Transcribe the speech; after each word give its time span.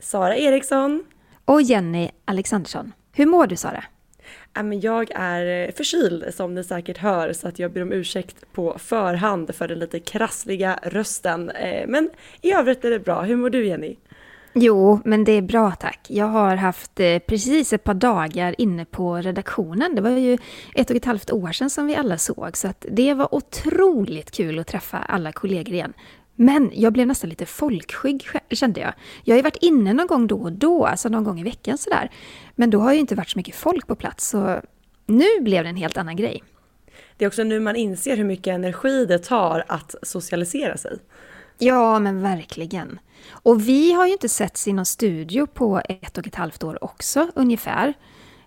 Sara 0.00 0.36
Eriksson. 0.36 1.04
och 1.44 1.62
Jenny 1.62 2.10
Alexandersson. 2.24 2.92
Hur 3.12 3.26
mår 3.26 3.46
du 3.46 3.56
Sara? 3.56 3.84
Jag 4.82 5.10
är 5.14 5.72
förkyld 5.72 6.34
som 6.34 6.54
ni 6.54 6.64
säkert 6.64 6.98
hör 6.98 7.32
så 7.32 7.48
att 7.48 7.58
jag 7.58 7.72
ber 7.72 7.82
om 7.82 7.92
ursäkt 7.92 8.52
på 8.52 8.78
förhand 8.78 9.54
för 9.54 9.68
den 9.68 9.78
lite 9.78 10.00
krassliga 10.00 10.78
rösten. 10.82 11.50
Eh, 11.50 11.86
Men 11.88 12.10
i 12.40 12.52
övrigt 12.52 12.84
är 12.84 12.90
det 12.90 12.98
bra. 12.98 13.22
Hur 13.22 13.36
mår 13.36 13.50
du 13.50 13.66
Jenny? 13.66 13.96
Jo, 14.52 15.00
men 15.04 15.24
det 15.24 15.32
är 15.32 15.42
bra 15.42 15.70
tack. 15.70 16.06
Jag 16.08 16.26
har 16.26 16.56
haft 16.56 17.00
eh, 17.00 17.18
precis 17.18 17.72
ett 17.72 17.84
par 17.84 17.94
dagar 17.94 18.54
inne 18.58 18.84
på 18.84 19.16
redaktionen. 19.16 19.94
Det 19.94 20.02
var 20.02 20.10
ju 20.10 20.38
ett 20.74 20.90
och 20.90 20.96
ett 20.96 21.04
halvt 21.04 21.30
år 21.32 21.52
sedan 21.52 21.70
som 21.70 21.86
vi 21.86 21.96
alla 21.96 22.18
såg, 22.18 22.56
så 22.56 22.72
det 22.80 23.14
var 23.14 23.34
otroligt 23.34 24.30
kul 24.30 24.58
att 24.58 24.66
träffa 24.66 24.98
alla 24.98 25.32
kollegor 25.32 25.74
igen. 25.74 25.92
Men 26.42 26.70
jag 26.74 26.92
blev 26.92 27.06
nästan 27.06 27.30
lite 27.30 27.46
folkskygg 27.46 28.28
kände 28.50 28.80
jag. 28.80 28.92
Jag 29.24 29.34
har 29.34 29.36
ju 29.36 29.42
varit 29.42 29.56
inne 29.60 29.92
någon 29.92 30.06
gång 30.06 30.26
då 30.26 30.36
och 30.42 30.52
då, 30.52 30.86
alltså 30.86 31.08
någon 31.08 31.24
gång 31.24 31.40
i 31.40 31.42
veckan 31.42 31.78
sådär. 31.78 32.10
Men 32.54 32.70
då 32.70 32.80
har 32.80 32.92
ju 32.92 32.98
inte 32.98 33.14
varit 33.14 33.28
så 33.28 33.38
mycket 33.38 33.54
folk 33.54 33.86
på 33.86 33.94
plats, 33.94 34.28
så 34.28 34.60
nu 35.06 35.24
blev 35.40 35.64
det 35.64 35.70
en 35.70 35.76
helt 35.76 35.96
annan 35.96 36.16
grej. 36.16 36.42
Det 37.16 37.24
är 37.24 37.28
också 37.28 37.42
nu 37.42 37.60
man 37.60 37.76
inser 37.76 38.16
hur 38.16 38.24
mycket 38.24 38.54
energi 38.54 39.06
det 39.06 39.18
tar 39.18 39.64
att 39.68 39.94
socialisera 40.02 40.76
sig. 40.76 40.98
Ja, 41.58 41.98
men 41.98 42.22
verkligen. 42.22 42.98
Och 43.30 43.68
vi 43.68 43.92
har 43.92 44.06
ju 44.06 44.12
inte 44.12 44.28
setts 44.28 44.68
i 44.68 44.72
någon 44.72 44.86
studio 44.86 45.46
på 45.46 45.80
ett 45.88 46.18
och 46.18 46.26
ett 46.26 46.34
halvt 46.34 46.64
år 46.64 46.84
också, 46.84 47.30
ungefär. 47.34 47.94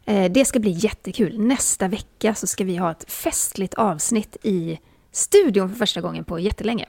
Eh, 0.05 0.31
Det 0.31 0.45
ska 0.45 0.59
bli 0.59 0.71
jättekul. 0.71 1.39
Nästa 1.39 1.87
vecka 1.87 2.35
så 2.35 2.47
ska 2.47 2.63
vi 2.63 2.77
ha 2.77 2.91
ett 2.91 3.11
festligt 3.11 3.73
avsnitt 3.73 4.37
i 4.43 4.79
studion 5.11 5.69
för 5.69 5.75
första 5.75 6.01
gången 6.01 6.23
på 6.23 6.39
jättelänge. 6.39 6.87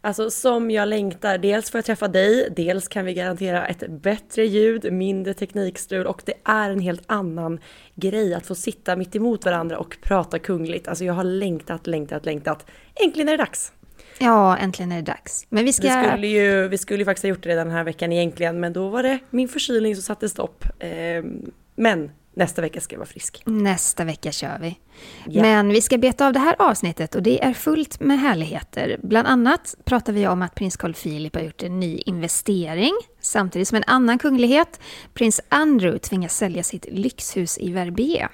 Alltså 0.00 0.30
som 0.30 0.70
jag 0.70 0.88
längtar, 0.88 1.38
dels 1.38 1.70
för 1.70 1.78
att 1.78 1.84
träffa 1.84 2.08
dig, 2.08 2.48
dels 2.56 2.88
kan 2.88 3.04
vi 3.04 3.14
garantera 3.14 3.66
ett 3.66 3.88
bättre 3.88 4.46
ljud, 4.46 4.92
mindre 4.92 5.34
teknikstrul 5.34 6.06
och 6.06 6.22
det 6.24 6.34
är 6.44 6.70
en 6.70 6.80
helt 6.80 7.02
annan 7.06 7.60
grej 7.94 8.34
att 8.34 8.46
få 8.46 8.54
sitta 8.54 8.96
mitt 8.96 9.16
emot 9.16 9.44
varandra 9.44 9.78
och 9.78 9.96
prata 10.02 10.38
kungligt. 10.38 10.88
Alltså 10.88 11.04
jag 11.04 11.14
har 11.14 11.24
längtat, 11.24 11.86
längtat, 11.86 12.26
längtat. 12.26 12.66
Äntligen 13.04 13.28
är 13.28 13.32
det 13.32 13.42
dags! 13.42 13.72
Ja, 14.18 14.56
äntligen 14.56 14.92
är 14.92 14.96
det 14.96 15.02
dags. 15.02 15.46
Men 15.48 15.64
vi 15.64 15.72
ska... 15.72 15.88
Vi 15.88 16.08
skulle, 16.08 16.26
ju, 16.26 16.68
vi 16.68 16.78
skulle 16.78 16.98
ju 16.98 17.04
faktiskt 17.04 17.22
ha 17.22 17.28
gjort 17.28 17.42
det 17.42 17.48
redan 17.48 17.66
den 17.66 17.76
här 17.76 17.84
veckan 17.84 18.12
egentligen, 18.12 18.60
men 18.60 18.72
då 18.72 18.88
var 18.88 19.02
det 19.02 19.18
min 19.30 19.48
förkylning 19.48 19.96
som 19.96 20.02
satte 20.02 20.28
stopp. 20.28 20.64
Ehm, 20.78 21.50
Men 21.74 22.10
nästa 22.36 22.62
vecka 22.62 22.80
ska 22.80 22.94
jag 22.94 22.98
vara 22.98 23.08
frisk. 23.08 23.42
Nästa 23.44 24.04
vecka 24.04 24.32
kör 24.32 24.58
vi. 24.60 24.78
Ja. 25.24 25.42
Men 25.42 25.68
vi 25.68 25.82
ska 25.82 25.98
beta 25.98 26.26
av 26.26 26.32
det 26.32 26.38
här 26.38 26.56
avsnittet 26.58 27.14
och 27.14 27.22
det 27.22 27.44
är 27.44 27.52
fullt 27.52 28.00
med 28.00 28.20
härligheter. 28.20 28.98
Bland 29.02 29.28
annat 29.28 29.74
pratar 29.84 30.12
vi 30.12 30.26
om 30.26 30.42
att 30.42 30.54
prins 30.54 30.76
Carl 30.76 30.94
Philip 30.94 31.34
har 31.34 31.42
gjort 31.42 31.62
en 31.62 31.80
ny 31.80 32.02
investering. 32.06 32.92
Samtidigt 33.20 33.68
som 33.68 33.76
en 33.76 33.84
annan 33.86 34.18
kunglighet, 34.18 34.80
prins 35.14 35.40
Andrew, 35.48 35.98
tvingas 35.98 36.36
sälja 36.36 36.62
sitt 36.62 36.86
lyxhus 36.90 37.58
i 37.58 37.72
Verbier. 37.72 38.28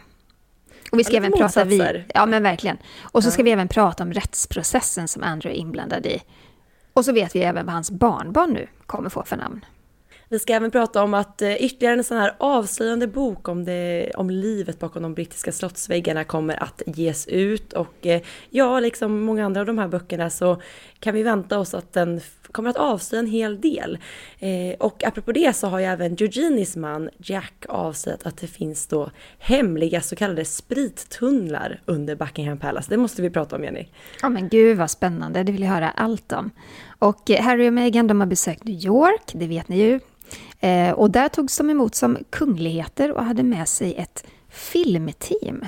Och 0.92 0.98
vi 0.98 1.04
ska 1.04 1.16
även 1.16 1.32
prata... 1.32 1.64
Vi, 1.64 1.78
motsatser. 1.78 2.06
ja, 2.14 2.26
men 2.26 2.42
verkligen. 2.42 2.78
Och 3.00 3.24
så 3.24 3.30
ska 3.30 3.42
vi 3.42 3.50
även 3.50 3.68
prata 3.68 4.02
om 4.02 4.12
rättsprocessen 4.12 5.08
som 5.08 5.22
Andrew 5.22 5.58
är 5.58 5.60
inblandad 5.60 6.06
i. 6.06 6.22
Och 6.92 7.04
så 7.04 7.12
vet 7.12 7.36
vi 7.36 7.42
även 7.42 7.66
vad 7.66 7.74
hans 7.74 7.90
barnbarn 7.90 8.50
nu 8.50 8.66
kommer 8.86 9.08
få 9.08 9.22
för 9.24 9.36
namn. 9.36 9.64
Vi 10.32 10.38
ska 10.38 10.52
även 10.52 10.70
prata 10.70 11.02
om 11.02 11.14
att 11.14 11.42
eh, 11.42 11.64
ytterligare 11.64 11.94
en 11.94 12.04
sån 12.04 12.16
här 12.16 12.34
avslöjande 12.38 13.06
bok 13.06 13.48
om, 13.48 13.64
det, 13.64 14.10
om 14.16 14.30
livet 14.30 14.78
bakom 14.78 15.02
de 15.02 15.14
brittiska 15.14 15.52
slottsväggarna 15.52 16.24
kommer 16.24 16.62
att 16.62 16.82
ges 16.86 17.26
ut. 17.26 17.72
Och 17.72 18.06
eh, 18.06 18.22
ja, 18.50 18.80
liksom 18.80 19.20
många 19.20 19.44
andra 19.44 19.60
av 19.60 19.66
de 19.66 19.78
här 19.78 19.88
böckerna 19.88 20.30
så 20.30 20.62
kan 21.00 21.14
vi 21.14 21.22
vänta 21.22 21.58
oss 21.58 21.74
att 21.74 21.92
den 21.92 22.20
kommer 22.52 22.70
att 22.70 22.76
avslöja 22.76 23.20
en 23.20 23.30
hel 23.30 23.60
del. 23.60 23.98
Eh, 24.38 24.74
och 24.78 25.04
apropå 25.04 25.32
det 25.32 25.56
så 25.56 25.66
har 25.66 25.78
ju 25.78 25.84
även 25.84 26.14
Georginis 26.14 26.76
man 26.76 27.10
Jack 27.18 27.64
avslöjat 27.68 28.26
att 28.26 28.36
det 28.36 28.46
finns 28.46 28.86
då 28.86 29.10
hemliga 29.38 30.00
så 30.00 30.16
kallade 30.16 30.44
sprittunnlar 30.44 31.82
under 31.84 32.16
Buckingham 32.16 32.58
Palace. 32.58 32.90
Det 32.90 32.96
måste 32.96 33.22
vi 33.22 33.30
prata 33.30 33.56
om 33.56 33.64
Jenny. 33.64 33.86
Ja 34.22 34.28
men 34.28 34.48
gud 34.48 34.78
vad 34.78 34.90
spännande, 34.90 35.42
det 35.42 35.52
vill 35.52 35.62
jag 35.62 35.70
höra 35.70 35.90
allt 35.90 36.32
om. 36.32 36.50
Och 36.98 37.30
eh, 37.30 37.42
Harry 37.42 37.68
och 37.68 37.72
Meghan 37.72 38.06
de 38.06 38.20
har 38.20 38.26
besökt 38.26 38.64
New 38.64 38.84
York, 38.84 39.30
det 39.32 39.46
vet 39.46 39.68
ni 39.68 39.78
ju. 39.78 40.00
Eh, 40.60 40.90
och 40.90 41.10
där 41.10 41.28
togs 41.28 41.58
de 41.58 41.70
emot 41.70 41.94
som 41.94 42.18
kungligheter 42.30 43.12
och 43.12 43.24
hade 43.24 43.42
med 43.42 43.68
sig 43.68 43.94
ett 43.94 44.24
filmteam. 44.48 45.64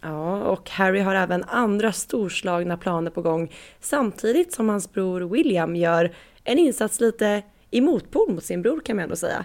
Ja, 0.00 0.42
och 0.42 0.70
Harry 0.70 1.00
har 1.00 1.14
även 1.14 1.44
andra 1.44 1.92
storslagna 1.92 2.76
planer 2.76 3.10
på 3.10 3.22
gång 3.22 3.52
samtidigt 3.80 4.52
som 4.52 4.68
hans 4.68 4.92
bror 4.92 5.20
William 5.20 5.76
gör 5.76 6.14
en 6.44 6.58
insats 6.58 7.00
lite 7.00 7.42
i 7.70 7.80
motpol 7.80 8.32
mot 8.32 8.44
sin 8.44 8.62
bror 8.62 8.80
kan 8.80 8.96
man 8.96 9.02
ändå 9.02 9.16
säga. 9.16 9.44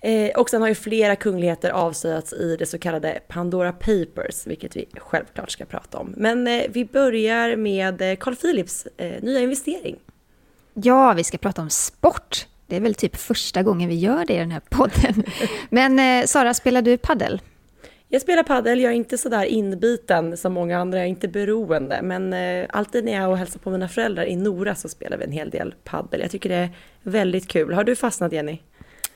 Eh, 0.00 0.30
och 0.30 0.50
sen 0.50 0.60
har 0.60 0.68
ju 0.68 0.74
flera 0.74 1.16
kungligheter 1.16 1.70
avslöjats 1.70 2.32
i 2.32 2.56
det 2.56 2.66
så 2.66 2.78
kallade 2.78 3.20
Pandora 3.28 3.72
Papers, 3.72 4.46
vilket 4.46 4.76
vi 4.76 4.86
självklart 4.96 5.50
ska 5.50 5.64
prata 5.64 5.98
om. 5.98 6.14
Men 6.16 6.46
eh, 6.46 6.64
vi 6.68 6.84
börjar 6.84 7.56
med 7.56 8.02
eh, 8.02 8.16
Carl 8.16 8.34
Philips 8.34 8.86
eh, 8.96 9.22
nya 9.22 9.40
investering. 9.40 9.96
Ja, 10.74 11.12
vi 11.12 11.24
ska 11.24 11.38
prata 11.38 11.62
om 11.62 11.70
sport. 11.70 12.46
Det 12.66 12.76
är 12.76 12.80
väl 12.80 12.94
typ 12.94 13.16
första 13.16 13.62
gången 13.62 13.88
vi 13.88 13.94
gör 13.94 14.24
det 14.26 14.34
i 14.34 14.38
den 14.38 14.50
här 14.50 14.62
podden. 14.68 15.24
Men 15.70 15.98
eh, 15.98 16.26
Sara, 16.26 16.54
spelar 16.54 16.82
du 16.82 16.96
paddel? 16.96 17.40
Jag 18.08 18.22
spelar 18.22 18.42
padel, 18.42 18.80
jag 18.80 18.92
är 18.92 18.96
inte 18.96 19.18
sådär 19.18 19.44
inbiten 19.44 20.36
som 20.36 20.52
många 20.52 20.78
andra, 20.78 20.98
jag 20.98 21.04
är 21.04 21.08
inte 21.08 21.28
beroende. 21.28 22.00
Men 22.02 22.32
eh, 22.32 22.66
alltid 22.70 23.04
när 23.04 23.12
jag 23.12 23.22
är 23.22 23.28
och 23.28 23.38
hälsar 23.38 23.58
på 23.58 23.70
mina 23.70 23.88
föräldrar 23.88 24.24
i 24.24 24.36
Nora 24.36 24.74
så 24.74 24.88
spelar 24.88 25.16
vi 25.16 25.24
en 25.24 25.32
hel 25.32 25.50
del 25.50 25.74
padel. 25.84 26.20
Jag 26.20 26.30
tycker 26.30 26.48
det 26.48 26.54
är 26.54 26.70
väldigt 27.02 27.48
kul. 27.48 27.74
Har 27.74 27.84
du 27.84 27.96
fastnat 27.96 28.32
Jenny? 28.32 28.58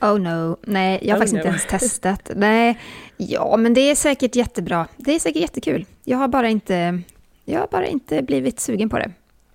Oh 0.01 0.19
no, 0.19 0.57
nej, 0.61 0.99
jag 1.01 1.15
har 1.15 1.17
Oh 1.17 1.19
faktiskt 1.19 1.33
no. 1.33 1.37
inte 1.37 1.47
ens 1.47 1.65
testat. 1.65 2.31
Nej, 2.35 2.79
ja, 3.17 3.57
men 3.57 3.73
det 3.73 3.81
är 3.81 3.95
säkert 3.95 4.35
jättebra. 4.35 4.87
Det 4.97 5.15
är 5.15 5.19
säkert 5.19 5.41
jättekul. 5.41 5.85
Jag 6.03 6.17
har 6.17 6.27
bara 6.27 6.49
inte, 6.49 7.01
jag 7.45 7.59
har 7.59 7.67
bara 7.67 7.87
inte 7.87 8.21
blivit 8.21 8.59
sugen 8.59 8.89
på 8.89 8.97
det. 8.97 9.11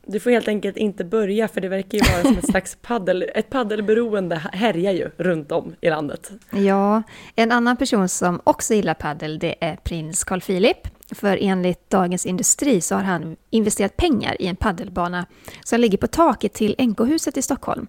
Du 0.07 0.21
får 0.21 0.31
helt 0.31 0.49
enkelt 0.49 0.77
inte 0.77 1.05
börja 1.05 1.49
för 1.49 1.61
det 1.61 1.69
verkar 1.69 1.99
ju 1.99 2.13
vara 2.13 2.23
som 2.23 2.39
ett 2.39 2.51
slags 2.51 2.77
paddel, 2.83 3.25
ett 3.35 3.51
paddelberoende 3.51 4.37
härjar 4.53 4.93
ju 4.93 5.11
runt 5.17 5.53
om 5.53 5.75
i 5.81 5.91
landet. 5.91 6.31
Ja, 6.51 7.03
en 7.37 7.53
annan 7.53 7.77
person 7.77 8.09
som 8.09 8.41
också 8.45 8.75
gillar 8.75 8.95
paddel 8.95 9.39
det 9.39 9.55
är 9.61 9.77
prins 9.77 10.25
Carl 10.25 10.41
Philip. 10.41 10.89
För 11.11 11.39
enligt 11.41 11.91
Dagens 11.91 12.27
Industri 12.27 12.81
så 12.81 12.95
har 12.95 13.03
han 13.03 13.37
investerat 13.51 13.97
pengar 13.97 14.43
i 14.43 14.47
en 14.47 14.57
paddelbana 14.57 15.27
som 15.65 15.81
ligger 15.81 15.99
på 15.99 16.07
taket 16.07 16.53
till 16.53 16.75
NK-huset 16.79 17.37
i 17.37 17.43
Stockholm. 17.43 17.87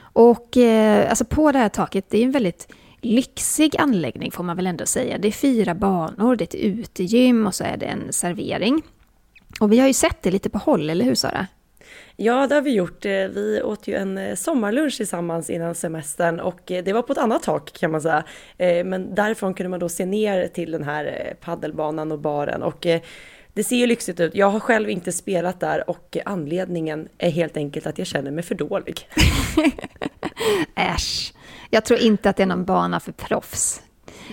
Och 0.00 0.56
eh, 0.56 1.10
alltså 1.10 1.24
på 1.24 1.52
det 1.52 1.58
här 1.58 1.68
taket, 1.68 2.04
det 2.08 2.18
är 2.18 2.24
en 2.24 2.32
väldigt 2.32 2.72
lyxig 3.00 3.76
anläggning 3.78 4.30
får 4.30 4.44
man 4.44 4.56
väl 4.56 4.66
ändå 4.66 4.86
säga. 4.86 5.18
Det 5.18 5.28
är 5.28 5.32
fyra 5.32 5.74
banor, 5.74 6.36
det 6.36 6.42
är 6.42 6.46
ett 6.46 6.78
utegym 6.78 7.46
och 7.46 7.54
så 7.54 7.64
är 7.64 7.76
det 7.76 7.86
en 7.86 8.12
servering. 8.12 8.82
Och 9.60 9.72
vi 9.72 9.78
har 9.78 9.86
ju 9.86 9.92
sett 9.92 10.22
det 10.22 10.30
lite 10.30 10.50
på 10.50 10.58
håll, 10.58 10.90
eller 10.90 11.04
hur 11.04 11.14
Sara? 11.14 11.46
Ja, 12.16 12.46
det 12.46 12.54
har 12.54 12.62
vi 12.62 12.70
gjort. 12.74 13.04
Eh, 13.04 13.10
Vi 13.10 13.60
åt 13.64 13.88
ju 13.88 13.94
en 13.94 14.18
eh, 14.18 14.34
sommarlunch 14.34 14.96
tillsammans 14.96 15.50
innan 15.50 15.74
semestern 15.74 16.40
och 16.40 16.70
eh, 16.70 16.84
det 16.84 16.92
var 16.92 17.02
på 17.02 17.12
ett 17.12 17.18
annat 17.18 17.42
tak 17.42 17.72
kan 17.72 17.90
man 17.90 18.00
säga. 18.00 18.24
Men 18.84 19.14
därifrån 19.14 19.54
kunde 19.54 19.68
man 19.70 19.80
då 19.80 19.88
se 19.88 20.06
ner 20.06 20.46
till 20.48 20.70
den 20.70 20.84
här 20.84 21.34
paddelbanan 21.40 22.12
och 22.12 22.18
baren 22.18 22.62
och 22.62 22.86
det 23.52 23.64
ser 23.64 23.76
ju 23.76 23.86
lyxigt 23.86 24.20
ut. 24.20 24.34
Jag 24.34 24.50
har 24.50 24.60
själv 24.60 24.90
inte 24.90 25.12
spelat 25.12 25.60
där 25.60 25.90
och 25.90 26.16
anledningen 26.24 27.08
är 27.18 27.30
helt 27.30 27.56
enkelt 27.56 27.86
att 27.86 27.98
jag 27.98 28.06
känner 28.06 28.30
mig 28.30 28.44
för 28.44 28.54
dålig. 28.54 29.08
Äsch. 30.74 31.32
Jag 31.70 31.84
tror 31.84 32.00
inte 32.00 32.30
att 32.30 32.36
det 32.36 32.42
är 32.42 32.46
någon 32.46 32.64
bana 32.64 33.00
för 33.00 33.12
proffs. 33.12 33.82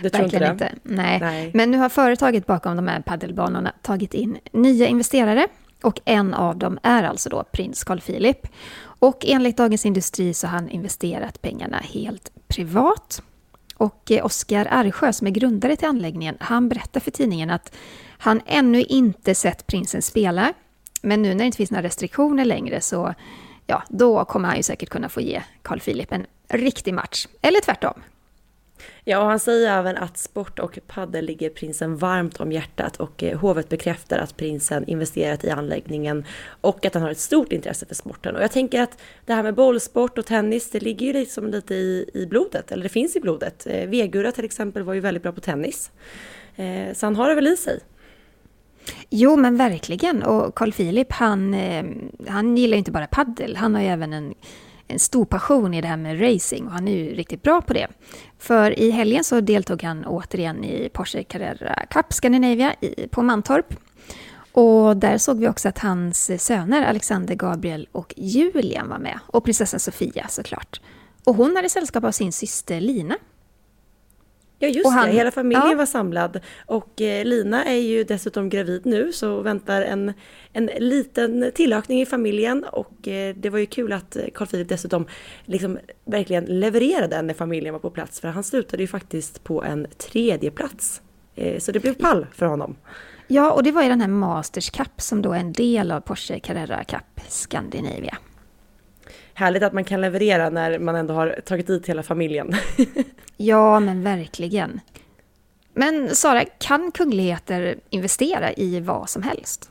Du 0.02 0.10
tror 0.10 0.24
inte 0.24 0.40
Verkligen 0.40 0.58
det? 0.58 0.66
inte. 0.66 0.78
Nej. 0.84 1.20
Nej. 1.20 1.52
Men 1.54 1.72
nu 1.72 1.78
har 1.78 1.90
företaget 1.90 2.46
bakom 2.46 2.76
de 2.76 2.88
här 2.88 3.02
paddelbanorna 3.02 3.74
tagit 3.82 4.14
in 4.14 4.38
nya 4.52 4.88
investerare 4.88 5.48
och 5.84 6.00
en 6.06 6.34
av 6.34 6.58
dem 6.58 6.80
är 6.84 7.04
alltså 7.04 7.30
då 7.30 7.44
prins 7.52 7.84
Carl 7.84 8.02
Philip. 8.02 8.48
Och 9.00 9.26
enligt 9.28 9.58
Dagens 9.58 9.86
Industri 9.86 10.34
så 10.34 10.48
har 10.48 10.52
han 10.54 10.70
investerat 10.70 11.42
pengarna 11.42 11.78
helt 11.78 12.32
privat. 12.48 13.22
Och 13.78 14.12
eh, 14.12 14.26
Oskar 14.26 14.68
Arsjö 14.72 15.14
som 15.14 15.28
är 15.28 15.32
grundare 15.32 15.76
till 15.76 15.88
anläggningen, 15.88 16.38
han 16.40 16.70
berättar 16.70 17.00
för 17.00 17.12
tidningen 17.12 17.50
att 17.50 17.76
han 18.18 18.42
ännu 18.46 18.82
inte 18.82 19.36
sett 19.36 19.68
prinsen 19.68 20.02
spela. 20.02 20.54
Men 21.02 21.22
nu 21.22 21.30
när 21.30 21.36
det 21.36 21.46
inte 21.46 21.58
finns 21.58 21.72
några 21.72 21.84
restriktioner 21.84 22.46
längre 22.46 22.82
så 22.82 23.14
ja, 23.68 23.84
då 23.90 24.26
kommer 24.26 24.48
han 24.48 24.58
ju 24.58 24.64
säkert 24.64 24.90
kunna 24.90 25.10
få 25.10 25.22
ge 25.22 25.42
Carl 25.62 25.80
Philip 25.80 26.12
en 26.12 26.26
riktig 26.48 26.94
match. 26.94 27.28
Eller 27.42 27.62
tvärtom. 27.62 28.02
Ja, 29.04 29.20
och 29.20 29.26
han 29.26 29.40
säger 29.40 29.80
även 29.80 29.98
att 29.98 30.18
sport 30.18 30.60
och 30.60 30.80
paddel 30.88 31.26
ligger 31.26 31.50
prinsen 31.50 31.98
varmt 31.98 32.40
om 32.40 32.52
hjärtat 32.52 32.98
och 32.98 33.24
eh, 33.24 33.40
hovet 33.40 33.70
bekräftar 33.70 34.18
att 34.18 34.38
prinsen 34.38 34.88
investerat 34.88 35.44
i 35.44 35.50
anläggningen 35.50 36.26
och 36.62 36.86
att 36.86 36.94
han 36.94 37.04
har 37.04 37.12
ett 37.12 37.20
stort 37.20 37.52
intresse 37.52 37.86
för 37.86 37.96
sporten. 37.96 38.36
Och 38.36 38.44
jag 38.44 38.52
tänker 38.52 38.82
att 38.82 38.98
det 39.26 39.34
här 39.34 39.44
med 39.44 39.56
bollsport 39.56 40.18
och 40.18 40.26
tennis, 40.26 40.70
det 40.70 40.80
ligger 40.80 41.06
ju 41.06 41.14
liksom 41.14 41.48
lite 41.48 41.76
i, 41.76 42.10
i 42.14 42.26
blodet, 42.26 42.72
eller 42.72 42.84
det 42.84 42.90
finns 42.90 43.16
i 43.16 43.20
blodet. 43.20 43.68
Eh, 43.68 43.90
Vegura 43.90 44.32
till 44.32 44.46
exempel 44.46 44.84
var 44.84 44.94
ju 44.94 45.00
väldigt 45.00 45.24
bra 45.24 45.32
på 45.32 45.42
tennis. 45.42 45.92
Eh, 46.56 46.94
så 46.94 47.06
han 47.06 47.16
har 47.16 47.30
det 47.30 47.36
väl 47.36 47.48
i 47.48 47.58
sig. 47.58 47.80
Jo, 49.10 49.36
men 49.36 49.58
verkligen. 49.58 50.24
Och 50.24 50.56
Carl 50.56 50.72
Philip, 50.72 51.12
han, 51.12 51.54
eh, 51.54 51.86
han 52.28 52.58
gillar 52.58 52.74
ju 52.74 52.80
inte 52.80 52.92
bara 52.92 53.08
paddel, 53.08 53.56
han 53.56 53.76
har 53.76 53.82
ju 53.82 53.88
även 53.88 54.14
en 54.14 54.34
en 54.88 55.00
stor 55.00 55.26
passion 55.26 55.74
i 55.74 55.82
det 55.82 55.88
här 55.88 55.98
med 55.98 56.22
racing 56.22 56.68
och 56.68 56.72
han 56.72 56.88
är 56.88 56.92
ju 56.92 57.16
riktigt 57.16 57.44
bra 57.44 57.62
på 57.62 57.74
det. 57.74 57.88
För 58.40 58.80
i 58.80 58.92
helgen 58.92 59.24
så 59.24 59.42
deltog 59.42 59.84
han 59.84 60.06
återigen 60.06 60.64
i 60.64 60.90
Porsche 60.94 61.24
Carrera 61.24 61.86
Cup 61.90 62.14
Scandinavia 62.14 62.76
i, 62.82 63.08
på 63.08 63.22
Mantorp. 63.22 63.76
Och 64.52 64.98
där 64.98 65.18
såg 65.18 65.40
vi 65.40 65.48
också 65.48 65.70
att 65.70 65.80
hans 65.80 66.44
söner 66.44 66.86
Alexander, 66.86 67.36
Gabriel 67.36 67.88
och 67.92 68.14
Julian 68.18 68.90
var 68.90 69.00
med. 69.00 69.20
Och 69.28 69.44
prinsessan 69.44 69.80
Sofia 69.80 70.28
såklart. 70.28 70.82
Och 71.24 71.36
hon 71.36 71.56
hade 71.56 71.70
sällskap 71.70 72.04
av 72.04 72.12
sin 72.12 72.32
syster 72.32 72.82
Lina. 72.82 73.18
Ja 74.60 74.68
just 74.68 74.90
han, 74.90 75.08
det, 75.08 75.14
hela 75.14 75.32
familjen 75.32 75.70
ja. 75.70 75.78
var 75.78 75.86
samlad. 75.86 76.40
Och 76.66 77.02
eh, 77.02 77.26
Lina 77.26 77.66
är 77.66 77.76
ju 77.76 78.04
dessutom 78.04 78.50
gravid 78.50 78.86
nu 78.86 79.14
så 79.14 79.42
väntar 79.42 79.82
en, 79.82 80.14
en 80.54 80.66
liten 80.66 81.52
tillökning 81.56 82.02
i 82.02 82.06
familjen. 82.06 82.64
Och 82.64 83.08
eh, 83.08 83.36
det 83.36 83.50
var 83.50 83.60
ju 83.60 83.66
kul 83.66 83.94
att 83.94 84.18
Carl 84.34 84.48
Philip 84.48 84.70
dessutom 84.70 85.06
liksom 85.46 85.80
verkligen 86.06 86.46
levererade 86.46 87.22
när 87.22 87.34
familjen 87.34 87.74
var 87.74 87.80
på 87.80 87.90
plats. 87.90 88.20
För 88.20 88.28
han 88.28 88.44
slutade 88.44 88.84
ju 88.84 88.88
faktiskt 88.88 89.44
på 89.44 89.64
en 89.64 89.88
tredje 89.98 90.52
plats. 90.52 91.02
Eh, 91.36 91.60
så 91.60 91.72
det 91.72 91.80
blev 91.80 91.94
pall 91.94 92.28
för 92.34 92.46
honom. 92.46 92.76
Ja, 93.28 93.52
och 93.52 93.64
det 93.64 93.72
var 93.72 93.84
ju 93.84 93.90
den 93.90 94.02
här 94.02 94.08
Masters 94.08 94.70
Cup 94.70 95.02
som 95.02 95.22
då 95.22 95.34
är 95.34 95.40
en 95.40 95.54
del 95.54 95.92
av 95.92 96.02
Porsche 96.02 96.40
Carrera 96.40 96.84
Cup 96.84 97.22
Scandinavia 97.28 98.18
härligt 99.36 99.64
att 99.64 99.74
man 99.74 99.84
kan 99.84 100.02
leverera 100.02 100.50
när 100.50 100.80
man 100.80 100.96
ändå 100.96 101.14
har 101.14 101.40
tagit 101.46 101.68
dit 101.68 101.90
hela 101.90 102.04
familjen. 102.04 102.56
ja, 103.38 103.80
men 103.80 104.04
verkligen. 104.04 104.80
Men 105.74 106.16
Sara, 106.16 106.46
kan 106.46 106.92
kungligheter 106.92 107.76
investera 107.90 108.54
i 108.54 108.80
vad 108.80 109.10
som 109.10 109.24
helst? 109.24 109.70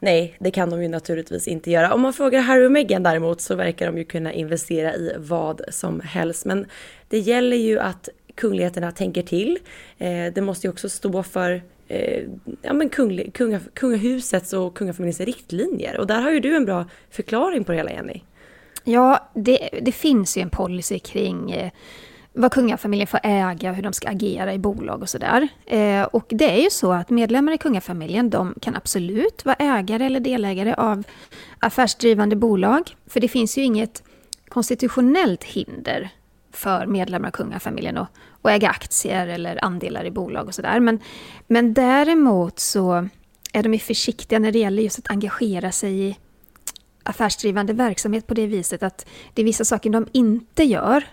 Nej, 0.00 0.36
det 0.38 0.50
kan 0.50 0.70
de 0.70 0.82
ju 0.82 0.88
naturligtvis 0.88 1.48
inte 1.48 1.70
göra. 1.70 1.94
Om 1.94 2.00
man 2.00 2.12
frågar 2.12 2.40
Harry 2.40 2.66
och 2.66 2.72
Meghan 2.72 3.02
däremot 3.02 3.40
så 3.40 3.54
verkar 3.54 3.86
de 3.86 3.98
ju 3.98 4.04
kunna 4.04 4.32
investera 4.32 4.94
i 4.94 5.14
vad 5.18 5.60
som 5.68 6.00
helst. 6.00 6.44
Men 6.44 6.66
det 7.08 7.18
gäller 7.18 7.56
ju 7.56 7.78
att 7.78 8.08
kungligheterna 8.34 8.92
tänker 8.92 9.22
till. 9.22 9.58
Eh, 9.98 10.32
det 10.34 10.40
måste 10.40 10.66
ju 10.66 10.70
också 10.70 10.88
stå 10.88 11.22
för 11.22 11.62
eh, 11.88 12.22
ja, 12.62 12.72
men 12.72 12.88
kungl, 12.88 13.30
kunga, 13.34 13.60
kungahusets 13.74 14.52
och 14.52 14.76
kungafamiljens 14.76 15.20
riktlinjer. 15.20 15.98
Och 15.98 16.06
där 16.06 16.20
har 16.20 16.30
ju 16.30 16.40
du 16.40 16.56
en 16.56 16.64
bra 16.64 16.86
förklaring 17.10 17.64
på 17.64 17.72
det 17.72 17.78
hela, 17.78 17.90
Jenny. 17.90 18.22
Ja, 18.88 19.30
det, 19.34 19.68
det 19.82 19.92
finns 19.92 20.36
ju 20.36 20.42
en 20.42 20.50
policy 20.50 20.98
kring 20.98 21.50
eh, 21.50 21.70
vad 22.32 22.52
kungafamiljen 22.52 23.06
får 23.06 23.20
äga, 23.22 23.72
hur 23.72 23.82
de 23.82 23.92
ska 23.92 24.08
agera 24.08 24.54
i 24.54 24.58
bolag 24.58 25.02
och 25.02 25.08
sådär. 25.08 25.48
Eh, 25.66 26.02
och 26.02 26.26
det 26.28 26.50
är 26.50 26.62
ju 26.62 26.70
så 26.70 26.92
att 26.92 27.10
medlemmar 27.10 27.52
i 27.52 27.58
kungafamiljen, 27.58 28.30
de 28.30 28.54
kan 28.60 28.76
absolut 28.76 29.44
vara 29.44 29.56
ägare 29.58 30.06
eller 30.06 30.20
delägare 30.20 30.74
av 30.74 31.02
affärsdrivande 31.58 32.36
bolag. 32.36 32.96
För 33.06 33.20
det 33.20 33.28
finns 33.28 33.58
ju 33.58 33.62
inget 33.62 34.02
konstitutionellt 34.48 35.44
hinder 35.44 36.10
för 36.52 36.86
medlemmar 36.86 37.28
av 37.28 37.32
kungafamiljen 37.32 37.96
att, 37.96 38.08
att 38.42 38.50
äga 38.50 38.68
aktier 38.68 39.26
eller 39.26 39.64
andelar 39.64 40.04
i 40.04 40.10
bolag 40.10 40.46
och 40.46 40.54
sådär. 40.54 40.80
Men, 40.80 41.00
men 41.46 41.74
däremot 41.74 42.58
så 42.58 43.08
är 43.52 43.62
de 43.62 43.72
ju 43.72 43.78
försiktiga 43.80 44.38
när 44.38 44.52
det 44.52 44.58
gäller 44.58 44.82
just 44.82 44.98
att 44.98 45.10
engagera 45.10 45.72
sig 45.72 46.08
i 46.08 46.16
affärsdrivande 47.08 47.72
verksamhet 47.72 48.26
på 48.26 48.34
det 48.34 48.46
viset 48.46 48.82
att 48.82 49.06
det 49.34 49.42
är 49.42 49.46
vissa 49.46 49.64
saker 49.64 49.90
de 49.90 50.06
inte 50.12 50.64
gör. 50.64 51.04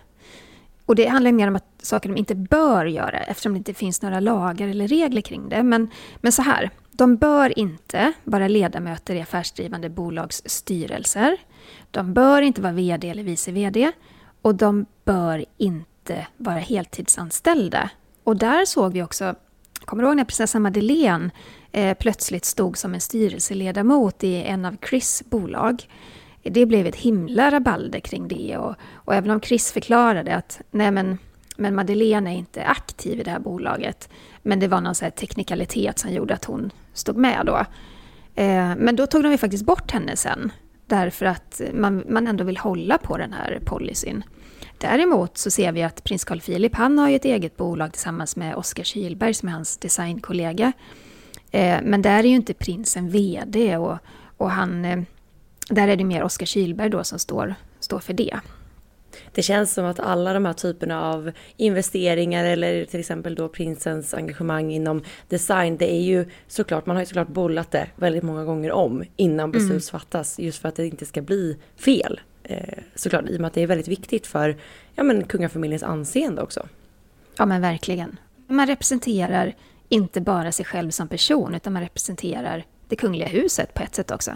Och 0.86 0.95
det 0.95 1.06
handlar 1.06 1.31
mer 1.31 1.47
om 1.47 1.56
att 1.56 1.65
saker 1.81 2.09
de 2.09 2.18
inte 2.18 2.36
bör 2.36 2.86
göra 2.86 3.19
eftersom 3.19 3.53
det 3.53 3.57
inte 3.57 3.74
finns 3.74 4.01
några 4.01 4.19
lagar 4.19 4.68
eller 4.68 4.88
regler 4.88 5.21
kring 5.21 5.50
det. 5.50 5.63
Men, 5.63 5.89
men 6.18 6.31
så 6.31 6.42
här, 6.42 6.69
de 6.92 7.15
bör 7.15 7.59
inte 7.59 8.13
vara 8.24 8.47
ledamöter 8.47 9.15
i 9.15 9.21
affärsdrivande 9.21 9.89
bolags 9.89 10.42
styrelser. 10.45 11.38
De 11.92 12.13
bör 12.13 12.42
inte 12.42 12.62
vara 12.62 12.74
VD 12.74 13.09
eller 13.09 13.24
vice 13.24 13.51
VD. 13.51 13.92
Och 14.42 14.56
de 14.56 14.86
bör 15.06 15.45
inte 15.57 16.27
vara 16.38 16.59
heltidsanställda. 16.59 17.89
Och 18.24 18.38
där 18.38 18.65
såg 18.65 18.94
vi 18.94 19.03
också, 19.03 19.36
kommer 19.85 20.03
du 20.03 20.09
ihåg 20.09 20.17
när 20.17 20.23
prinsessan 20.23 20.61
Madeleine 20.61 21.29
eh, 21.71 21.97
plötsligt 21.97 22.45
stod 22.45 22.77
som 22.77 22.93
en 22.93 23.01
styrelseledamot 23.01 24.23
i 24.23 24.43
en 24.43 24.65
av 24.65 24.77
Chris 24.89 25.23
bolag. 25.29 25.89
Det 26.43 26.65
blev 26.65 26.87
ett 26.87 26.95
himla 26.95 27.51
rabalder 27.51 27.99
kring 27.99 28.27
det 28.27 28.57
och, 28.57 28.75
och 28.93 29.15
även 29.15 29.31
om 29.31 29.41
Chris 29.41 29.71
förklarade 29.71 30.35
att 30.35 30.61
nej 30.71 30.91
men, 30.91 31.17
men 31.57 31.75
Madeleine 31.75 32.29
är 32.29 32.35
inte 32.35 32.63
aktiv 32.65 33.19
i 33.19 33.23
det 33.23 33.31
här 33.31 33.39
bolaget, 33.39 34.09
men 34.41 34.59
det 34.59 34.67
var 34.67 34.81
någon 34.81 34.95
så 34.95 35.05
teknikalitet 35.15 35.99
som 35.99 36.11
gjorde 36.11 36.33
att 36.33 36.45
hon 36.45 36.71
stod 36.93 37.17
med 37.17 37.45
då. 37.45 37.57
Eh, 38.35 38.75
men 38.77 38.95
då 38.95 39.07
tog 39.07 39.23
de 39.23 39.31
ju 39.31 39.37
faktiskt 39.37 39.65
bort 39.65 39.91
henne 39.91 40.15
sen, 40.15 40.51
därför 40.87 41.25
att 41.25 41.61
man, 41.73 42.03
man 42.09 42.27
ändå 42.27 42.43
vill 42.43 42.57
hålla 42.57 42.97
på 42.97 43.17
den 43.17 43.33
här 43.33 43.59
policyn. 43.65 44.23
Däremot 44.85 45.37
så 45.37 45.51
ser 45.51 45.71
vi 45.71 45.83
att 45.83 46.03
prins 46.03 46.23
Carl 46.23 46.41
Philip, 46.41 46.75
han 46.75 46.97
har 46.97 47.09
ju 47.09 47.15
ett 47.15 47.25
eget 47.25 47.57
bolag 47.57 47.93
tillsammans 47.93 48.35
med 48.35 48.55
Oskar 48.55 48.83
Kylberg 48.83 49.33
som 49.33 49.49
är 49.49 49.53
hans 49.53 49.77
designkollega. 49.77 50.71
Eh, 51.51 51.77
men 51.83 52.01
där 52.01 52.19
är 52.19 52.23
ju 52.23 52.35
inte 52.35 52.53
prinsen 52.53 53.09
VD 53.09 53.77
och, 53.77 53.97
och 54.37 54.51
han, 54.51 54.85
eh, 54.85 55.01
där 55.69 55.87
är 55.87 55.95
det 55.95 56.03
mer 56.03 56.23
Oskar 56.23 56.45
Kylberg 56.45 56.89
då 56.89 57.03
som 57.03 57.19
står, 57.19 57.55
står 57.79 57.99
för 57.99 58.13
det. 58.13 58.39
Det 59.31 59.41
känns 59.41 59.73
som 59.73 59.85
att 59.85 59.99
alla 59.99 60.33
de 60.33 60.45
här 60.45 60.53
typerna 60.53 61.03
av 61.03 61.31
investeringar 61.57 62.45
eller 62.45 62.85
till 62.85 62.99
exempel 62.99 63.35
då 63.35 63.49
prinsens 63.49 64.13
engagemang 64.13 64.71
inom 64.71 65.04
design, 65.30 65.77
det 65.77 65.94
är 65.94 66.01
ju 66.01 66.25
såklart, 66.47 66.85
man 66.85 66.95
har 66.95 67.01
ju 67.01 67.07
såklart 67.07 67.27
bollat 67.27 67.71
det 67.71 67.87
väldigt 67.95 68.23
många 68.23 68.45
gånger 68.45 68.71
om 68.71 69.04
innan 69.15 69.51
beslut 69.51 69.71
mm. 69.71 69.81
fattas 69.81 70.39
just 70.39 70.61
för 70.61 70.69
att 70.69 70.75
det 70.75 70.85
inte 70.85 71.06
ska 71.06 71.21
bli 71.21 71.57
fel. 71.75 72.19
Eh, 72.49 72.80
såklart, 72.95 73.30
i 73.30 73.37
och 73.37 73.42
med 73.42 73.47
att 73.47 73.54
det 73.54 73.61
är 73.61 73.68
väldigt 73.68 73.87
viktigt 73.87 74.28
för 74.28 74.57
ja, 74.95 75.04
men 75.04 75.23
kungafamiljens 75.23 75.83
anseende 75.83 76.42
också. 76.42 76.68
Ja 77.37 77.45
men 77.45 77.61
verkligen. 77.61 78.18
Man 78.47 78.68
representerar 78.68 79.56
inte 79.90 80.21
bara 80.21 80.52
sig 80.52 80.66
själv 80.66 80.92
som 80.92 81.07
person, 81.07 81.56
utan 81.56 81.73
man 81.73 81.81
representerar 81.81 82.66
det 82.87 82.95
kungliga 82.95 83.28
huset 83.28 83.73
på 83.73 83.83
ett 83.83 83.95
sätt 83.95 84.11
också. 84.11 84.31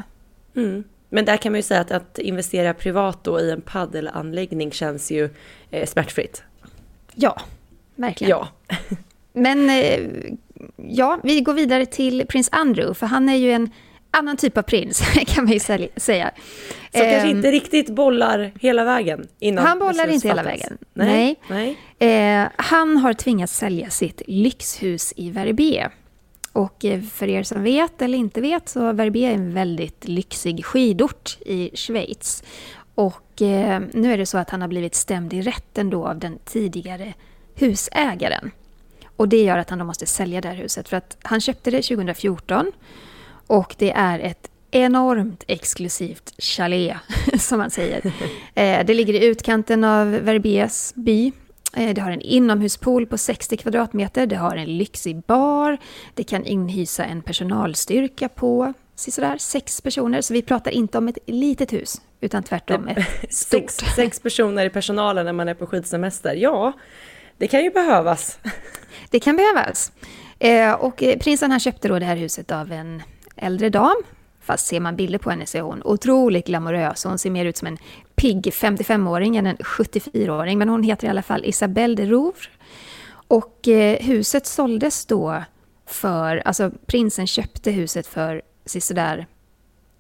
Mm. 0.56 0.84
Men 1.10 1.26
där 1.26 1.38
kan 1.38 1.52
man 1.52 1.60
ju 1.60 1.64
säga 1.64 1.82
att, 1.82 1.92
att 1.92 2.18
investera 2.18 2.74
privat 2.74 3.24
då 3.24 3.40
i 3.40 3.52
en 3.52 3.62
paddelanläggning 3.62 4.72
känns 4.72 5.12
ju 5.12 5.30
eh, 5.72 5.88
smärtfritt. 5.88 6.44
Ja, 7.16 7.42
verkligen. 7.96 8.30
Ja. 8.30 8.48
Men 9.34 9.70
eh, 9.70 10.00
ja, 10.76 11.20
vi 11.24 11.42
går 11.42 11.54
vidare 11.54 11.86
till 11.86 12.26
prins 12.28 12.50
Andrew, 12.52 12.94
för 12.94 13.08
han 13.08 13.30
är 13.30 13.36
ju 13.36 13.52
en 13.52 13.72
annan 14.12 14.38
typ 14.38 14.58
av 14.58 14.62
prins, 14.62 15.02
kan 15.28 15.44
man 15.44 15.54
ju 15.54 15.60
säga. 15.60 15.88
Som 15.98 17.02
eh, 17.02 17.12
kanske 17.12 17.30
inte 17.30 17.52
riktigt 17.52 17.90
bollar 17.90 18.52
hela 18.60 18.84
vägen? 18.84 19.28
Innan 19.40 19.66
han 19.66 19.80
bollar 19.80 20.08
inte 20.08 20.28
hela 20.28 20.44
vägen. 20.44 20.78
Nej. 20.94 21.36
Nej. 21.48 21.78
Eh, 22.00 22.48
han 22.56 22.98
har 22.98 23.14
tvingats 23.14 23.58
sälja 23.58 23.90
sitt 23.90 24.22
lyxhus 24.28 25.14
i 25.16 25.30
Verbier. 25.30 25.92
Och 26.54 26.86
eh, 26.86 27.02
för 27.02 27.28
er 27.28 27.44
som 27.44 27.64
vet 27.64 28.02
eller 28.02 28.18
inte 28.18 28.42
vet 28.42 28.70
så 28.70 28.92
Verbier 28.92 29.30
är 29.30 29.34
en 29.34 29.54
väldigt 29.54 30.08
lyxig 30.08 30.66
skidort 30.66 31.38
i 31.46 31.72
Schweiz. 31.74 32.44
Och 32.96 33.42
eh, 33.42 33.82
nu 33.94 34.14
är 34.14 34.18
det 34.18 34.26
så 34.26 34.38
att 34.38 34.50
han 34.50 34.62
har 34.62 34.68
blivit 34.68 34.96
stämd 34.96 35.34
i 35.34 35.42
rätten 35.42 35.90
då 35.90 36.08
av 36.08 36.20
den 36.20 36.40
tidigare 36.46 37.14
husägaren. 37.56 38.52
Och 39.16 39.28
det 39.28 39.44
gör 39.44 39.58
att 39.58 39.70
han 39.70 39.80
då 39.80 39.86
måste 39.86 40.06
sälja 40.06 40.42
det 40.42 40.48
här 40.48 40.56
huset 40.56 40.90
för 40.90 40.98
att 40.98 41.18
han 41.22 41.42
köpte 41.42 41.72
det 41.72 41.82
2014 41.82 42.72
och 43.50 43.76
det 43.78 43.92
är 43.92 44.20
ett 44.20 44.50
enormt 44.72 45.44
exklusivt 45.48 46.34
chalet, 46.38 46.98
som 47.40 47.58
man 47.58 47.70
säger. 47.70 48.06
Eh, 48.54 48.86
det 48.86 48.94
ligger 48.94 49.14
i 49.14 49.26
utkanten 49.26 49.84
av 49.84 50.12
Verbiers 50.12 50.94
by. 50.94 51.32
Eh, 51.74 51.94
det 51.94 52.02
har 52.02 52.12
en 52.12 52.22
inomhuspool 52.22 53.06
på 53.06 53.18
60 53.18 53.58
kvadratmeter, 53.58 54.26
det 54.26 54.36
har 54.36 54.56
en 54.56 54.78
lyxig 54.78 55.22
bar, 55.22 55.78
det 56.14 56.24
kan 56.24 56.46
inhysa 56.46 57.06
en 57.06 57.22
personalstyrka 57.22 58.30
på 58.30 58.74
sådär 58.96 59.38
sex 59.38 59.82
personer. 59.82 60.22
Så 60.22 60.34
vi 60.34 60.42
pratar 60.42 60.72
inte 60.72 60.98
om 60.98 61.08
ett 61.08 61.18
litet 61.26 61.74
hus, 61.74 62.02
utan 62.22 62.44
tvärtom 62.44 62.88
ett 62.88 63.08
stort. 63.34 63.72
Sex, 63.72 63.96
sex 63.96 64.20
personer 64.20 64.66
i 64.66 64.70
personalen 64.70 65.26
när 65.26 65.34
man 65.34 65.48
är 65.48 65.54
på 65.54 65.66
skidsemester. 65.66 66.34
Ja, 66.34 66.74
det 67.38 67.48
kan 67.48 67.64
ju 67.64 67.70
behövas. 67.70 68.40
Det 69.10 69.20
kan 69.20 69.36
behövas. 69.36 69.92
Eh, 70.40 70.74
och 70.74 71.04
prinsen 71.20 71.52
han 71.52 71.60
köpte 71.60 71.88
då 71.88 72.00
det 72.00 72.06
här 72.06 72.16
huset 72.16 72.52
av 72.52 72.72
en 72.72 73.02
äldre 73.40 73.70
dam. 73.70 73.96
Fast 74.42 74.68
ser 74.68 74.80
man 74.80 74.96
bilder 74.96 75.20
på 75.20 75.30
henne 75.30 75.46
så 75.46 75.58
är 75.58 75.62
hon 75.62 75.82
otroligt 75.86 76.46
glamorös. 76.46 77.04
Hon 77.04 77.18
ser 77.18 77.30
mer 77.30 77.46
ut 77.46 77.58
som 77.58 77.68
en 77.68 77.78
pigg 78.16 78.46
55-åring 78.46 79.38
än 79.38 79.46
en 79.46 79.58
74-åring. 79.58 80.58
Men 80.58 80.70
hon 80.70 80.84
heter 80.84 81.08
i 81.08 81.10
alla 81.10 81.22
fall 81.22 81.46
Isabelle 81.46 81.96
de 81.96 82.06
Rouvre. 82.06 82.50
Och 83.12 83.68
eh, 83.68 84.00
huset 84.00 84.46
såldes 84.46 85.06
då 85.06 85.44
för, 85.86 86.38
alltså 86.38 86.72
prinsen 86.86 87.28
köpte 87.28 87.72
huset 87.72 88.08
för 88.08 88.42
sådär 88.66 89.28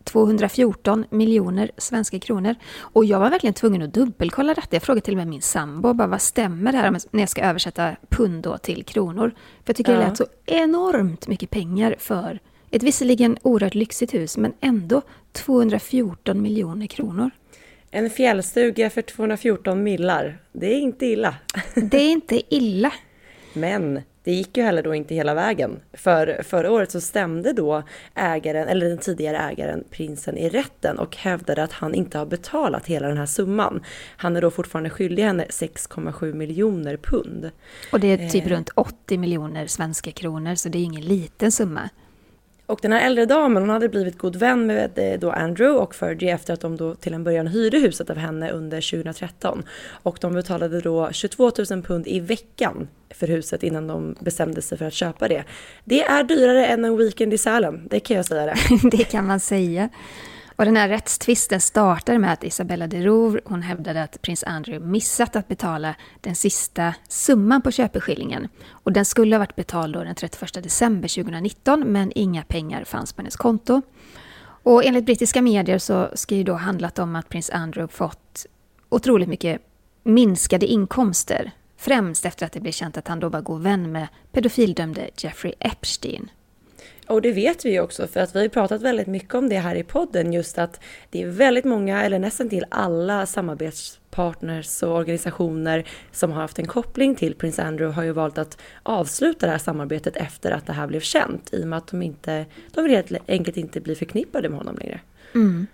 214 0.03 1.05
miljoner 1.09 1.71
svenska 1.77 2.19
kronor. 2.19 2.55
Och 2.79 3.05
jag 3.05 3.19
var 3.19 3.29
verkligen 3.29 3.53
tvungen 3.53 3.81
att 3.81 3.93
dubbelkolla 3.93 4.53
detta. 4.53 4.75
Jag 4.75 4.83
frågade 4.83 5.05
till 5.05 5.13
och 5.13 5.17
med 5.17 5.27
min 5.27 5.41
sambo, 5.41 5.93
bara, 5.93 6.07
vad 6.07 6.21
stämmer 6.21 6.71
det 6.71 6.77
här 6.77 6.91
när 7.11 7.19
jag 7.19 7.29
ska 7.29 7.41
översätta 7.41 7.95
pund 8.09 8.47
till 8.61 8.83
kronor? 8.83 9.29
För 9.63 9.69
jag 9.69 9.75
tycker 9.75 9.93
ja. 9.93 9.99
det 9.99 10.05
lät 10.05 10.17
så 10.17 10.25
enormt 10.45 11.27
mycket 11.27 11.49
pengar 11.49 11.95
för 11.99 12.39
ett 12.71 12.83
visserligen 12.83 13.37
oerhört 13.41 13.75
lyxigt 13.75 14.13
hus, 14.13 14.37
men 14.37 14.53
ändå 14.61 15.01
214 15.31 16.41
miljoner 16.41 16.87
kronor. 16.87 17.31
En 17.91 18.09
fjällstuga 18.09 18.89
för 18.89 19.01
214 19.01 19.83
millar, 19.83 20.41
det 20.51 20.73
är 20.73 20.79
inte 20.79 21.05
illa. 21.05 21.35
Det 21.75 21.97
är 21.97 22.11
inte 22.11 22.55
illa. 22.55 22.93
Men 23.53 24.01
det 24.23 24.31
gick 24.31 24.57
ju 24.57 24.63
heller 24.63 24.83
då 24.83 24.95
inte 24.95 25.15
hela 25.15 25.33
vägen. 25.33 25.79
För 25.93 26.43
förra 26.43 26.71
året 26.71 26.91
så 26.91 27.01
stämde 27.01 27.53
då 27.53 27.83
ägaren, 28.15 28.67
eller 28.67 28.89
den 28.89 28.97
tidigare 28.97 29.37
ägaren, 29.37 29.83
prinsen 29.89 30.37
i 30.37 30.49
rätten 30.49 30.99
och 30.99 31.15
hävdade 31.15 31.63
att 31.63 31.71
han 31.71 31.93
inte 31.93 32.17
har 32.17 32.25
betalat 32.25 32.87
hela 32.87 33.07
den 33.07 33.17
här 33.17 33.25
summan. 33.25 33.83
Han 34.17 34.35
är 34.35 34.41
då 34.41 34.51
fortfarande 34.51 34.89
skyldig 34.89 35.23
henne 35.23 35.45
6,7 35.49 36.33
miljoner 36.33 36.97
pund. 36.97 37.51
Och 37.91 37.99
det 37.99 38.07
är 38.07 38.29
typ 38.29 38.45
eh. 38.45 38.49
runt 38.49 38.69
80 38.75 39.17
miljoner 39.17 39.67
svenska 39.67 40.11
kronor, 40.11 40.55
så 40.55 40.69
det 40.69 40.77
är 40.77 40.83
ingen 40.83 41.05
liten 41.05 41.51
summa. 41.51 41.89
Och 42.69 42.79
den 42.81 42.91
här 42.91 43.05
äldre 43.05 43.25
damen 43.25 43.63
hon 43.63 43.69
hade 43.69 43.89
blivit 43.89 44.17
god 44.17 44.35
vän 44.35 44.65
med 44.65 44.91
eh, 44.95 45.19
då 45.19 45.31
Andrew 45.31 45.83
och 45.83 45.95
Fergie 45.95 46.33
efter 46.33 46.53
att 46.53 46.61
de 46.61 46.77
då 46.77 46.95
till 46.95 47.13
en 47.13 47.23
början 47.23 47.47
hyrde 47.47 47.79
huset 47.79 48.09
av 48.09 48.17
henne 48.17 48.51
under 48.51 48.91
2013. 48.91 49.63
Och 50.03 50.17
de 50.21 50.33
betalade 50.33 50.81
då 50.81 51.11
22 51.11 51.51
000 51.69 51.83
pund 51.83 52.07
i 52.07 52.19
veckan 52.19 52.87
för 53.09 53.27
huset 53.27 53.63
innan 53.63 53.87
de 53.87 54.15
bestämde 54.19 54.61
sig 54.61 54.77
för 54.77 54.85
att 54.85 54.93
köpa 54.93 55.27
det. 55.27 55.43
Det 55.83 56.03
är 56.03 56.23
dyrare 56.23 56.65
än 56.65 56.85
en 56.85 56.97
weekend 56.97 57.33
i 57.33 57.37
Sälen, 57.37 57.87
det 57.89 57.99
kan 57.99 58.17
jag 58.17 58.25
säga 58.25 58.45
det. 58.45 58.57
det 58.97 59.03
kan 59.03 59.27
man 59.27 59.39
säga. 59.39 59.89
Och 60.59 60.65
den 60.65 60.75
här 60.75 60.89
rättstvisten 60.89 61.61
startade 61.61 62.19
med 62.19 62.33
att 62.33 62.43
Isabella 62.43 62.87
de 62.87 63.01
Rouvre 63.03 63.41
hon 63.45 63.61
hävdade 63.61 64.03
att 64.03 64.21
prins 64.21 64.43
Andrew 64.43 64.91
missat 64.91 65.35
att 65.35 65.47
betala 65.47 65.95
den 66.21 66.35
sista 66.35 66.93
summan 67.09 67.61
på 67.61 67.71
köpeskillingen. 67.71 68.47
Och 68.69 68.93
den 68.93 69.05
skulle 69.05 69.35
ha 69.35 69.39
varit 69.39 69.55
betald 69.55 69.93
då 69.93 70.03
den 70.03 70.15
31 70.15 70.53
december 70.53 71.23
2019 71.23 71.79
men 71.79 72.11
inga 72.15 72.43
pengar 72.43 72.83
fanns 72.83 73.13
på 73.13 73.21
hennes 73.21 73.35
konto. 73.35 73.81
Och 74.41 74.85
enligt 74.85 75.05
brittiska 75.05 75.41
medier 75.41 75.77
så 75.77 76.09
ska 76.13 76.35
ju 76.35 76.43
då 76.43 76.53
handlat 76.53 76.99
om 76.99 77.15
att 77.15 77.29
prins 77.29 77.49
Andrew 77.49 77.93
fått 77.93 78.45
otroligt 78.89 79.29
mycket 79.29 79.61
minskade 80.03 80.65
inkomster. 80.65 81.51
Främst 81.77 82.25
efter 82.25 82.45
att 82.45 82.51
det 82.51 82.59
blev 82.59 82.71
känt 82.71 82.97
att 82.97 83.07
han 83.07 83.19
då 83.19 83.29
var 83.29 83.41
god 83.41 83.61
vän 83.61 83.91
med 83.91 84.07
pedofildömde 84.31 85.09
Jeffrey 85.17 85.53
Epstein. 85.59 86.29
Och 87.09 87.21
det 87.21 87.31
vet 87.31 87.65
vi 87.65 87.71
ju 87.71 87.79
också 87.79 88.07
för 88.07 88.19
att 88.19 88.35
vi 88.35 88.41
har 88.41 88.47
pratat 88.47 88.81
väldigt 88.81 89.07
mycket 89.07 89.35
om 89.35 89.49
det 89.49 89.57
här 89.57 89.75
i 89.75 89.83
podden 89.83 90.33
just 90.33 90.57
att 90.57 90.79
det 91.09 91.21
är 91.21 91.27
väldigt 91.27 91.65
många 91.65 92.03
eller 92.03 92.19
nästan 92.19 92.49
till 92.49 92.65
alla 92.69 93.25
samarbetspartners 93.25 94.83
och 94.83 94.95
organisationer 94.95 95.85
som 96.11 96.31
har 96.31 96.41
haft 96.41 96.59
en 96.59 96.67
koppling 96.67 97.15
till 97.15 97.35
Prince 97.35 97.63
Andrew 97.63 97.95
har 97.95 98.03
ju 98.03 98.11
valt 98.11 98.37
att 98.37 98.57
avsluta 98.83 99.45
det 99.45 99.51
här 99.51 99.59
samarbetet 99.59 100.15
efter 100.15 100.51
att 100.51 100.65
det 100.65 100.73
här 100.73 100.87
blev 100.87 100.99
känt 100.99 101.53
i 101.53 101.63
och 101.63 101.67
med 101.67 101.77
att 101.77 101.87
de 101.87 102.01
inte, 102.01 102.45
de 102.73 102.83
vill 102.83 102.95
helt 102.95 103.11
enkelt 103.27 103.57
inte 103.57 103.81
bli 103.81 103.95
förknippade 103.95 104.49
med 104.49 104.57
honom 104.57 104.77
längre. 104.77 104.99
Mm. 105.35 105.67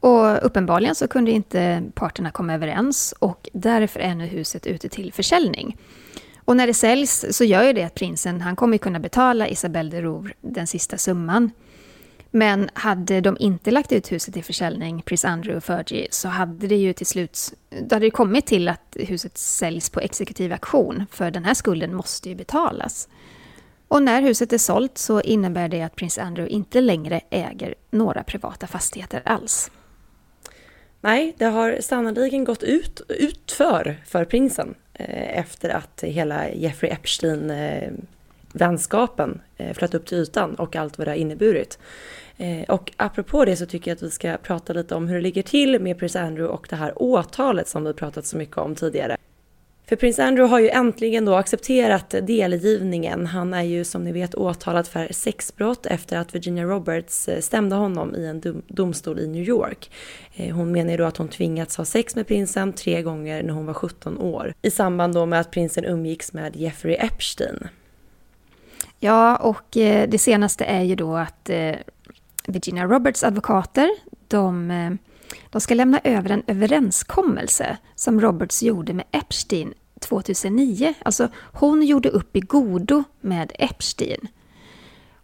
Och 0.00 0.46
uppenbarligen 0.46 0.94
så 0.94 1.08
kunde 1.08 1.30
inte 1.30 1.82
parterna 1.94 2.30
komma 2.30 2.54
överens 2.54 3.14
och 3.18 3.48
därför 3.52 4.00
är 4.00 4.14
nu 4.14 4.26
huset 4.26 4.66
ute 4.66 4.88
till 4.88 5.12
försäljning. 5.12 5.76
Och 6.46 6.56
när 6.56 6.66
det 6.66 6.74
säljs 6.74 7.24
så 7.30 7.44
gör 7.44 7.64
ju 7.64 7.72
det 7.72 7.82
att 7.82 7.94
prinsen, 7.94 8.40
han 8.40 8.56
kommer 8.56 8.78
kunna 8.78 9.00
betala 9.00 9.48
Isabelle 9.48 9.90
de 9.90 10.02
Rouvre 10.02 10.32
den 10.40 10.66
sista 10.66 10.98
summan. 10.98 11.50
Men 12.30 12.70
hade 12.74 13.20
de 13.20 13.36
inte 13.40 13.70
lagt 13.70 13.92
ut 13.92 14.12
huset 14.12 14.34
till 14.34 14.44
försäljning, 14.44 15.02
prins 15.02 15.24
Andrew 15.24 15.56
och 15.56 15.64
Fergie, 15.64 16.08
så 16.10 16.28
hade 16.28 16.66
det 16.66 16.76
ju 16.76 16.92
till 16.92 17.06
slut 17.06 17.52
då 17.70 17.94
hade 17.94 18.06
det 18.06 18.10
kommit 18.10 18.46
till 18.46 18.68
att 18.68 18.96
huset 19.00 19.38
säljs 19.38 19.90
på 19.90 20.00
exekutiv 20.00 20.52
auktion, 20.52 21.04
för 21.10 21.30
den 21.30 21.44
här 21.44 21.54
skulden 21.54 21.94
måste 21.94 22.28
ju 22.28 22.34
betalas. 22.34 23.08
Och 23.88 24.02
när 24.02 24.22
huset 24.22 24.52
är 24.52 24.58
sålt 24.58 24.98
så 24.98 25.20
innebär 25.20 25.68
det 25.68 25.82
att 25.82 25.96
prins 25.96 26.18
Andrew 26.18 26.54
inte 26.54 26.80
längre 26.80 27.20
äger 27.30 27.74
några 27.90 28.22
privata 28.22 28.66
fastigheter 28.66 29.22
alls. 29.24 29.70
Nej, 31.00 31.34
det 31.38 31.44
har 31.44 31.78
sannoliken 31.80 32.44
gått 32.44 32.62
ut, 32.62 33.00
utför 33.08 34.02
för 34.06 34.24
prinsen. 34.24 34.74
Eh, 34.98 35.38
efter 35.38 35.70
att 35.70 36.02
hela 36.02 36.50
Jeffrey 36.50 36.92
Epstein-vänskapen 36.92 39.40
eh, 39.56 39.74
flöt 39.74 39.94
upp 39.94 40.06
till 40.06 40.18
ytan 40.18 40.54
och 40.54 40.76
allt 40.76 40.98
vad 40.98 41.06
det 41.06 41.10
har 41.10 41.16
inneburit. 41.16 41.78
Eh, 42.36 42.62
och 42.68 42.92
apropå 42.96 43.44
det 43.44 43.56
så 43.56 43.66
tycker 43.66 43.90
jag 43.90 43.96
att 43.96 44.02
vi 44.02 44.10
ska 44.10 44.36
prata 44.42 44.72
lite 44.72 44.94
om 44.94 45.08
hur 45.08 45.14
det 45.14 45.22
ligger 45.22 45.42
till 45.42 45.80
med 45.80 45.98
prins 45.98 46.16
Andrew 46.16 46.54
och 46.54 46.66
det 46.70 46.76
här 46.76 47.02
åtalet 47.02 47.68
som 47.68 47.84
vi 47.84 47.92
pratat 47.92 48.26
så 48.26 48.36
mycket 48.36 48.56
om 48.56 48.74
tidigare. 48.74 49.15
För 49.88 49.96
prins 49.96 50.18
Andrew 50.18 50.50
har 50.50 50.60
ju 50.60 50.68
äntligen 50.68 51.24
då 51.24 51.34
accepterat 51.34 52.10
delgivningen. 52.22 53.26
Han 53.26 53.54
är 53.54 53.62
ju 53.62 53.84
som 53.84 54.04
ni 54.04 54.12
vet 54.12 54.34
åtalad 54.34 54.86
för 54.86 55.08
sexbrott 55.10 55.86
efter 55.86 56.18
att 56.18 56.34
Virginia 56.34 56.64
Roberts 56.64 57.28
eh, 57.28 57.40
stämde 57.40 57.76
honom 57.76 58.14
i 58.14 58.26
en 58.26 58.62
domstol 58.68 59.18
i 59.18 59.26
New 59.26 59.42
York. 59.42 59.90
Eh, 60.34 60.54
hon 60.54 60.72
menar 60.72 60.90
ju 60.90 60.96
då 60.96 61.04
att 61.04 61.16
hon 61.16 61.28
tvingats 61.28 61.76
ha 61.76 61.84
sex 61.84 62.16
med 62.16 62.26
prinsen 62.26 62.72
tre 62.72 63.02
gånger 63.02 63.42
när 63.42 63.52
hon 63.52 63.66
var 63.66 63.74
17 63.74 64.18
år. 64.18 64.54
I 64.62 64.70
samband 64.70 65.14
då 65.14 65.26
med 65.26 65.40
att 65.40 65.50
prinsen 65.50 65.84
umgicks 65.84 66.32
med 66.32 66.56
Jeffrey 66.56 66.94
Epstein. 66.94 67.68
Ja, 69.00 69.36
och 69.36 69.76
eh, 69.76 70.08
det 70.08 70.18
senaste 70.18 70.64
är 70.64 70.82
ju 70.82 70.94
då 70.94 71.16
att 71.16 71.50
Virginia 72.46 72.84
Roberts 72.84 73.24
advokater, 73.24 73.90
de 74.28 74.70
de 75.50 75.60
ska 75.60 75.74
lämna 75.74 76.00
över 76.04 76.30
en 76.30 76.42
överenskommelse 76.46 77.76
som 77.94 78.20
Roberts 78.20 78.62
gjorde 78.62 78.92
med 78.92 79.04
Epstein 79.10 79.74
2009. 80.00 80.94
Alltså, 81.02 81.28
hon 81.52 81.82
gjorde 81.82 82.08
upp 82.08 82.36
i 82.36 82.40
godo 82.40 83.04
med 83.20 83.52
Epstein. 83.54 84.28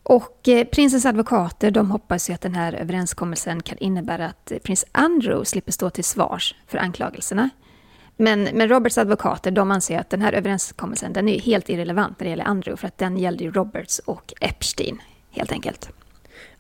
Och 0.03 0.49
eh, 0.49 0.65
prinsens 0.65 1.07
advokater 1.07 1.71
de 1.71 1.91
hoppas 1.91 2.31
ju 2.31 2.35
att 2.35 2.41
den 2.41 2.55
här 2.55 2.73
överenskommelsen 2.73 3.63
kan 3.63 3.79
innebära 3.79 4.27
att 4.27 4.53
eh, 4.53 4.59
prins 4.59 4.85
Andrew 4.93 5.45
slipper 5.45 5.73
stå 5.73 5.91
till 5.91 6.05
svars 6.05 6.55
för 6.67 6.79
anklagelserna. 6.79 7.51
Men, 8.17 8.49
men 8.53 8.69
Roberts 8.69 8.99
advokater 8.99 9.51
de 9.51 9.71
anser 9.71 9.99
att 9.99 10.11
den 10.11 10.23
här 10.23 10.33
överenskommelsen 10.33 11.13
den 11.13 11.29
är 11.29 11.41
helt 11.41 11.69
irrelevant 11.69 12.21
när 12.21 12.25
det 12.25 12.31
gäller 12.31 12.45
Andrew 12.45 12.81
för 12.81 12.89
att 12.89 12.99
den 12.99 13.17
gällde 13.17 13.45
ju 13.45 13.51
Roberts 13.51 13.99
och 13.99 14.33
Epstein 14.41 15.03
helt 15.31 15.53
enkelt. 15.53 15.91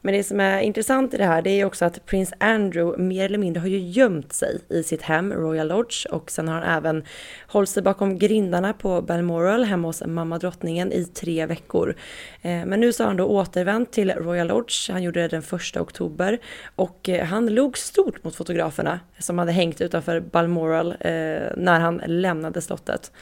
Men 0.04 0.14
det 0.14 0.25
som 0.25 0.40
är 0.40 0.61
intressant 0.61 1.14
i 1.14 1.16
det 1.16 1.25
här 1.25 1.42
det 1.42 1.50
är 1.50 1.64
också 1.64 1.85
att 1.85 2.06
prins 2.06 2.32
Andrew 2.38 3.02
mer 3.02 3.25
eller 3.25 3.38
mindre 3.38 3.61
har 3.61 3.68
ju 3.68 3.78
gömt 3.78 4.32
sig 4.32 4.61
i 4.68 4.82
sitt 4.82 5.02
hem, 5.02 5.32
Royal 5.32 5.68
Lodge, 5.68 6.06
och 6.11 6.30
sen 6.30 6.49
har 6.49 6.54
han 6.54 6.76
även 6.76 7.04
hållit 7.47 7.68
sig 7.68 7.82
bakom 7.82 8.18
grindarna 8.18 8.73
på 8.73 9.02
Balmoral 9.02 9.64
hemma 9.64 9.88
hos 9.88 10.02
mamma 10.06 10.38
drottningen 10.38 10.92
i 10.92 11.04
tre 11.04 11.47
veckor. 11.47 11.97
Eh, 12.42 12.64
men 12.64 12.80
nu 12.80 12.92
så 12.92 13.02
har 13.02 13.09
han 13.09 13.16
då 13.16 13.26
återvänt 13.26 13.92
till 13.92 14.11
Royal 14.11 14.47
Lodge, 14.47 14.90
han 14.90 15.02
gjorde 15.02 15.21
det 15.21 15.28
den 15.28 15.42
första 15.42 15.80
oktober 15.80 16.38
och 16.76 17.09
eh, 17.09 17.26
han 17.26 17.47
log 17.47 17.78
stort 17.78 18.25
mot 18.25 18.35
fotograferna 18.35 19.00
som 19.18 19.38
hade 19.38 19.52
hängt 19.52 19.80
utanför 19.80 20.21
Balmoral 20.21 20.90
eh, 21.00 21.16
när 21.56 21.80
han 21.80 22.02
lämnade 22.06 22.61
slottet. 22.61 23.12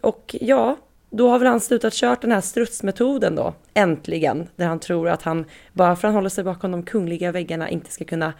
Och 0.00 0.36
ja, 0.40 0.76
då 1.10 1.30
har 1.30 1.38
väl 1.38 1.48
han 1.48 1.60
slutat 1.60 1.92
kört 1.92 2.20
den 2.20 2.32
här 2.32 2.40
strutsmetoden 2.40 3.34
då, 3.34 3.54
äntligen, 3.74 4.48
där 4.56 4.66
han 4.66 4.80
tror 4.80 5.08
att 5.08 5.22
han, 5.22 5.44
bara 5.72 5.96
för 5.96 6.08
att 6.08 6.12
han 6.12 6.14
håller 6.14 6.28
sig 6.28 6.44
bakom 6.44 6.70
de 6.70 6.82
kungliga 6.82 7.32
väggarna, 7.32 7.68
inte 7.68 7.92
ska 7.92 8.04
kunna 8.04 8.32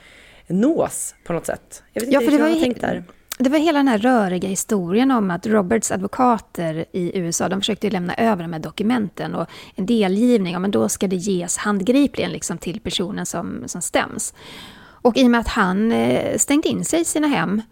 nås 0.46 1.14
på 1.24 1.32
något 1.32 1.46
sätt. 1.46 1.82
Jag 1.92 2.00
vet 2.00 2.08
inte 2.08 2.24
ja, 2.24 2.30
för 2.30 2.38
det 2.38 2.42
var, 2.42 2.60
tänkt 2.60 2.80
där. 2.80 3.04
Det 3.38 3.50
var 3.50 3.58
hela 3.58 3.78
den 3.78 3.88
här 3.88 3.98
röriga 3.98 4.48
historien 4.48 5.10
om 5.10 5.30
att 5.30 5.46
Roberts 5.46 5.92
advokater 5.92 6.84
i 6.92 7.18
USA, 7.18 7.48
de 7.48 7.60
försökte 7.60 7.90
lämna 7.90 8.14
över 8.14 8.42
de 8.42 8.52
här 8.52 8.60
dokumenten 8.60 9.34
och 9.34 9.46
en 9.74 9.86
delgivning, 9.86 10.52
ja 10.52 10.58
men 10.58 10.70
då 10.70 10.88
ska 10.88 11.08
det 11.08 11.16
ges 11.16 11.56
handgripligen 11.56 12.30
liksom 12.30 12.58
till 12.58 12.80
personen 12.80 13.26
som, 13.26 13.62
som 13.66 13.82
stäms. 13.82 14.34
Och 14.78 15.16
i 15.16 15.26
och 15.26 15.30
med 15.30 15.40
att 15.40 15.48
han 15.48 15.92
eh, 15.92 16.38
stängde 16.38 16.68
in 16.68 16.84
sig 16.84 17.00
i 17.00 17.04
sina 17.04 17.26
hem 17.26 17.62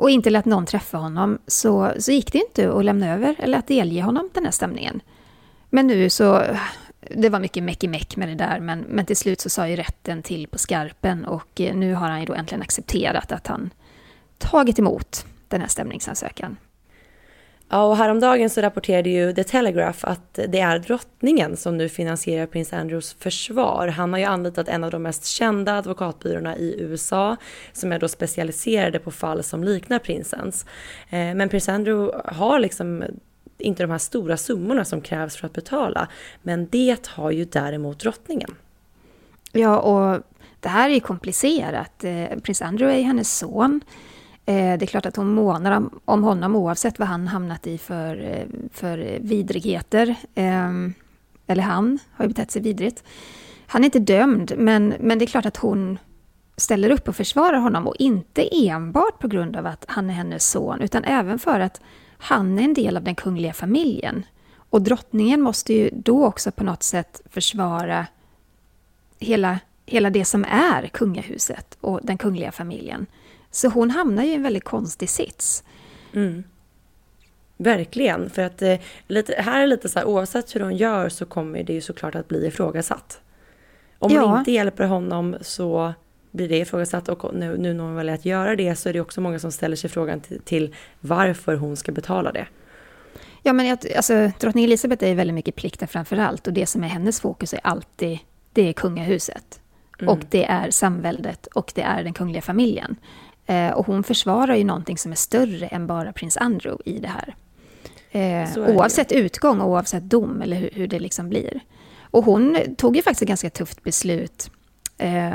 och 0.00 0.10
inte 0.10 0.30
lät 0.30 0.44
någon 0.44 0.66
träffa 0.66 0.98
honom 0.98 1.38
så, 1.46 1.92
så 1.98 2.12
gick 2.12 2.32
det 2.32 2.38
inte 2.38 2.72
att 2.72 2.84
lämna 2.84 3.14
över 3.14 3.36
eller 3.38 3.58
att 3.58 3.66
delge 3.66 4.02
honom 4.02 4.30
den 4.32 4.44
här 4.44 4.50
stämningen. 4.50 5.00
Men 5.70 5.86
nu 5.86 6.10
så 6.10 6.42
det 7.00 7.28
var 7.28 7.40
mycket 7.40 7.62
meck 7.62 7.84
i 7.84 7.88
meck 7.88 8.16
med 8.16 8.28
det 8.28 8.34
där, 8.34 8.60
men, 8.60 8.80
men 8.80 9.06
till 9.06 9.16
slut 9.16 9.40
så 9.40 9.50
sa 9.50 9.68
ju 9.68 9.76
rätten 9.76 10.22
till 10.22 10.46
på 10.46 10.58
skarpen 10.58 11.24
och 11.24 11.60
eh, 11.60 11.74
nu 11.74 11.94
har 11.94 12.08
han 12.08 12.20
ju 12.20 12.26
då 12.26 12.34
äntligen 12.34 12.62
accepterat 12.62 13.32
att 13.32 13.46
han 13.46 13.70
tagit 14.38 14.78
emot 14.78 15.26
den 15.48 15.60
här 15.60 15.68
stämningsansökan. 15.68 16.56
Ja, 17.72 17.82
och 17.82 17.96
häromdagen 17.96 18.50
så 18.50 18.60
rapporterade 18.60 19.10
ju 19.10 19.32
The 19.32 19.44
Telegraph 19.44 19.98
att 20.02 20.34
det 20.48 20.60
är 20.60 20.78
drottningen 20.78 21.56
som 21.56 21.76
nu 21.76 21.88
finansierar 21.88 22.46
prins 22.46 22.72
Andrews 22.72 23.16
försvar. 23.18 23.88
Han 23.88 24.12
har 24.12 24.20
ju 24.20 24.24
anlitat 24.24 24.68
en 24.68 24.84
av 24.84 24.90
de 24.90 25.02
mest 25.02 25.26
kända 25.26 25.78
advokatbyråerna 25.78 26.56
i 26.56 26.76
USA 26.80 27.36
som 27.72 27.92
är 27.92 27.98
då 27.98 28.08
specialiserade 28.08 28.98
på 28.98 29.10
fall 29.10 29.42
som 29.42 29.64
liknar 29.64 29.98
prinsens. 29.98 30.66
Eh, 31.10 31.34
men 31.34 31.48
prins 31.48 31.68
Andrew 31.68 32.22
har 32.24 32.58
liksom 32.58 33.04
inte 33.58 33.82
de 33.82 33.90
här 33.90 33.98
stora 33.98 34.36
summorna 34.36 34.84
som 34.84 35.00
krävs 35.00 35.36
för 35.36 35.46
att 35.46 35.52
betala. 35.52 36.08
Men 36.42 36.68
det 36.70 37.06
har 37.06 37.30
ju 37.30 37.44
däremot 37.44 38.00
drottningen. 38.00 38.54
Ja, 39.52 39.78
och 39.78 40.22
det 40.60 40.68
här 40.68 40.90
är 40.90 40.94
ju 40.94 41.00
komplicerat. 41.00 42.04
Eh, 42.04 42.38
prins 42.42 42.62
Andrew 42.62 43.00
är 43.00 43.04
hennes 43.04 43.38
son. 43.38 43.80
Eh, 44.46 44.78
det 44.78 44.84
är 44.84 44.86
klart 44.86 45.06
att 45.06 45.16
hon 45.16 45.34
månar 45.34 45.84
om 46.04 46.22
honom 46.22 46.56
oavsett 46.56 46.98
vad 46.98 47.08
han 47.08 47.28
hamnat 47.28 47.66
i 47.66 47.78
för, 47.78 48.22
eh, 48.22 48.46
för 48.72 49.18
vidrigheter. 49.20 50.14
Ehm, 50.34 50.94
eller 51.46 51.62
han 51.62 51.98
har 52.12 52.24
ju 52.24 52.28
betett 52.28 52.50
sig 52.50 52.62
vidrigt. 52.62 53.04
Han 53.66 53.82
är 53.82 53.84
inte 53.84 53.98
dömd, 53.98 54.52
men, 54.56 54.94
men 55.00 55.18
det 55.18 55.24
är 55.24 55.26
klart 55.26 55.46
att 55.46 55.56
hon 55.56 55.98
ställer 56.56 56.90
upp 56.90 57.08
och 57.08 57.16
försvarar 57.16 57.58
honom. 57.58 57.86
Och 57.86 57.96
inte 57.98 58.48
enbart 58.66 59.18
på 59.18 59.28
grund 59.28 59.56
av 59.56 59.66
att 59.66 59.84
han 59.88 60.10
är 60.10 60.14
hennes 60.14 60.50
son, 60.50 60.80
utan 60.80 61.04
även 61.04 61.38
för 61.38 61.60
att 61.60 61.80
han 62.18 62.58
är 62.58 62.62
en 62.62 62.74
del 62.74 62.96
av 62.96 63.02
den 63.02 63.14
kungliga 63.14 63.52
familjen. 63.52 64.26
Och 64.54 64.82
drottningen 64.82 65.40
måste 65.40 65.72
ju 65.72 65.90
då 65.92 66.26
också 66.26 66.52
på 66.52 66.64
något 66.64 66.82
sätt 66.82 67.20
försvara 67.30 68.06
hela, 69.18 69.58
hela 69.86 70.10
det 70.10 70.24
som 70.24 70.44
är 70.44 70.86
kungahuset 70.86 71.78
och 71.80 72.00
den 72.02 72.18
kungliga 72.18 72.52
familjen. 72.52 73.06
Så 73.50 73.68
hon 73.68 73.90
hamnar 73.90 74.22
ju 74.22 74.30
i 74.30 74.34
en 74.34 74.42
väldigt 74.42 74.64
konstig 74.64 75.10
sits. 75.10 75.64
Mm. 76.12 76.44
Verkligen, 77.56 78.30
för 78.30 78.42
att 78.42 78.62
eh, 78.62 78.78
lite, 79.06 79.34
här 79.38 79.60
är 79.60 79.66
lite 79.66 79.88
så 79.88 79.98
här, 79.98 80.06
oavsett 80.06 80.56
hur 80.56 80.60
hon 80.60 80.76
gör 80.76 81.08
så 81.08 81.26
kommer 81.26 81.62
det 81.62 81.72
ju 81.72 81.80
såklart 81.80 82.14
att 82.14 82.28
bli 82.28 82.46
ifrågasatt. 82.46 83.20
Om 83.98 84.12
ja. 84.12 84.26
hon 84.26 84.38
inte 84.38 84.52
hjälper 84.52 84.84
honom 84.84 85.36
så 85.40 85.94
blir 86.30 86.48
det 86.48 86.58
ifrågasatt 86.58 87.08
och 87.08 87.34
nu, 87.34 87.56
nu 87.58 87.74
när 87.74 87.84
hon 87.84 87.94
väljer 87.94 88.14
att 88.14 88.24
göra 88.24 88.56
det 88.56 88.76
så 88.76 88.88
är 88.88 88.92
det 88.92 89.00
också 89.00 89.20
många 89.20 89.38
som 89.38 89.52
ställer 89.52 89.76
sig 89.76 89.90
frågan 89.90 90.20
till, 90.20 90.40
till 90.40 90.74
varför 91.00 91.54
hon 91.54 91.76
ska 91.76 91.92
betala 91.92 92.32
det. 92.32 92.46
Ja, 93.42 93.52
men 93.52 93.78
alltså, 93.96 94.30
drottning 94.40 94.64
Elizabeth 94.64 95.04
är 95.04 95.14
väldigt 95.14 95.34
mycket 95.34 95.54
plikten 95.54 95.88
framför 95.88 96.16
allt 96.16 96.46
och 96.46 96.52
det 96.52 96.66
som 96.66 96.84
är 96.84 96.88
hennes 96.88 97.20
fokus 97.20 97.54
är 97.54 97.60
alltid 97.62 98.18
det 98.52 98.68
är 98.68 98.72
kungahuset. 98.72 99.60
Mm. 99.98 100.08
Och 100.08 100.18
det 100.30 100.44
är 100.44 100.70
samväldet 100.70 101.46
och 101.46 101.72
det 101.74 101.82
är 101.82 102.04
den 102.04 102.14
kungliga 102.14 102.42
familjen. 102.42 102.96
Eh, 103.50 103.70
och 103.70 103.86
hon 103.86 104.02
försvarar 104.02 104.54
ju 104.54 104.64
någonting 104.64 104.98
som 104.98 105.12
är 105.12 105.16
större 105.16 105.66
än 105.66 105.86
bara 105.86 106.12
prins 106.12 106.36
Andrew 106.36 106.82
i 106.84 106.98
det 106.98 107.08
här. 107.08 107.34
Eh, 108.10 108.58
oavsett 108.58 109.08
det. 109.08 109.14
utgång 109.14 109.60
och 109.60 109.68
oavsett 109.70 110.02
dom 110.02 110.42
eller 110.42 110.56
hur, 110.56 110.70
hur, 110.72 110.86
det 110.86 110.98
liksom 110.98 111.28
blir. 111.28 111.60
Och 112.02 112.24
hon 112.24 112.58
tog 112.76 112.96
ju 112.96 113.02
faktiskt 113.02 113.22
ett 113.22 113.28
ganska 113.28 113.50
tufft 113.50 113.82
beslut, 113.82 114.50
eh, 114.98 115.30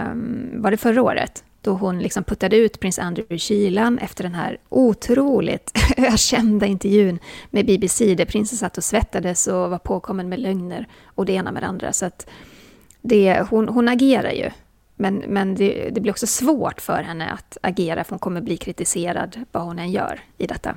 var 0.54 0.72
det 0.72 0.78
förra 0.78 1.02
året? 1.02 1.44
Då 1.62 1.74
hon 1.74 2.00
liksom 2.00 2.24
puttade 2.24 2.58
ut 2.58 2.80
prins 2.80 3.00
Andrew 3.00 3.36
ur 3.36 3.40
kylan 3.40 3.98
efter 3.98 4.24
den 4.24 4.36
här 4.36 4.58
otroligt 4.70 5.72
ökända 5.98 6.66
intervjun 6.66 7.20
med 7.50 7.66
BBC 7.66 8.16
där 8.16 8.26
prinsen 8.26 8.58
satt 8.58 8.78
och 8.78 8.84
svettades 8.84 9.48
och 9.48 9.70
var 9.70 9.80
påkommen 9.80 10.30
med 10.30 10.40
lögner 10.40 10.88
och 11.06 11.26
det 11.26 11.34
ena 11.34 11.52
med 11.52 11.64
det 11.64 11.68
andra. 11.68 11.94
Så 11.94 12.06
att 12.06 12.30
det, 13.02 13.48
hon, 13.50 13.70
hon 13.70 13.88
agerar 13.88 14.32
ju 14.32 14.50
men, 14.96 15.16
men 15.16 15.56
det, 15.56 15.90
det, 15.90 16.02
blir 16.02 16.12
också 16.12 16.28
svårt 16.28 16.82
för 16.82 17.04
henne 17.04 17.30
att 17.30 17.58
agera 17.62 18.04
för 18.04 18.10
hon 18.10 18.20
kommer 18.20 18.42
bli 18.42 18.58
kritiserad 18.58 19.40
vad 19.52 19.64
hon 19.64 19.80
än 19.80 19.92
gör 19.92 20.20
i 20.38 20.48
detta. 20.48 20.76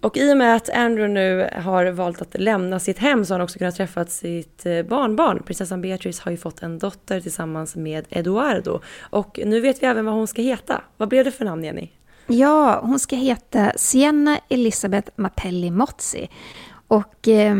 Och 0.00 0.16
i 0.16 0.32
och 0.32 0.36
med 0.36 0.56
att 0.56 0.70
Andrew 0.70 1.08
nu 1.08 1.48
har 1.62 1.86
valt 1.86 2.22
att 2.22 2.40
lämna 2.40 2.78
sitt 2.78 2.98
hem 2.98 3.24
så 3.24 3.34
har 3.34 3.38
han 3.38 3.44
också 3.44 3.58
kunnat 3.58 3.76
träffa 3.76 4.06
sitt 4.06 4.66
eh, 4.66 4.82
barnbarn. 4.82 5.42
Prinsessan 5.42 5.80
Beatrice 5.80 6.20
har 6.20 6.30
ju 6.30 6.36
fått 6.36 6.62
en 6.62 6.78
dotter 6.78 7.20
tillsammans 7.20 7.76
med 7.76 8.04
Eduardo. 8.10 8.80
Och 9.00 9.40
nu 9.44 9.60
vet 9.60 9.82
vi 9.82 9.86
även 9.86 10.04
vad 10.04 10.14
hon 10.14 10.26
ska 10.26 10.42
heta. 10.42 10.82
Vad 10.96 11.08
blev 11.08 11.24
det 11.24 11.30
för 11.30 11.44
namn 11.44 11.64
Jenny? 11.64 11.88
Ja, 12.26 12.80
hon 12.82 12.98
ska 12.98 13.16
heta 13.16 13.72
Sienna 13.76 14.38
Elisabeth 14.48 15.10
Mapelli 15.16 15.70
Mozzi. 15.70 16.28
Och 16.88 17.28
eh, 17.28 17.56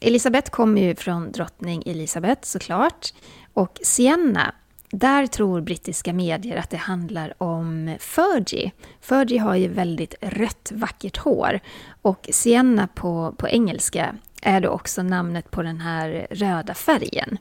Elisabeth 0.00 0.50
kommer 0.50 0.82
ju 0.82 0.94
från 0.94 1.32
drottning 1.32 1.82
Elisabeth 1.86 2.40
såklart. 2.42 3.14
Och 3.54 3.78
Sienna 3.82 4.54
där 4.90 5.26
tror 5.26 5.60
brittiska 5.60 6.12
medier 6.12 6.56
att 6.56 6.70
det 6.70 6.76
handlar 6.76 7.42
om 7.42 7.96
Fergie. 8.00 8.72
Fergie 9.00 9.38
har 9.38 9.54
ju 9.54 9.68
väldigt 9.68 10.14
rött 10.20 10.72
vackert 10.74 11.16
hår 11.16 11.60
och 12.02 12.28
Sienna 12.32 12.88
på, 12.94 13.34
på 13.38 13.48
engelska 13.48 14.14
är 14.42 14.60
då 14.60 14.68
också 14.68 15.02
namnet 15.02 15.50
på 15.50 15.62
den 15.62 15.80
här 15.80 16.26
röda 16.30 16.74
färgen. 16.74 17.38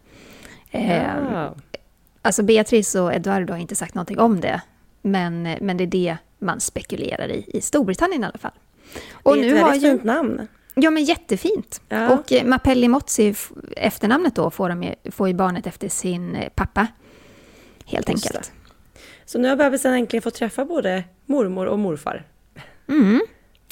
Ja. 0.72 0.80
Eh, 0.80 1.52
alltså 2.22 2.44
Beatrice 2.44 2.96
och 2.96 3.14
Eduardo 3.14 3.54
har 3.54 3.60
inte 3.60 3.76
sagt 3.76 3.96
någonting 3.96 4.20
om 4.20 4.42
det, 4.42 4.62
men, 5.02 5.44
men 5.62 5.78
det 5.78 5.84
är 5.84 5.88
det 5.88 6.18
man 6.40 6.60
spekulerar 6.60 7.32
i, 7.32 7.46
i 7.48 7.62
Storbritannien 7.62 8.24
i 8.24 8.26
alla 8.26 8.38
fall. 8.38 8.52
Och 9.12 9.36
det 9.36 9.50
är 9.50 9.56
ett 9.56 9.62
väldigt 9.62 9.82
fint 9.82 10.04
namn. 10.04 10.48
Ja, 10.76 10.90
men 10.90 11.04
jättefint. 11.04 11.82
Ja. 11.90 12.10
Och 12.10 12.32
eh, 12.32 12.46
Mapelli 12.46 12.88
Mozzi, 12.88 13.36
efternamnet 13.78 14.36
då, 14.36 14.50
får, 14.50 14.70
de, 14.70 14.94
får 15.12 15.28
ju 15.28 15.34
barnet 15.34 15.68
efter 15.68 15.90
sin 15.90 16.36
eh, 16.36 16.50
pappa 16.56 16.88
helt 17.88 18.10
Just 18.10 18.26
enkelt. 18.26 18.52
Det. 18.54 19.00
Så 19.26 19.40
nu 19.40 19.50
har 19.50 19.56
bebisen 19.56 19.94
äntligen 19.94 20.22
fått 20.22 20.34
träffa 20.34 20.66
både 20.66 21.04
mormor 21.26 21.66
och 21.66 21.80
morfar. 21.80 22.26
Mm. 22.90 23.22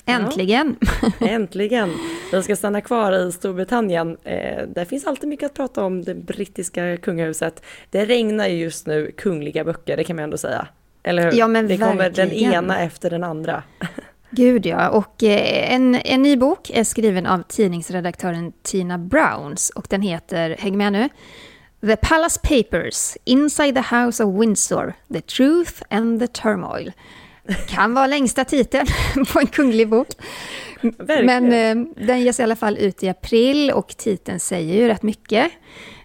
Äntligen! 0.06 0.76
Ja, 1.20 1.28
äntligen! 1.28 1.94
Vi 2.32 2.44
ska 2.44 2.56
stanna 2.56 2.82
kvar 2.82 3.28
i 3.28 3.32
Storbritannien. 3.32 4.18
Eh, 4.24 4.68
där 4.68 4.86
finns 4.86 5.06
alltid 5.06 5.30
mycket 5.30 5.46
att 5.46 5.54
prata 5.54 5.84
om 5.84 6.04
det 6.04 6.16
brittiska 6.16 6.98
kungahuset. 6.98 7.64
Det 7.90 8.06
regnar 8.06 8.48
ju 8.48 8.58
just 8.58 8.88
nu 8.88 9.12
kungliga 9.18 9.64
böcker, 9.64 9.98
det 9.98 10.04
kan 10.04 10.16
man 10.16 10.24
ändå 10.24 10.38
säga. 10.38 10.68
Eller 11.04 11.24
hur? 11.24 11.38
Ja, 11.40 11.48
men 11.48 11.68
det 11.68 11.78
verkligen. 11.78 11.92
kommer 11.92 12.10
den 12.10 12.32
ena 12.32 12.80
efter 12.80 13.10
den 13.10 13.24
andra. 13.24 13.64
Gud 14.30 14.66
ja, 14.66 14.90
och 14.90 15.24
eh, 15.24 15.74
en, 15.74 15.96
en 15.96 16.22
ny 16.22 16.38
bok 16.38 16.70
är 16.74 16.84
skriven 16.84 17.26
av 17.26 17.44
tidningsredaktören 17.48 18.54
Tina 18.64 18.98
Browns 18.98 19.70
och 19.70 19.88
den 19.90 20.02
heter, 20.02 20.56
häng 20.60 20.78
med 20.78 20.94
nu, 20.94 21.10
The 21.86 21.98
Palace 21.98 22.40
Papers, 22.44 23.18
Inside 23.26 23.76
the 23.76 23.96
House 23.96 24.24
of 24.24 24.34
Windsor, 24.34 24.96
The 25.14 25.22
Truth 25.22 25.84
and 25.90 26.20
the 26.20 26.28
Turmoil. 26.28 26.92
Kan 27.68 27.94
vara 27.94 28.08
längsta 28.08 28.46
titeln 28.46 28.88
på 29.34 29.40
en 29.40 29.48
kunglig 29.48 29.90
bok. 29.90 30.08
Men 31.08 31.54
eh, 31.54 32.06
den 32.06 32.22
ges 32.22 32.40
i 32.40 32.44
alla 32.44 32.56
fall 32.56 32.78
ut 32.78 33.04
i 33.04 33.10
april 33.10 33.72
och 33.72 33.88
titeln 33.88 34.40
säger 34.40 34.74
ju 34.74 34.88
rätt 34.88 35.04
mycket. 35.04 35.52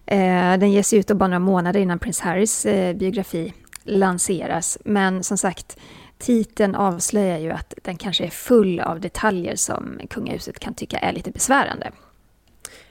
Eh, 0.07 0.59
den 0.59 0.73
ges 0.73 0.93
ut 0.93 1.07
bara 1.07 1.29
några 1.29 1.39
månader 1.39 1.81
innan 1.81 1.99
Prince 1.99 2.25
Harrys 2.25 2.67
eh, 2.67 2.97
biografi 2.97 3.53
lanseras. 3.85 4.79
Men 4.85 5.25
som 5.25 5.39
sagt, 5.39 5.77
titeln 6.19 6.75
avslöjar 6.75 7.39
ju 7.39 7.51
att 7.51 7.75
den 7.83 7.97
kanske 7.97 8.25
är 8.25 8.31
full 8.31 8.81
av 8.81 9.01
detaljer 9.01 9.57
som 9.57 10.01
kungahuset 10.11 10.59
kan 10.59 10.75
tycka 10.75 10.99
är 10.99 11.13
lite 11.13 11.31
besvärande. 11.31 11.91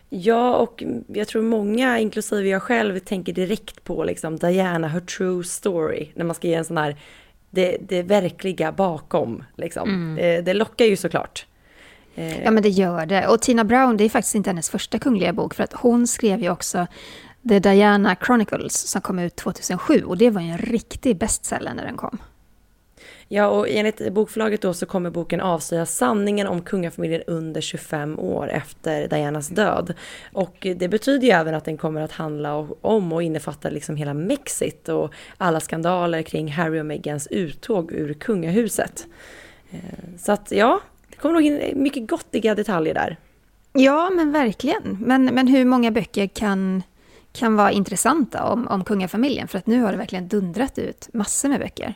Ja, 0.10 0.56
och 0.56 0.84
jag 1.08 1.28
tror 1.28 1.42
många, 1.42 2.00
inklusive 2.00 2.50
jag 2.50 2.64
själv, 2.64 3.00
tänker 3.00 3.34
direkt 3.34 3.84
på 3.84 4.04
liksom 4.04 4.38
Diana, 4.38 4.88
her 4.88 5.00
true 5.00 5.44
story, 5.44 6.12
när 6.16 6.26
man 6.26 6.36
ska 6.36 6.48
ge 6.48 6.54
en 6.54 6.66
sån 6.66 6.78
här, 6.78 6.96
det, 7.50 7.78
det 7.82 8.04
verkliga 8.04 8.72
bakom. 8.72 9.44
Liksom. 9.58 9.90
Mm. 9.90 10.16
Det, 10.16 10.42
det 10.42 10.54
lockar 10.54 10.86
ju 10.86 10.96
såklart. 10.96 11.46
Eh, 12.16 12.44
ja, 12.44 12.52
men 12.52 12.64
det 12.64 12.70
gör 12.70 13.06
det. 13.06 13.28
Och 13.28 13.42
Tina 13.42 13.64
Brown, 13.64 13.98
det 13.98 14.04
är 14.04 14.10
faktiskt 14.10 14.36
inte 14.36 14.50
hennes 14.50 14.70
första 14.70 15.00
kungliga 15.00 15.34
bok, 15.34 15.54
för 15.54 15.64
att 15.64 15.74
hon 15.74 16.08
skrev 16.08 16.42
ju 16.42 16.50
också 16.50 16.88
The 17.50 17.60
Diana 17.60 18.16
Chronicles 18.26 18.74
som 18.74 19.02
kom 19.02 19.20
ut 19.20 19.36
2007 19.36 20.04
och 20.04 20.18
det 20.18 20.30
var 20.30 20.42
ju 20.42 20.48
en 20.48 20.58
riktig 20.58 21.18
bestseller 21.18 21.74
när 21.74 21.86
den 21.86 21.98
kom. 21.98 22.18
Ja, 23.32 23.48
och 23.48 23.70
enligt 23.70 24.14
bokförlaget 24.14 24.62
då 24.62 24.74
så 24.74 24.86
kommer 24.86 25.10
boken 25.10 25.42
avslöja 25.42 25.86
sanningen 25.86 26.48
om 26.48 26.62
kungafamiljen 26.62 27.22
under 27.28 27.62
25 27.62 28.20
år 28.20 28.50
efter 28.50 29.08
Dianas 29.08 29.48
död. 29.48 29.94
Och 30.34 30.68
det 30.76 30.88
betyder 30.88 31.28
ju 31.28 31.34
även 31.34 31.56
att 31.56 31.66
den 31.66 31.78
kommer 31.78 32.02
att 32.02 32.12
handla 32.12 32.68
om 32.82 33.14
och 33.14 33.24
innefatta 33.24 33.70
liksom 33.70 33.96
hela 33.96 34.14
Mexit 34.14 34.90
och 34.90 35.14
alla 35.38 35.60
skandaler 35.60 36.22
kring 36.22 36.52
Harry 36.52 36.82
och 36.82 36.86
Meghans 36.86 37.28
uttåg 37.28 37.92
ur 37.92 38.14
kungahuset. 38.14 39.08
Eh, 39.72 39.80
så 40.18 40.32
att 40.32 40.52
ja, 40.52 40.80
det 41.10 41.16
kommer 41.16 41.34
nog 41.34 41.44
in 41.44 41.84
mycket 41.84 42.10
gottiga 42.10 42.56
detaljer 42.56 42.94
där. 42.94 43.18
Ja, 43.74 44.10
men 44.10 44.32
verkligen. 44.32 44.98
Men, 45.00 45.26
men 45.26 45.48
hur 45.48 45.66
många 45.66 45.92
böcker 45.92 46.28
kan, 46.28 46.84
kan 47.32 47.56
vara 47.56 47.72
intressanta 47.72 48.44
om, 48.44 48.68
om 48.68 48.84
kungafamiljen? 48.84 49.48
För 49.48 49.58
att 49.58 49.68
nu 49.68 49.82
har 49.82 49.92
det 49.92 49.98
verkligen 49.98 50.28
dundrat 50.28 50.80
ut 50.80 51.10
massor 51.14 51.50
med 51.50 51.60
böcker. 51.60 51.96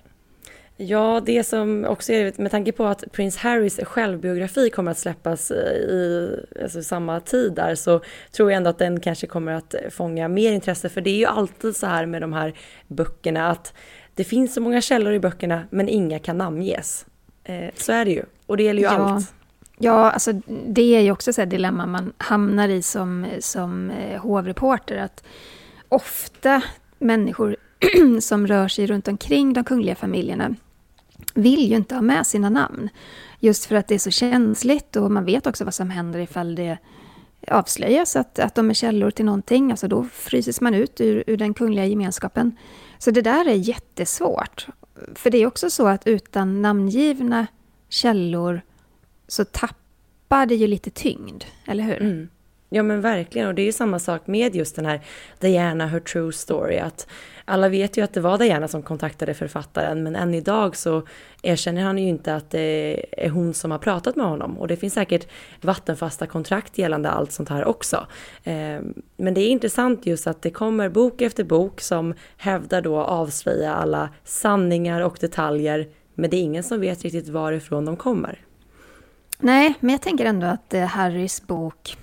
Ja, 0.77 1.21
det 1.25 1.43
som 1.43 1.85
också 1.85 2.13
är 2.13 2.41
med 2.41 2.51
tanke 2.51 2.71
på 2.71 2.85
att 2.85 3.03
Prince 3.11 3.39
Harrys 3.39 3.79
självbiografi 3.83 4.69
kommer 4.69 4.91
att 4.91 4.97
släppas 4.97 5.51
i 5.51 6.29
alltså, 6.63 6.83
samma 6.83 7.19
tid 7.19 7.53
där 7.53 7.75
så 7.75 8.01
tror 8.31 8.51
jag 8.51 8.57
ändå 8.57 8.69
att 8.69 8.77
den 8.77 8.99
kanske 8.99 9.27
kommer 9.27 9.51
att 9.51 9.75
fånga 9.91 10.27
mer 10.27 10.51
intresse 10.51 10.89
för 10.89 11.01
det 11.01 11.09
är 11.09 11.17
ju 11.17 11.25
alltid 11.25 11.75
så 11.75 11.87
här 11.87 12.05
med 12.05 12.21
de 12.21 12.33
här 12.33 12.53
böckerna 12.87 13.49
att 13.49 13.73
det 14.15 14.23
finns 14.23 14.53
så 14.53 14.61
många 14.61 14.81
källor 14.81 15.13
i 15.13 15.19
böckerna 15.19 15.63
men 15.69 15.89
inga 15.89 16.19
kan 16.19 16.37
namnges. 16.37 17.05
Eh, 17.43 17.69
så 17.75 17.91
är 17.91 18.05
det 18.05 18.11
ju 18.11 18.23
och 18.45 18.57
det 18.57 18.63
gäller 18.63 18.81
ju 18.81 18.85
Ja. 18.87 18.91
allt. 18.91 19.33
Ja, 19.77 20.11
alltså 20.11 20.31
det 20.67 20.95
är 20.95 21.01
ju 21.01 21.11
också 21.11 21.41
ett 21.41 21.49
dilemma 21.49 21.85
man 21.85 22.13
hamnar 22.17 22.69
i 22.69 22.81
som, 22.81 23.25
som 23.39 23.89
eh, 23.91 24.21
hovreporter. 24.21 24.97
Att 24.97 25.23
ofta 25.89 26.61
människor 26.99 27.55
som 28.21 28.47
rör 28.47 28.67
sig 28.67 28.87
runt 28.87 29.07
omkring 29.07 29.53
de 29.53 29.63
kungliga 29.63 29.95
familjerna 29.95 30.55
vill 31.33 31.69
ju 31.69 31.75
inte 31.75 31.95
ha 31.95 32.01
med 32.01 32.27
sina 32.27 32.49
namn. 32.49 32.89
Just 33.39 33.65
för 33.65 33.75
att 33.75 33.87
det 33.87 33.95
är 33.95 33.99
så 33.99 34.11
känsligt 34.11 34.95
och 34.95 35.11
man 35.11 35.25
vet 35.25 35.47
också 35.47 35.63
vad 35.63 35.73
som 35.73 35.89
händer 35.89 36.19
ifall 36.19 36.55
det 36.55 36.77
avslöjas 37.47 38.15
att, 38.15 38.39
att 38.39 38.55
de 38.55 38.69
är 38.69 38.73
källor 38.73 39.11
till 39.11 39.25
någonting. 39.25 39.71
Alltså 39.71 39.87
då 39.87 40.03
fryses 40.13 40.61
man 40.61 40.73
ut 40.73 41.01
ur, 41.01 41.23
ur 41.27 41.37
den 41.37 41.53
kungliga 41.53 41.85
gemenskapen. 41.85 42.57
Så 42.97 43.11
det 43.11 43.21
där 43.21 43.47
är 43.47 43.53
jättesvårt. 43.53 44.67
För 45.15 45.29
det 45.29 45.37
är 45.37 45.47
också 45.47 45.69
så 45.69 45.87
att 45.87 46.07
utan 46.07 46.61
namngivna 46.61 47.47
källor 47.89 48.61
så 49.27 49.45
tappar 49.45 50.45
det 50.45 50.55
ju 50.55 50.67
lite 50.67 50.89
tyngd, 50.89 51.43
eller 51.65 51.83
hur? 51.83 52.01
Mm. 52.01 52.29
Ja 52.75 52.83
men 52.83 53.01
verkligen 53.01 53.47
och 53.47 53.55
det 53.55 53.61
är 53.61 53.65
ju 53.65 53.71
samma 53.71 53.99
sak 53.99 54.27
med 54.27 54.55
just 54.55 54.75
den 54.75 54.85
här 54.85 55.01
Diana, 55.39 55.87
her 55.87 55.99
true 55.99 56.33
story. 56.33 56.77
Att 56.77 57.07
alla 57.45 57.69
vet 57.69 57.97
ju 57.97 58.03
att 58.03 58.13
det 58.13 58.21
var 58.21 58.37
Diana 58.37 58.67
som 58.67 58.81
kontaktade 58.83 59.33
författaren 59.33 60.03
men 60.03 60.15
än 60.15 60.33
idag 60.33 60.75
så 60.75 61.03
erkänner 61.41 61.83
han 61.83 61.97
ju 61.97 62.07
inte 62.07 62.35
att 62.35 62.49
det 62.49 63.05
är 63.11 63.29
hon 63.29 63.53
som 63.53 63.71
har 63.71 63.77
pratat 63.77 64.15
med 64.15 64.25
honom. 64.25 64.57
Och 64.57 64.67
det 64.67 64.77
finns 64.77 64.93
säkert 64.93 65.27
vattenfasta 65.61 66.27
kontrakt 66.27 66.77
gällande 66.77 67.09
allt 67.09 67.31
sånt 67.31 67.49
här 67.49 67.65
också. 67.65 68.07
Ehm, 68.43 68.93
men 69.17 69.33
det 69.33 69.41
är 69.41 69.49
intressant 69.49 70.05
just 70.05 70.27
att 70.27 70.41
det 70.41 70.49
kommer 70.49 70.89
bok 70.89 71.21
efter 71.21 71.43
bok 71.43 71.81
som 71.81 72.13
hävdar 72.37 72.81
då 72.81 72.97
avslöja 72.97 73.73
alla 73.73 74.09
sanningar 74.23 75.01
och 75.01 75.17
detaljer 75.21 75.87
men 76.15 76.29
det 76.29 76.37
är 76.37 76.41
ingen 76.41 76.63
som 76.63 76.79
vet 76.79 77.03
riktigt 77.03 77.29
varifrån 77.29 77.85
de 77.85 77.97
kommer. 77.97 78.39
Nej, 79.39 79.73
men 79.79 79.89
jag 79.89 80.01
tänker 80.01 80.25
ändå 80.25 80.47
att 80.47 80.73
eh, 80.73 80.85
Harrys 80.85 81.47
bok, 81.47 81.97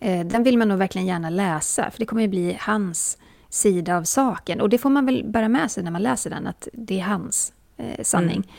den 0.00 0.42
vill 0.42 0.58
man 0.58 0.68
nog 0.68 0.78
verkligen 0.78 1.06
gärna 1.06 1.30
läsa, 1.30 1.90
för 1.90 1.98
det 1.98 2.06
kommer 2.06 2.22
ju 2.22 2.28
bli 2.28 2.58
hans 2.60 3.18
sida 3.48 3.96
av 3.96 4.02
saken. 4.04 4.60
Och 4.60 4.68
det 4.68 4.78
får 4.78 4.90
man 4.90 5.06
väl 5.06 5.24
bära 5.24 5.48
med 5.48 5.70
sig 5.70 5.84
när 5.84 5.90
man 5.90 6.02
läser 6.02 6.30
den, 6.30 6.46
att 6.46 6.68
det 6.72 7.00
är 7.00 7.04
hans 7.04 7.52
eh, 7.76 8.02
sanning. 8.02 8.52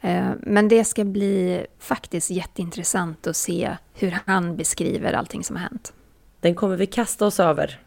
Eh, 0.00 0.30
men 0.40 0.68
det 0.68 0.84
ska 0.84 1.04
bli 1.04 1.66
faktiskt 1.78 2.30
jätteintressant 2.30 3.26
att 3.26 3.36
se 3.36 3.76
hur 3.94 4.18
han 4.26 4.56
beskriver 4.56 5.12
allting 5.12 5.44
som 5.44 5.56
har 5.56 5.62
hänt. 5.62 5.92
Den 6.40 6.54
kommer 6.54 6.76
vi 6.76 6.86
kasta 6.86 7.26
oss 7.26 7.40
över. 7.40 7.80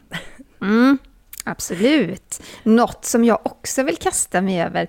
Mm, 0.60 0.98
absolut. 1.44 2.42
Något 2.62 3.04
som 3.04 3.24
jag 3.24 3.38
också 3.42 3.82
vill 3.82 3.96
kasta 3.96 4.40
mig 4.40 4.62
över, 4.62 4.86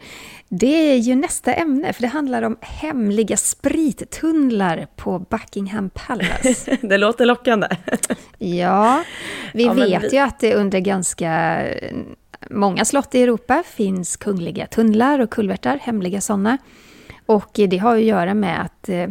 det 0.50 0.92
är 0.92 0.96
ju 0.98 1.16
nästa 1.16 1.54
ämne, 1.54 1.94
för 1.94 2.02
det 2.02 2.08
handlar 2.08 2.42
om 2.42 2.58
hemliga 2.62 3.38
sprittunnlar 3.38 4.88
på 4.96 5.20
Buckingham 5.20 5.90
Palace. 5.90 6.78
Det 6.82 6.98
låter 6.98 7.26
lockande. 7.26 7.68
Ja, 8.38 9.04
vi 9.54 9.64
Ja, 9.66 9.74
vet 9.74 10.04
vi- 10.04 10.16
ju 10.16 10.18
att 10.22 10.40
det 10.40 10.56
under 10.56 10.80
ganska 10.80 11.62
många 12.50 12.86
slott 12.86 13.16
i 13.16 13.24
Europa 13.24 13.64
finns 13.66 14.18
kungliga 14.18 14.66
tunnlar 14.68 15.20
och 15.20 15.30
kulvertar, 15.30 15.78
hemliga 15.82 16.22
sådana. 16.22 16.58
Och 17.26 17.50
det 17.54 17.78
har 17.78 17.96
ju 17.96 18.02
att 18.02 18.08
göra 18.08 18.34
med 18.34 18.62
att 18.62 18.90
eh, 18.90 19.08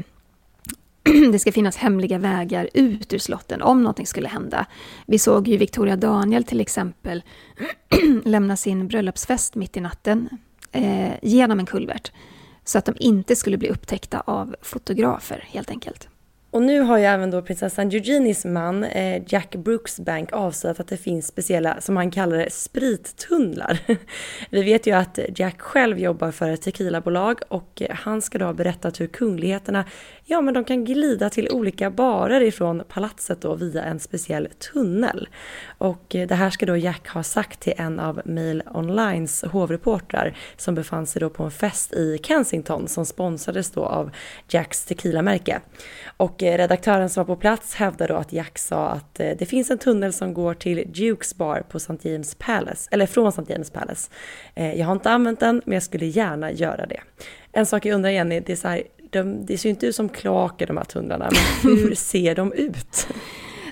det 1.32 1.38
ska 1.38 1.52
finnas 1.52 1.76
hemliga 1.76 2.18
vägar 2.18 2.68
ut 2.74 3.12
ur 3.12 3.18
slotten 3.18 3.62
om 3.62 3.82
någonting 3.82 4.06
skulle 4.06 4.28
hända. 4.28 4.66
Vi 5.06 5.18
såg 5.18 5.48
ju 5.48 5.56
Victoria 5.56 5.96
Daniel 5.96 6.44
till 6.44 6.60
exempel 6.60 7.22
lämna 8.24 8.56
sin 8.56 8.88
bröllopsfest 8.88 9.54
mitt 9.54 9.76
i 9.76 9.80
natten 9.80 10.28
eh, 10.72 11.12
genom 11.22 11.58
en 11.58 11.66
kulvert. 11.66 12.12
Så 12.64 12.78
att 12.78 12.84
de 12.84 12.94
inte 12.98 13.36
skulle 13.36 13.56
bli 13.56 13.68
upptäckta 13.68 14.20
av 14.20 14.56
fotografer 14.62 15.44
helt 15.50 15.70
enkelt. 15.70 16.08
Och 16.54 16.62
nu 16.62 16.80
har 16.80 16.98
ju 16.98 17.04
även 17.04 17.30
då 17.30 17.42
prinsessan 17.42 17.90
Eugenies 17.90 18.44
man 18.44 18.84
eh, 18.84 19.22
Jack 19.26 19.54
Brooksbank 19.56 20.32
avslöjat 20.32 20.80
att 20.80 20.88
det 20.88 20.96
finns 20.96 21.26
speciella, 21.26 21.80
som 21.80 21.96
han 21.96 22.10
kallar 22.10 22.36
det, 22.36 22.52
sprittunnlar. 22.52 23.78
Vi 24.50 24.62
vet 24.62 24.86
ju 24.86 24.92
att 24.92 25.18
Jack 25.36 25.60
själv 25.60 25.98
jobbar 25.98 26.30
för 26.30 26.50
ett 26.50 26.62
tequilabolag 26.62 27.38
och 27.48 27.82
han 27.90 28.22
ska 28.22 28.38
då 28.38 28.44
ha 28.44 28.52
berättat 28.52 29.00
hur 29.00 29.06
kungligheterna, 29.06 29.84
ja 30.26 30.40
men 30.40 30.54
de 30.54 30.64
kan 30.64 30.84
glida 30.84 31.30
till 31.30 31.48
olika 31.50 31.90
barer 31.90 32.40
ifrån 32.40 32.82
palatset 32.88 33.40
då 33.40 33.54
via 33.54 33.82
en 33.82 34.00
speciell 34.00 34.48
tunnel. 34.72 35.28
Och 35.78 36.14
eh, 36.14 36.28
det 36.28 36.34
här 36.34 36.50
ska 36.50 36.66
då 36.66 36.76
Jack 36.76 37.08
ha 37.08 37.22
sagt 37.22 37.60
till 37.60 37.72
en 37.76 38.00
av 38.00 38.22
Mail 38.24 38.62
Onlines 38.74 39.42
hovreportrar 39.42 40.36
som 40.56 40.74
befann 40.74 41.06
sig 41.06 41.20
då 41.20 41.30
på 41.30 41.42
en 41.42 41.50
fest 41.50 41.92
i 41.92 42.18
Kensington 42.22 42.88
som 42.88 43.06
sponsrades 43.06 43.70
då 43.70 43.84
av 43.84 44.10
Jacks 44.48 44.84
tequilamärke. 44.84 45.60
Och 46.16 46.42
eh, 46.42 46.58
redaktören 46.58 47.10
som 47.10 47.24
var 47.24 47.34
på 47.34 47.40
plats 47.40 47.74
hävdade 47.74 48.12
då 48.12 48.18
att 48.18 48.32
Jack 48.32 48.58
sa 48.58 48.88
att 48.88 49.20
eh, 49.20 49.30
det 49.38 49.46
finns 49.46 49.70
en 49.70 49.78
tunnel 49.78 50.12
som 50.12 50.34
går 50.34 50.54
till 50.54 50.92
Dukes 50.92 51.34
bar 51.34 51.60
på 51.68 51.76
St. 51.76 52.10
James 52.10 52.34
Palace, 52.34 52.88
eller 52.92 53.06
från 53.06 53.28
St. 53.28 53.52
James 53.52 53.70
Palace. 53.70 54.10
Jag 54.54 54.86
har 54.86 54.92
inte 54.92 55.10
använt 55.10 55.40
den, 55.40 55.62
men 55.64 55.72
jag 55.74 55.82
skulle 55.82 56.06
gärna 56.06 56.52
göra 56.52 56.86
det. 56.86 57.00
En 57.52 57.66
sak 57.66 57.86
jag 57.86 57.94
undrar 57.94 58.10
Jenny, 58.10 58.40
det 58.40 58.52
är 58.52 58.56
så 58.56 58.68
här, 58.68 58.82
de, 59.14 59.46
det 59.46 59.58
ser 59.58 59.68
ju 59.68 59.70
inte 59.70 59.86
ut 59.86 59.94
som 59.94 60.08
kloaker 60.08 60.66
de 60.66 60.76
här 60.76 60.84
tunnlarna, 60.84 61.30
men 61.32 61.76
hur 61.76 61.94
ser 61.94 62.34
de 62.34 62.52
ut? 62.52 63.06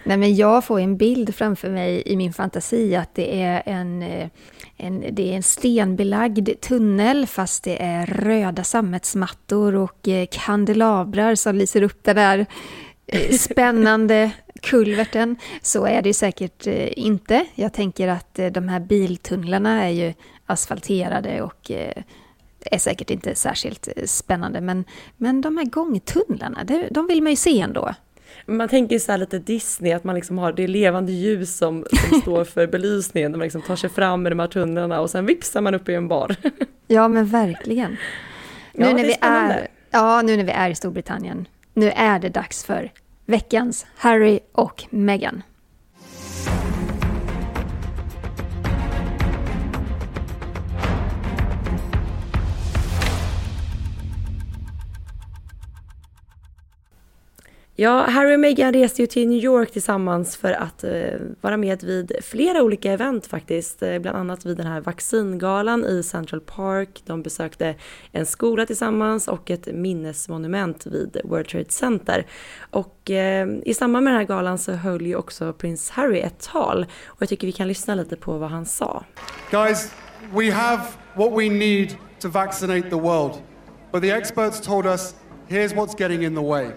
Nej, 0.05 0.17
men 0.17 0.37
jag 0.37 0.65
får 0.65 0.81
en 0.81 0.97
bild 0.97 1.35
framför 1.35 1.71
mig 1.71 2.03
i 2.07 2.17
min 2.17 2.33
fantasi 2.33 2.97
att 2.97 3.15
det 3.15 3.43
är 3.43 3.63
en, 3.67 4.03
eh, 4.03 4.29
en, 4.77 5.05
det 5.11 5.33
är 5.33 5.37
en 5.37 5.43
stenbelagd 5.43 6.49
tunnel 6.61 7.27
fast 7.27 7.65
det 7.65 7.83
är 7.83 8.07
röda 8.07 8.65
sammetsmattor 8.65 9.75
och 9.75 10.09
eh, 10.09 10.27
kandelabrar 10.31 11.35
som 11.35 11.57
lyser 11.57 11.83
upp 11.83 12.05
den 12.05 12.17
där 12.17 12.47
eh, 13.07 13.31
spännande 13.39 14.31
kulverten. 14.61 15.37
Så 15.63 15.87
är 15.87 16.03
det 16.03 16.09
ju 16.09 16.13
säkert 16.13 16.67
inte. 16.97 17.47
Jag 17.55 17.73
tänker 17.73 18.09
att 18.09 18.39
de 18.51 18.69
här 18.69 18.81
biltunnlarna 18.81 19.85
är 19.85 19.91
ju 19.91 20.15
asfalterade 20.47 21.43
och 21.43 21.71
är 22.71 22.79
säkert 22.79 23.11
inte 23.11 23.35
särskilt 23.35 23.89
eh, 23.97 24.05
spännande. 24.05 24.61
Men, 24.61 24.85
men 25.17 25.41
de 25.41 25.57
här 25.57 25.65
gångtunnlarna, 25.65 26.65
de 26.91 27.07
vill 27.07 27.23
man 27.23 27.33
ju 27.33 27.37
se 27.37 27.61
ändå. 27.61 27.95
Man 28.47 28.69
tänker 28.69 28.99
så 28.99 29.13
här 29.13 29.19
lite 29.19 29.39
Disney, 29.39 29.93
att 29.93 30.05
man 30.05 30.15
liksom 30.15 30.39
har 30.39 30.53
det 30.53 30.67
levande 30.67 31.13
ljus 31.13 31.57
som, 31.57 31.85
som 32.11 32.21
står 32.23 32.45
för 32.45 32.67
belysningen, 32.67 33.31
när 33.31 33.39
man 33.39 33.45
liksom 33.45 33.63
tar 33.63 33.77
sig 33.77 33.91
fram 33.91 34.23
med 34.23 34.33
de 34.33 34.39
här 34.39 34.47
tunnlarna 34.47 35.01
och 35.01 35.11
sen 35.11 35.27
vipsar 35.27 35.61
man 35.61 35.75
upp 35.75 35.89
i 35.89 35.95
en 35.95 36.09
bar. 36.09 36.37
Ja, 36.87 37.09
men 37.09 37.27
verkligen. 37.27 37.97
Ja, 38.73 38.87
nu, 38.87 38.93
när 38.93 39.03
det 39.03 39.17
är 39.21 39.49
vi 39.49 39.55
är, 39.55 39.69
ja, 39.91 40.23
nu 40.23 40.37
när 40.37 40.45
vi 40.45 40.53
är 40.53 40.71
i 40.71 40.75
Storbritannien, 40.75 41.49
nu 41.75 41.91
är 41.91 42.19
det 42.19 42.29
dags 42.29 42.65
för 42.65 42.93
veckans 43.27 43.87
Harry 43.97 44.41
och 44.53 44.85
Meghan. 44.91 45.43
Ja, 57.77 58.03
Harry 58.03 58.35
och 58.35 58.41
Meghan 58.41 58.73
reste 58.73 59.03
ju 59.03 59.07
till 59.07 59.29
New 59.29 59.45
York 59.45 59.73
tillsammans 59.73 60.37
för 60.37 60.53
att 60.53 60.85
eh, 60.85 60.93
vara 61.41 61.57
med 61.57 61.85
vid 61.85 62.13
flera 62.23 62.63
olika 62.63 62.93
event 62.93 63.27
faktiskt. 63.27 63.83
Eh, 63.83 63.99
bland 63.99 64.19
annat 64.19 64.47
vid 64.47 64.57
den 64.57 64.67
här 64.67 64.81
vaccingalan 64.81 65.85
i 65.85 66.03
Central 66.03 66.41
Park. 66.41 67.03
De 67.07 67.23
besökte 67.23 67.75
en 68.13 68.27
skola 68.27 68.67
tillsammans 68.67 69.29
och 69.29 69.51
ett 69.51 69.67
minnesmonument 69.67 70.87
vid 70.87 71.21
World 71.25 71.49
Trade 71.49 71.71
Center. 71.71 72.27
Och 72.71 73.11
eh, 73.11 73.49
i 73.65 73.75
samband 73.75 74.05
med 74.05 74.13
den 74.13 74.19
här 74.19 74.27
galan 74.27 74.59
så 74.59 74.73
höll 74.73 75.07
ju 75.07 75.17
också 75.17 75.53
prins 75.53 75.91
Harry 75.91 76.21
ett 76.21 76.41
tal. 76.41 76.87
Och 77.07 77.23
jag 77.23 77.29
tycker 77.29 77.47
vi 77.47 77.53
kan 77.53 77.69
lyssna 77.69 77.95
lite 77.95 78.17
på 78.17 78.39
vad 78.39 78.51
han 78.51 78.67
sa. 78.67 79.05
Guys, 79.51 79.91
we 80.35 80.53
have 80.53 80.83
what 81.15 81.33
we 81.33 81.51
need 81.51 81.95
to 82.19 82.29
vaccinate 82.29 82.91
the 82.91 83.01
world. 83.01 83.33
But 83.93 84.03
the 84.03 84.11
experts 84.11 84.61
told 84.61 84.87
us 84.87 85.15
here's 85.49 85.75
what's 85.75 86.01
getting 86.01 86.23
in 86.23 86.35
the 86.35 86.43
way. 86.43 86.71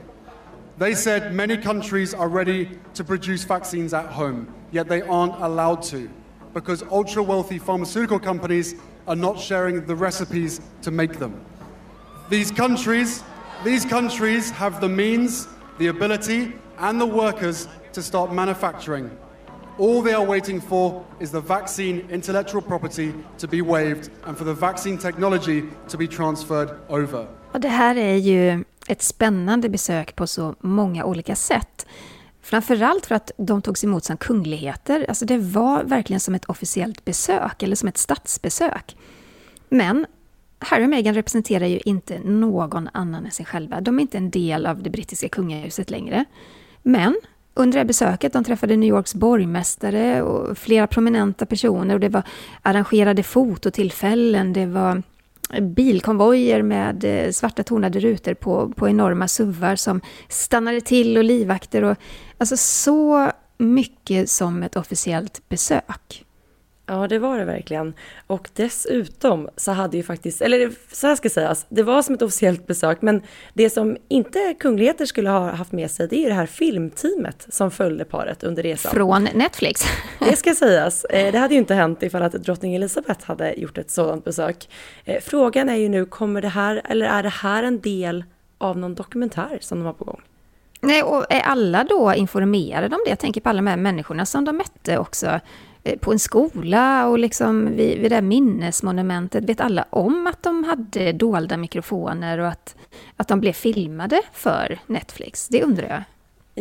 They 0.78 0.94
said 0.94 1.34
many 1.34 1.56
countries 1.56 2.14
are 2.14 2.28
ready 2.28 2.70
to 2.96 3.04
produce 3.06 3.46
vaccines 3.46 3.94
at 3.94 4.08
home, 4.08 4.54
yet 4.74 4.90
they 4.90 5.02
aren't 5.04 5.36
allowed 5.36 5.82
to 5.84 6.10
because 6.54 6.84
ultra 6.92 7.24
wealthy 7.24 7.58
pharmaceutical 7.58 8.20
companies 8.20 8.76
are 9.08 9.16
not 9.16 9.40
sharing 9.40 9.86
the 9.86 9.96
recipes 9.96 10.60
to 10.82 10.92
make 10.92 11.18
them. 11.18 11.46
These 12.30 12.52
countries, 12.52 13.24
these 13.64 13.86
countries 13.86 14.50
have 14.52 14.82
the 14.82 14.90
means, 14.90 15.48
the 15.78 15.88
ability, 15.88 16.54
and 16.78 17.00
the 17.00 17.06
workers 17.06 17.70
to 17.94 18.02
start 18.02 18.34
manufacturing. 18.34 19.10
All 19.78 20.02
they 20.02 20.14
are 20.14 20.26
waiting 20.26 20.60
for 20.60 21.06
is 21.22 21.32
the 21.32 21.42
vaccine 21.42 22.08
intellectual 22.10 22.62
property 22.62 23.14
to 23.38 23.48
be 23.48 23.62
waived 23.62 24.10
and 24.26 24.38
for 24.38 24.44
the 24.44 24.54
vaccine 24.54 24.98
technology 24.98 25.64
to 25.88 25.98
be 25.98 26.08
transferred 26.08 26.70
over. 26.90 27.28
Och 27.52 27.60
det 27.62 27.70
här 27.70 27.96
är 27.96 28.16
ju 28.16 28.64
ett 28.88 29.02
spännande 29.02 29.70
besök 29.70 30.16
på 30.16 30.28
så 30.28 30.56
många 30.60 31.06
olika 31.06 31.36
sätt. 31.36 31.86
Framförallt 32.42 33.06
för 33.06 33.16
att 33.16 33.32
de 33.38 33.62
togs 33.62 33.84
emot 33.84 34.04
som 34.04 34.18
kungligheter. 34.18 35.06
Alltså 35.10 35.26
det 35.26 35.38
var 35.38 35.84
verkligen 35.84 36.20
som 36.20 36.36
ett 36.36 36.46
officiellt 36.46 37.06
besök, 37.06 37.64
eller 37.64 37.76
som 37.76 37.90
ett 37.90 37.98
statsbesök. 37.98 38.96
Men 39.70 40.06
Harry 40.60 40.86
och 40.86 40.90
Meghan 40.90 41.14
representerar 41.14 41.66
ju 41.66 41.80
inte 41.86 42.20
någon 42.20 42.90
annan 42.94 43.26
än 43.26 43.32
sig 43.32 43.46
själva. 43.46 43.82
De 43.82 44.00
är 44.00 44.02
inte 44.02 44.18
en 44.18 44.30
del 44.30 44.66
av 44.66 44.84
det 44.84 44.90
brittiska 44.90 45.30
kungahuset 45.30 45.90
längre. 45.90 46.26
Men 46.82 47.16
under 47.54 47.74
det 47.74 47.80
här 47.80 47.86
besöket, 47.86 48.34
de 48.34 48.44
träffade 48.44 48.78
New 48.78 48.90
Yorks 48.90 49.16
borgmästare 49.16 50.22
och 50.22 50.58
flera 50.58 50.88
prominenta 50.88 51.46
personer 51.46 51.94
och 51.94 52.00
det 52.00 52.10
var 52.10 52.24
arrangerade 52.62 53.24
fototillfällen, 53.24 54.54
det 54.54 54.66
var 54.66 55.04
bilkonvojer 55.62 56.62
med 56.62 57.04
eh, 57.04 57.32
svarta 57.32 57.64
tonade 57.64 58.00
rutor 58.00 58.34
på, 58.34 58.70
på 58.70 58.90
enorma 58.90 59.28
suvar 59.28 59.76
som 59.76 60.02
stannade 60.30 60.82
till 60.82 61.18
och 61.18 61.24
livvakter 61.24 61.84
och 61.84 61.98
alltså 62.38 62.58
så 62.58 63.32
mycket 63.58 64.30
som 64.30 64.64
ett 64.64 64.76
officiellt 64.76 65.50
besök. 65.50 66.25
Ja, 66.88 67.08
det 67.08 67.20
var 67.20 67.40
det 67.40 67.46
verkligen. 67.46 67.94
Och 68.28 68.50
dessutom 68.54 69.50
så 69.56 69.72
hade 69.72 69.98
ju 69.98 70.04
faktiskt, 70.04 70.42
eller 70.42 70.72
så 70.92 71.08
här 71.08 71.16
ska 71.16 71.30
sägas, 71.30 71.66
det 71.70 71.84
var 71.84 72.02
som 72.02 72.16
ett 72.16 72.22
officiellt 72.22 72.68
besök, 72.68 73.02
men 73.02 73.22
det 73.54 73.70
som 73.70 73.98
inte 74.08 74.56
kungligheter 74.60 75.06
skulle 75.06 75.30
ha 75.30 75.52
haft 75.52 75.72
med 75.72 75.92
sig, 75.92 76.08
det 76.08 76.26
är 76.26 76.30
det 76.30 76.36
här 76.36 76.46
filmteamet 76.46 77.48
som 77.50 77.72
följde 77.72 78.06
paret 78.06 78.44
under 78.44 78.64
resan. 78.64 78.92
Från 78.92 79.28
Netflix. 79.34 79.82
Det 80.20 80.36
ska 80.36 80.56
sägas. 80.56 81.06
Eh, 81.06 81.32
det 81.32 81.38
hade 81.38 81.54
ju 81.54 81.60
inte 81.60 81.74
hänt 81.74 82.04
ifall 82.04 82.24
att 82.24 82.34
drottning 82.34 82.76
Elizabeth 82.76 83.28
hade 83.28 83.54
gjort 83.54 83.78
ett 83.78 83.92
sådant 83.92 84.24
besök. 84.24 84.70
Eh, 85.06 85.22
frågan 85.22 85.70
är 85.70 85.76
ju 85.76 85.90
nu, 85.90 86.06
kommer 86.06 86.42
det 86.42 86.48
här, 86.48 86.82
eller 86.86 87.06
är 87.06 87.24
det 87.24 87.30
här 87.30 87.64
en 87.64 87.82
del 87.82 88.24
av 88.58 88.78
någon 88.78 88.96
dokumentär 88.96 89.58
som 89.62 89.80
de 89.80 89.86
har 89.86 89.94
på 89.94 90.06
gång? 90.06 90.22
Nej, 90.82 91.04
och 91.04 91.26
är 91.30 91.42
alla 91.42 91.84
då 91.84 92.14
informerade 92.14 92.96
om 92.96 93.02
det? 93.06 93.10
Jag 93.10 93.20
tänker 93.20 93.42
på 93.42 93.50
alla 93.50 93.58
de 93.58 93.68
här 93.68 93.78
människorna 93.78 94.26
som 94.26 94.46
de 94.46 94.58
mötte 94.58 94.98
också. 94.98 95.40
Eh, 95.86 96.00
på 96.00 96.12
en 96.12 96.20
skola 96.20 97.08
och 97.08 97.20
liksom 97.20 97.76
vid, 97.76 98.00
vid 98.00 98.12
det 98.12 98.16
här 98.16 98.22
minnesmonumentet, 98.22 99.44
vet 99.44 99.62
alla 99.62 99.86
om 99.90 100.28
att 100.28 100.44
de 100.44 100.64
hade 100.64 101.12
dolda 101.12 101.58
mikrofoner 101.58 102.38
och 102.38 102.48
att, 102.48 102.76
att 103.18 103.28
de 103.28 103.40
blev 103.40 103.54
filmade 103.54 104.22
för 104.34 104.80
Netflix? 104.88 105.48
Det 105.48 105.64
undrar 105.64 105.90
jag. 105.90 106.04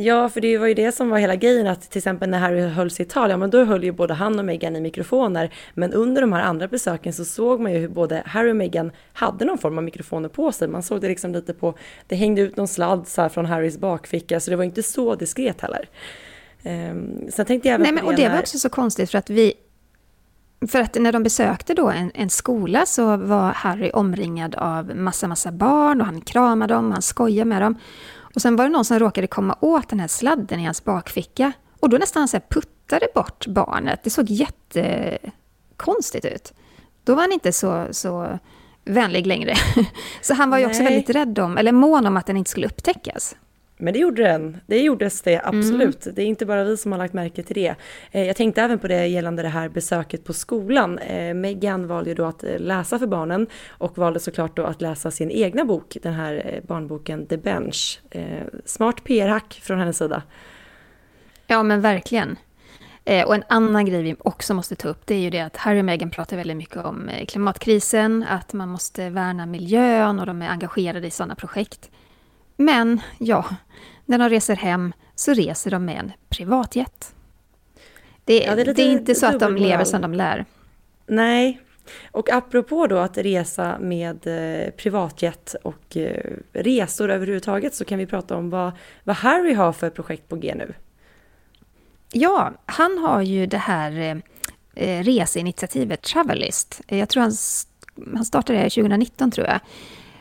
Ja, 0.04 0.28
för 0.28 0.40
det 0.40 0.58
var 0.58 0.66
ju 0.66 0.74
det 0.74 0.92
som 0.92 1.10
var 1.10 1.18
hela 1.18 1.37
grejen 1.37 1.66
att 1.66 1.90
till 1.90 1.98
exempel 1.98 2.30
när 2.30 2.38
Harry 2.38 2.60
höll 2.60 2.90
sitt 2.90 3.10
tal, 3.10 3.30
ja 3.30 3.37
men 3.37 3.50
då 3.50 3.64
höll 3.64 3.84
ju 3.84 3.92
både 3.92 4.14
han 4.14 4.38
och 4.38 4.44
Meghan 4.44 4.76
i 4.76 4.80
mikrofoner. 4.80 5.54
Men 5.74 5.92
under 5.92 6.20
de 6.20 6.32
här 6.32 6.42
andra 6.42 6.68
besöken 6.68 7.12
så 7.12 7.24
såg 7.24 7.60
man 7.60 7.72
ju 7.72 7.78
hur 7.78 7.88
både 7.88 8.22
Harry 8.26 8.52
och 8.52 8.56
Meghan 8.56 8.92
hade 9.12 9.44
någon 9.44 9.58
form 9.58 9.78
av 9.78 9.84
mikrofoner 9.84 10.28
på 10.28 10.52
sig. 10.52 10.68
Man 10.68 10.82
såg 10.82 11.00
det 11.00 11.08
liksom 11.08 11.32
lite 11.32 11.54
på, 11.54 11.74
det 12.06 12.16
hängde 12.16 12.40
ut 12.40 12.56
någon 12.56 12.68
sladd 12.68 13.08
så 13.08 13.22
här 13.22 13.28
från 13.28 13.46
Harrys 13.46 13.78
bakficka, 13.78 14.40
så 14.40 14.50
det 14.50 14.56
var 14.56 14.64
inte 14.64 14.82
så 14.82 15.14
diskret 15.14 15.60
heller. 15.60 15.88
Um, 16.64 17.31
sen 17.31 17.46
tänkte 17.46 17.68
jag 17.68 17.81
Nej, 17.81 17.92
men, 17.92 18.05
och 18.05 18.14
det 18.14 18.29
var 18.29 18.38
också 18.38 18.59
så 18.59 18.68
konstigt 18.68 19.11
för 19.11 19.18
att 19.18 19.31
vi... 19.31 19.55
För 20.68 20.81
att 20.81 20.94
när 20.94 21.12
de 21.12 21.22
besökte 21.22 21.74
då 21.74 21.88
en, 21.88 22.11
en 22.14 22.31
skola 22.31 22.87
så 22.87 23.16
var 23.16 23.53
Harry 23.53 23.90
omringad 23.90 24.55
av 24.55 24.96
massa, 24.96 25.29
massa 25.29 25.53
barn 25.53 26.00
och 26.00 26.07
han 26.07 26.20
kramade 26.20 26.74
dem, 26.74 26.92
han 26.92 27.03
skojade 27.03 27.48
med 27.48 27.62
dem. 27.62 27.79
Och 28.35 28.42
sen 28.42 28.57
var 28.57 28.64
det 28.64 28.70
någon 28.70 28.85
som 28.85 28.98
råkade 28.98 29.27
komma 29.27 29.57
åt 29.61 29.88
den 29.88 30.00
här 30.00 30.09
sladden 30.09 30.61
i 30.61 30.64
hans 30.64 30.85
bakficka. 30.85 31.53
Och 31.81 31.88
då 31.88 31.96
nästan 31.96 32.29
så 32.29 32.40
puttade 32.40 33.07
bort 33.14 33.46
barnet. 33.46 34.00
Det 34.03 34.11
såg 34.11 34.31
jättekonstigt 34.31 36.24
ut. 36.24 36.53
Då 37.05 37.14
var 37.14 37.22
han 37.22 37.33
inte 37.33 37.53
så, 37.53 37.87
så 37.90 38.38
vänlig 38.85 39.27
längre. 39.27 39.55
Så 40.22 40.35
han 40.35 40.50
var 40.50 40.59
ju 40.59 40.66
också 40.66 40.83
Nej. 40.83 40.92
väldigt 40.92 41.16
rädd 41.16 41.38
om, 41.38 41.59
eller 41.59 41.72
mån 41.72 42.07
om 42.07 42.16
att 42.16 42.27
den 42.27 42.37
inte 42.37 42.50
skulle 42.50 42.66
upptäckas. 42.66 43.37
Men 43.84 43.92
det 43.92 43.98
gjorde 43.98 44.22
den. 44.22 44.60
Det 44.66 44.80
gjordes 44.80 45.22
det 45.22 45.40
absolut. 45.44 46.06
Mm. 46.06 46.14
Det 46.14 46.22
är 46.22 46.26
inte 46.26 46.46
bara 46.46 46.64
vi 46.64 46.76
som 46.76 46.92
har 46.92 46.98
lagt 46.98 47.14
märke 47.14 47.42
till 47.42 47.54
det. 47.54 47.74
Eh, 48.10 48.26
jag 48.26 48.36
tänkte 48.36 48.62
även 48.62 48.78
på 48.78 48.88
det 48.88 49.06
gällande 49.06 49.42
det 49.42 49.48
här 49.48 49.68
besöket 49.68 50.24
på 50.24 50.32
skolan. 50.32 50.98
Eh, 50.98 51.34
Megan 51.34 51.86
valde 51.86 52.10
ju 52.10 52.14
då 52.14 52.24
att 52.24 52.44
eh, 52.44 52.58
läsa 52.58 52.98
för 52.98 53.06
barnen 53.06 53.46
och 53.68 53.98
valde 53.98 54.20
såklart 54.20 54.56
då 54.56 54.64
att 54.64 54.80
läsa 54.80 55.10
sin 55.10 55.30
egna 55.30 55.64
bok, 55.64 55.96
den 56.02 56.14
här 56.14 56.60
barnboken 56.68 57.26
The 57.26 57.36
Bench. 57.36 58.00
Smart 58.64 59.04
PR-hack 59.04 59.60
från 59.62 59.78
hennes 59.78 59.98
sida. 59.98 60.22
Ja 61.46 61.62
men 61.62 61.80
verkligen. 61.80 62.36
Och 63.26 63.34
en 63.34 63.44
annan 63.48 63.86
grej 63.86 64.02
vi 64.02 64.16
också 64.18 64.54
måste 64.54 64.76
ta 64.76 64.88
upp 64.88 65.06
det 65.06 65.14
är 65.14 65.18
ju 65.18 65.30
det 65.30 65.40
att 65.40 65.56
Harry 65.56 65.80
och 65.80 65.84
Meghan 65.84 66.10
pratar 66.10 66.36
väldigt 66.36 66.56
mycket 66.56 66.76
om 66.76 67.10
klimatkrisen, 67.28 68.24
att 68.28 68.52
man 68.52 68.68
måste 68.68 69.10
värna 69.10 69.46
miljön 69.46 70.20
och 70.20 70.26
de 70.26 70.42
är 70.42 70.48
engagerade 70.48 71.06
i 71.06 71.10
sådana 71.10 71.34
projekt. 71.34 71.90
Men 72.56 73.00
ja, 73.18 73.44
när 74.04 74.18
de 74.18 74.28
reser 74.28 74.56
hem 74.56 74.92
så 75.14 75.32
reser 75.32 75.70
de 75.70 75.84
med 75.84 75.98
en 75.98 76.12
privatjet. 76.28 77.14
Det, 78.24 78.38
ja, 78.38 78.54
det, 78.54 78.62
är, 78.62 78.74
det 78.74 78.82
är, 78.82 78.92
inte 78.92 79.14
så 79.14 79.26
att 79.26 79.40
de 79.40 79.56
lever 79.56 79.84
som 79.84 80.00
de 80.00 80.14
lär. 80.14 80.44
Nej, 81.06 81.60
och 82.10 82.32
apropå 82.32 82.86
då 82.86 82.98
att 82.98 83.18
resa 83.18 83.78
med 83.78 84.26
eh, 84.26 84.70
privatjet 84.70 85.56
och 85.62 85.96
eh, 85.96 86.36
resor 86.52 87.10
överhuvudtaget 87.10 87.74
så 87.74 87.84
kan 87.84 87.98
vi 87.98 88.06
prata 88.06 88.36
om 88.36 88.50
vad, 88.50 88.72
vad 89.04 89.16
Harry 89.16 89.54
har 89.54 89.72
för 89.72 89.90
projekt 89.90 90.28
på 90.28 90.36
G 90.36 90.54
nu. 90.54 90.74
Ja, 92.12 92.52
han 92.66 92.98
har 92.98 93.22
ju 93.22 93.46
det 93.46 93.58
här 93.58 94.22
eh, 94.74 95.02
reseinitiativet 95.02 96.02
Travelist. 96.02 96.80
Jag 96.86 97.08
tror 97.08 97.22
han, 97.22 97.32
han 98.14 98.24
startade 98.24 98.58
det 98.58 98.70
2019 98.70 99.30
tror 99.30 99.46
jag. 99.46 99.60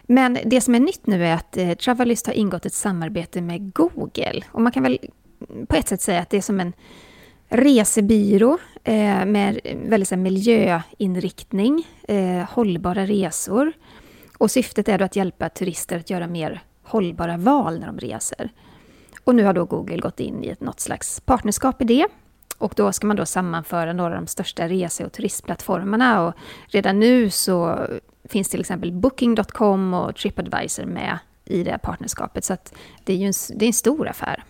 Men 0.08 0.38
det 0.46 0.62
som 0.62 0.76
är 0.76 0.80
nytt 0.80 1.08
nu 1.08 1.26
är 1.26 1.34
att 1.34 1.58
eh, 1.58 1.74
Travelist 1.74 2.28
har 2.28 2.34
ingått 2.34 2.66
ett 2.66 2.74
samarbete 2.74 3.42
med 3.42 3.74
Google. 3.74 4.42
Och 4.52 4.62
man 4.62 4.72
kan 4.72 4.84
väl 4.84 5.00
på 5.68 5.76
ett 5.76 5.88
sätt 5.88 6.02
säga 6.02 6.22
att 6.22 6.30
det 6.30 6.38
är 6.38 6.42
som 6.42 6.60
en 6.60 6.74
resebyrå 7.50 8.58
eh, 8.84 9.26
med 9.26 9.60
väldigt 9.86 10.10
så 10.10 10.16
här, 10.16 10.22
miljöinriktning, 10.22 11.88
eh, 12.08 12.50
hållbara 12.50 13.06
resor. 13.06 13.74
Och 14.38 14.52
syftet 14.52 14.90
är 14.90 14.98
då 14.98 15.06
att 15.06 15.16
hjälpa 15.16 15.50
turister 15.50 16.00
att 16.00 16.10
göra 16.10 16.28
mer 16.28 16.64
hållbara 16.84 17.38
val 17.38 17.80
när 17.80 17.88
de 17.88 18.00
reser. 18.00 18.50
Och 19.24 19.36
nu 19.36 19.44
har 19.44 19.54
då 19.54 19.66
Google 19.66 19.98
gått 19.98 20.20
in 20.20 20.44
i 20.44 20.48
ett 20.48 20.62
något 20.62 20.80
slags 20.80 21.20
partnerskap 21.20 21.82
i 21.82 21.86
det. 21.86 22.08
Och 22.64 22.74
då 22.76 22.92
ska 22.92 23.08
man 23.08 23.16
då 23.16 23.26
sammanföra 23.26 23.94
några 23.94 24.16
av 24.16 24.22
de 24.22 24.28
största 24.28 24.68
rese 24.68 25.06
och 25.06 25.12
turistplattformarna. 25.12 26.28
Och 26.28 26.34
redan 26.68 27.00
nu 27.00 27.30
så 27.30 27.88
finns 28.30 28.50
till 28.50 28.60
exempel 28.60 28.92
Booking.com 28.92 29.94
och 29.94 30.16
Tripadvisor 30.16 30.86
med 30.86 31.18
i 31.46 31.64
det 31.64 31.72
här 31.72 31.78
partnerskapet. 31.78 32.44
Så 32.44 32.58
det 33.04 33.14
är 33.14 33.18
ju 33.18 33.26
en, 33.26 33.34
det 33.56 33.66
är 33.66 33.68
en 33.68 33.74
stor 33.74 34.08
affär. 34.08 34.44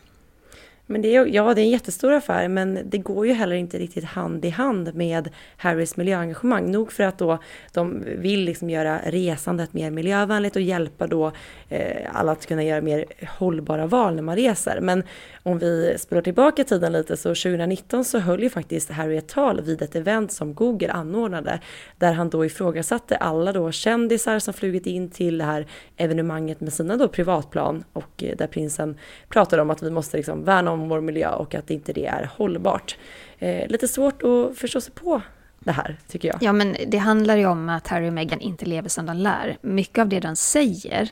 Men 0.86 1.02
det 1.02 1.15
är, 1.15 1.26
ja, 1.26 1.54
det 1.54 1.62
är 1.62 1.63
en 1.63 1.69
jättestor 1.69 2.13
affär, 2.13 2.48
men 2.48 2.80
det 2.86 2.98
går 2.98 3.28
ju 3.28 3.34
heller 3.34 3.56
inte 3.56 3.80
riktigt 3.80 4.04
hand 4.04 4.46
i 4.46 4.50
hand 4.50 4.96
med 4.96 5.30
Harrys 5.58 5.98
miljöengagemang. 5.98 6.72
Nog 6.72 6.91
för 6.91 7.04
att 7.04 7.17
då 7.17 7.38
de 7.74 8.04
vill 8.17 8.43
liksom 8.43 8.69
göra 8.69 9.00
resandet 9.06 9.74
mer 9.74 9.91
miljövänligt 9.91 10.56
och 10.56 10.62
hjälpa 10.62 11.08
då 11.08 11.32
eh, 11.69 12.10
alla 12.13 12.32
att 12.32 12.46
kunna 12.46 12.63
göra 12.63 12.82
mer 12.82 13.06
hållbara 13.28 13.88
val 13.88 14.15
när 14.15 14.22
man 14.22 14.36
reser. 14.36 14.80
Men 14.82 15.04
om 15.43 15.60
vi 15.60 15.96
spelar 16.00 16.22
tillbaka 16.22 16.63
tiden 16.63 16.91
lite 16.91 17.17
så 17.17 17.30
2019 17.30 18.06
så 18.06 18.19
höll 18.19 18.43
ju 18.43 18.50
faktiskt 18.50 18.89
Harry 18.89 19.17
ett 19.17 19.28
tal 19.28 19.62
vid 19.62 19.82
ett 19.82 19.96
event 19.96 20.32
som 20.32 20.54
Google 20.54 20.91
anordnade 20.91 21.60
där 21.98 22.13
han 22.13 22.30
då 22.30 22.46
ifrågasatte 22.46 23.15
alla 23.15 23.52
då 23.52 23.72
kändisar 23.72 24.39
som 24.39 24.54
flugit 24.54 24.86
in 24.86 25.10
till 25.10 25.38
det 25.38 25.43
här 25.43 25.67
evenemanget 25.98 26.62
med 26.62 26.74
sina 26.74 26.98
då 26.98 27.08
privatplan 27.08 27.84
och 27.93 28.24
eh, 28.24 28.38
där 28.38 28.48
prinsen 28.48 28.98
pratade 29.30 29.62
om 29.62 29.69
att 29.69 29.84
vi 29.84 29.89
måste 29.89 30.17
liksom 30.17 30.43
värna 30.43 30.73
om 30.74 30.90
vår 30.90 31.02
miljö 31.02 31.30
och 31.30 31.56
att 31.56 31.70
inte 31.70 31.94
det 31.94 32.06
är 32.06 32.30
hållbart. 32.38 32.98
Eh, 33.40 33.68
lite 33.68 33.88
svårt 33.88 34.24
att 34.24 34.58
förstå 34.58 34.82
sig 34.82 34.94
på 34.94 35.22
det 35.60 35.72
här, 35.72 35.98
tycker 36.08 36.28
jag. 36.28 36.38
Ja, 36.42 36.54
men 36.54 36.76
det 36.88 36.98
handlar 36.98 37.38
ju 37.38 37.46
om 37.46 37.70
att 37.70 37.88
Harry 37.88 38.10
och 38.10 38.14
Meghan 38.14 38.40
inte 38.40 38.66
lever 38.66 38.90
som 38.90 39.06
de 39.06 39.18
lär. 39.18 39.58
Mycket 39.62 39.98
av 39.98 40.10
det 40.10 40.20
de 40.20 40.36
säger 40.36 41.10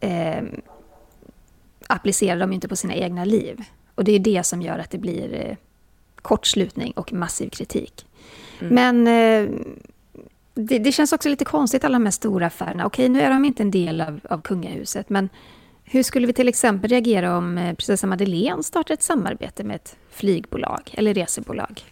eh, 0.00 0.42
applicerar 1.86 2.40
de 2.40 2.52
inte 2.52 2.68
på 2.68 2.76
sina 2.76 2.94
egna 2.94 3.24
liv. 3.24 3.64
Och 3.94 4.04
det 4.04 4.12
är 4.12 4.18
det 4.18 4.42
som 4.46 4.62
gör 4.62 4.78
att 4.78 4.90
det 4.90 4.98
blir 4.98 5.34
eh, 5.34 5.56
kortslutning 6.22 6.92
och 6.92 7.12
massiv 7.12 7.48
kritik. 7.48 8.06
Mm. 8.60 8.74
Men 8.74 9.06
eh, 9.06 9.54
det, 10.54 10.78
det, 10.78 10.92
känns 10.92 11.12
också 11.12 11.28
lite 11.28 11.44
konstigt, 11.44 11.84
alla 11.84 11.98
de 11.98 12.04
här 12.04 12.10
stora 12.10 12.46
affärerna. 12.46 12.86
Okej, 12.86 13.08
nu 13.08 13.20
är 13.20 13.30
de 13.30 13.44
inte 13.44 13.62
en 13.62 13.70
del 13.70 14.00
av, 14.00 14.20
av 14.30 14.40
kungahuset, 14.40 15.10
men 15.10 15.28
hur 15.90 16.02
skulle 16.02 16.26
vi 16.26 16.32
till 16.32 16.48
exempel 16.48 16.90
reagera 16.90 17.36
om 17.36 17.58
eh, 17.58 17.74
prinsessa 17.74 18.06
Madeleine 18.06 18.62
startar 18.62 18.94
ett 18.94 19.02
samarbete 19.02 19.64
med 19.64 19.76
ett 19.76 19.96
flygbolag 20.10 20.80
eller 20.92 21.14
resebolag? 21.14 21.82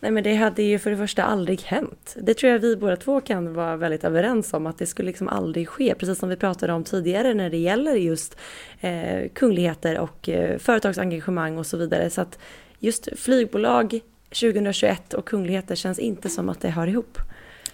Nej 0.00 0.10
men 0.10 0.22
det 0.24 0.34
hade 0.34 0.62
ju 0.62 0.78
för 0.78 0.90
det 0.90 0.96
första 0.96 1.24
aldrig 1.24 1.62
hänt. 1.62 2.16
Det 2.20 2.34
tror 2.34 2.52
jag 2.52 2.58
vi 2.58 2.76
båda 2.76 2.96
två 2.96 3.20
kan 3.20 3.54
vara 3.54 3.76
väldigt 3.76 4.04
överens 4.04 4.54
om 4.54 4.66
att 4.66 4.78
det 4.78 4.86
skulle 4.86 5.06
liksom 5.06 5.28
aldrig 5.28 5.68
ske. 5.68 5.94
Precis 5.94 6.18
som 6.18 6.28
vi 6.28 6.36
pratade 6.36 6.72
om 6.72 6.84
tidigare 6.84 7.34
när 7.34 7.50
det 7.50 7.56
gäller 7.56 7.94
just 7.94 8.36
eh, 8.80 9.28
kungligheter 9.34 9.98
och 9.98 10.28
eh, 10.28 10.58
företagsengagemang 10.58 11.58
och 11.58 11.66
så 11.66 11.76
vidare. 11.76 12.10
Så 12.10 12.20
att 12.20 12.38
just 12.78 13.08
flygbolag 13.16 14.00
2021 14.28 15.14
och 15.14 15.24
kungligheter 15.24 15.74
känns 15.74 15.98
inte 15.98 16.28
som 16.28 16.48
att 16.48 16.60
det 16.60 16.70
hör 16.70 16.86
ihop. 16.86 17.18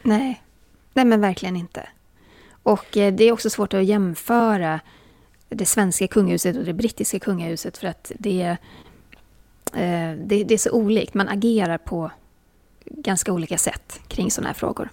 Nej, 0.02 0.42
nej 0.94 1.04
men 1.04 1.20
verkligen 1.20 1.56
inte. 1.56 1.88
Och 2.62 2.96
eh, 2.96 3.14
det 3.14 3.24
är 3.24 3.32
också 3.32 3.50
svårt 3.50 3.74
att 3.74 3.84
jämföra 3.84 4.80
det 5.54 5.66
svenska 5.66 6.06
kungahuset 6.06 6.56
och 6.56 6.64
det 6.64 6.72
brittiska 6.72 7.18
kungahuset 7.18 7.78
för 7.78 7.86
att 7.86 8.12
det 8.18 8.42
är, 8.42 8.50
eh, 9.74 10.18
det, 10.18 10.44
det 10.44 10.54
är 10.54 10.58
så 10.58 10.70
olikt. 10.70 11.14
Man 11.14 11.28
agerar 11.28 11.78
på 11.78 12.10
ganska 12.84 13.32
olika 13.32 13.58
sätt 13.58 14.00
kring 14.08 14.30
sådana 14.30 14.48
här 14.48 14.54
frågor. 14.54 14.88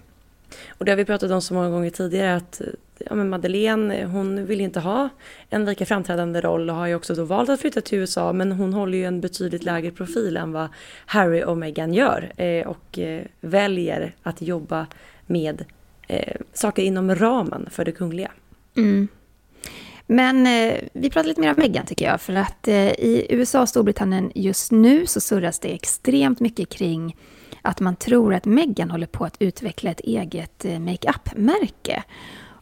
Och 0.68 0.84
det 0.84 0.92
har 0.92 0.96
vi 0.96 1.04
pratat 1.04 1.30
om 1.30 1.42
så 1.42 1.54
många 1.54 1.70
gånger 1.70 1.90
tidigare 1.90 2.36
att 2.36 2.60
ja, 2.98 3.14
men 3.14 3.28
Madeleine, 3.28 4.04
hon 4.04 4.46
vill 4.46 4.60
inte 4.60 4.80
ha 4.80 5.08
en 5.50 5.64
lika 5.64 5.86
framträdande 5.86 6.40
roll 6.40 6.70
och 6.70 6.76
har 6.76 6.86
ju 6.86 6.94
också 6.94 7.14
då 7.14 7.24
valt 7.24 7.50
att 7.50 7.60
flytta 7.60 7.80
till 7.80 7.98
USA 7.98 8.32
men 8.32 8.52
hon 8.52 8.72
håller 8.72 8.98
ju 8.98 9.04
en 9.04 9.20
betydligt 9.20 9.64
lägre 9.64 9.90
profil 9.90 10.36
än 10.36 10.52
vad 10.52 10.68
Harry 11.06 11.42
och 11.42 11.58
Meghan 11.58 11.94
gör 11.94 12.32
eh, 12.36 12.66
och 12.66 12.98
eh, 12.98 13.22
väljer 13.40 14.14
att 14.22 14.42
jobba 14.42 14.86
med 15.26 15.64
eh, 16.08 16.36
saker 16.52 16.82
inom 16.82 17.14
ramen 17.14 17.68
för 17.70 17.84
det 17.84 17.92
kungliga. 17.92 18.32
Mm. 18.76 19.08
Men 20.12 20.46
eh, 20.46 20.74
vi 20.92 21.10
pratar 21.10 21.28
lite 21.28 21.40
mer 21.40 21.48
om 21.48 21.54
Meghan 21.58 21.86
tycker 21.86 22.06
jag, 22.06 22.20
för 22.20 22.34
att 22.34 22.68
eh, 22.68 22.88
i 22.88 23.26
USA 23.28 23.60
och 23.60 23.68
Storbritannien 23.68 24.32
just 24.34 24.72
nu 24.72 25.06
så 25.06 25.20
surras 25.20 25.58
det 25.58 25.74
extremt 25.74 26.40
mycket 26.40 26.68
kring 26.68 27.16
att 27.62 27.80
man 27.80 27.96
tror 27.96 28.34
att 28.34 28.44
Meghan 28.44 28.90
håller 28.90 29.06
på 29.06 29.24
att 29.24 29.36
utveckla 29.38 29.90
ett 29.90 30.00
eget 30.00 30.64
eh, 30.64 30.78
makeup-märke. 30.78 32.02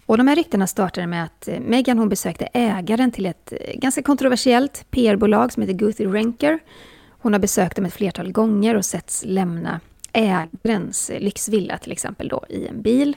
Och 0.07 0.17
de 0.17 0.29
här 0.29 0.37
ryktena 0.37 0.67
startade 0.67 1.07
med 1.07 1.25
att 1.25 1.49
eh, 1.49 1.61
Meghan 1.61 1.99
hon 1.99 2.09
besökte 2.09 2.49
ägaren 2.53 3.13
till 3.13 3.27
ett 3.27 3.53
eh, 3.53 3.79
ganska 3.81 4.03
kontroversiellt 4.03 4.87
PR-bolag 4.91 5.53
som 5.53 5.63
heter 5.63 5.75
Guthrie 5.75 6.09
Renker. 6.09 6.59
Hon 7.09 7.33
har 7.33 7.41
besökt 7.41 7.77
dem 7.77 7.85
ett 7.85 7.95
flertal 7.95 8.33
gånger 8.33 8.75
och 8.75 8.85
setts 8.85 9.25
lämna 9.27 9.81
ägarens 10.13 11.11
eh, 11.11 11.21
lyxvilla 11.21 11.79
till 11.79 11.93
exempel 11.93 12.29
då 12.29 12.45
i 12.49 12.67
en 12.67 12.83
bil. 12.83 13.17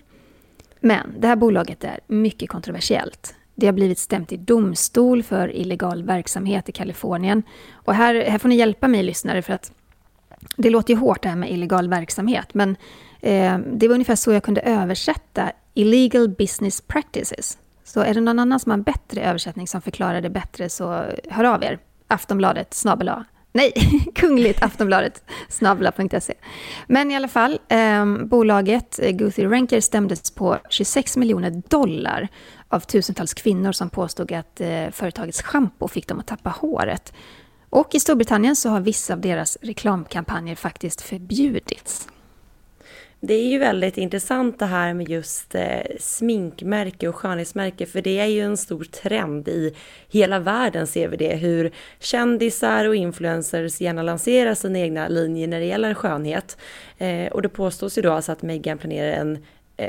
Men 0.79 1.15
det 1.19 1.27
här 1.27 1.35
bolaget 1.35 1.83
är 1.83 1.99
mycket 2.07 2.49
kontroversiellt. 2.49 3.35
Det 3.62 3.67
har 3.67 3.74
blivit 3.74 4.00
stämt 4.00 4.32
i 4.32 4.38
domstol 4.38 5.24
för 5.24 5.56
illegal 5.56 6.04
verksamhet 6.04 6.69
i 6.69 6.71
Kalifornien. 6.71 7.43
Och 7.74 7.93
här, 7.93 8.15
här 8.15 8.38
får 8.38 8.50
ni 8.50 8.56
hjälpa 8.56 8.88
mig 8.88 9.04
lyssnare 9.04 9.41
för 9.41 9.54
att 9.54 9.71
det 10.56 10.69
låter 10.69 10.93
ju 10.93 11.00
hårt 11.00 11.24
det 11.24 11.30
här 11.30 11.36
med 11.36 11.52
illegal 11.52 11.89
verksamhet, 11.89 12.54
men 12.54 12.76
eh, 13.19 13.58
det 13.58 13.88
var 13.88 13.93
ungefär 13.93 14.15
så 14.15 14.32
jag 14.32 14.43
kunde 14.43 14.62
översätta 14.62 15.52
illegal 15.74 16.30
business 16.30 16.82
practices. 16.82 17.58
Så 17.84 18.00
är 18.00 18.13
det 18.13 18.21
någon 18.21 18.39
annan 18.39 18.60
som 18.60 18.69
har 18.69 18.78
en 18.78 18.84
bättre 18.84 19.21
översättning 19.21 19.67
som 19.67 19.82
förklarar 19.82 20.21
det 20.21 20.30
bättre 20.30 20.69
så 20.69 21.06
hör 21.30 21.43
av 21.43 21.63
er. 21.63 21.80
Aftonbladet 22.08 22.74
snabel 22.74 23.12
Nej, 23.54 23.74
kungligt 24.15 24.63
Aftonbladet 24.63 25.24
snabla.se. 25.50 26.34
Men 26.88 27.12
i 27.12 27.15
alla 27.15 27.28
fall, 27.28 27.60
eh, 27.69 28.06
bolaget 28.06 29.00
eh, 29.00 29.12
Guthrie 29.12 29.50
Renker 29.50 29.82
stämdes 29.82 30.32
på 30.32 30.58
26 30.69 31.17
miljoner 31.17 31.62
dollar 31.67 32.28
av 32.71 32.79
tusentals 32.79 33.34
kvinnor 33.34 33.71
som 33.71 33.89
påstod 33.89 34.31
att 34.31 34.62
eh, 34.62 34.89
företagets 34.91 35.41
schampo 35.41 35.88
fick 35.88 36.07
dem 36.07 36.19
att 36.19 36.27
tappa 36.27 36.49
håret. 36.49 37.13
Och 37.69 37.95
i 37.95 37.99
Storbritannien 37.99 38.55
så 38.55 38.69
har 38.69 38.79
vissa 38.79 39.13
av 39.13 39.21
deras 39.21 39.57
reklamkampanjer 39.62 40.55
faktiskt 40.55 41.01
förbjudits. 41.01 42.07
Det 43.23 43.34
är 43.34 43.47
ju 43.47 43.57
väldigt 43.57 43.97
intressant 43.97 44.60
det 44.60 44.65
här 44.65 44.93
med 44.93 45.10
just 45.10 45.55
eh, 45.55 45.81
sminkmärke 45.99 47.07
och 47.07 47.15
skönhetsmärke 47.15 47.86
för 47.86 48.01
det 48.01 48.19
är 48.19 48.25
ju 48.25 48.41
en 48.41 48.57
stor 48.57 48.84
trend 48.84 49.47
i 49.47 49.75
hela 50.10 50.39
världen 50.39 50.88
ser 50.88 51.07
vi 51.07 51.17
det 51.17 51.36
hur 51.36 51.71
kändisar 51.99 52.88
och 52.88 52.95
influencers 52.95 53.81
gärna 53.81 54.03
lanserar 54.03 54.53
sina 54.53 54.79
egna 54.79 55.07
linjer 55.07 55.47
när 55.47 55.60
det 55.60 55.65
gäller 55.65 55.93
skönhet. 55.93 56.57
Eh, 56.97 57.27
och 57.27 57.41
det 57.41 57.49
påstås 57.49 57.97
ju 57.97 58.01
då 58.01 58.12
alltså 58.12 58.31
att 58.31 58.41
Meghan 58.41 58.77
planerar 58.77 59.12
en 59.12 59.45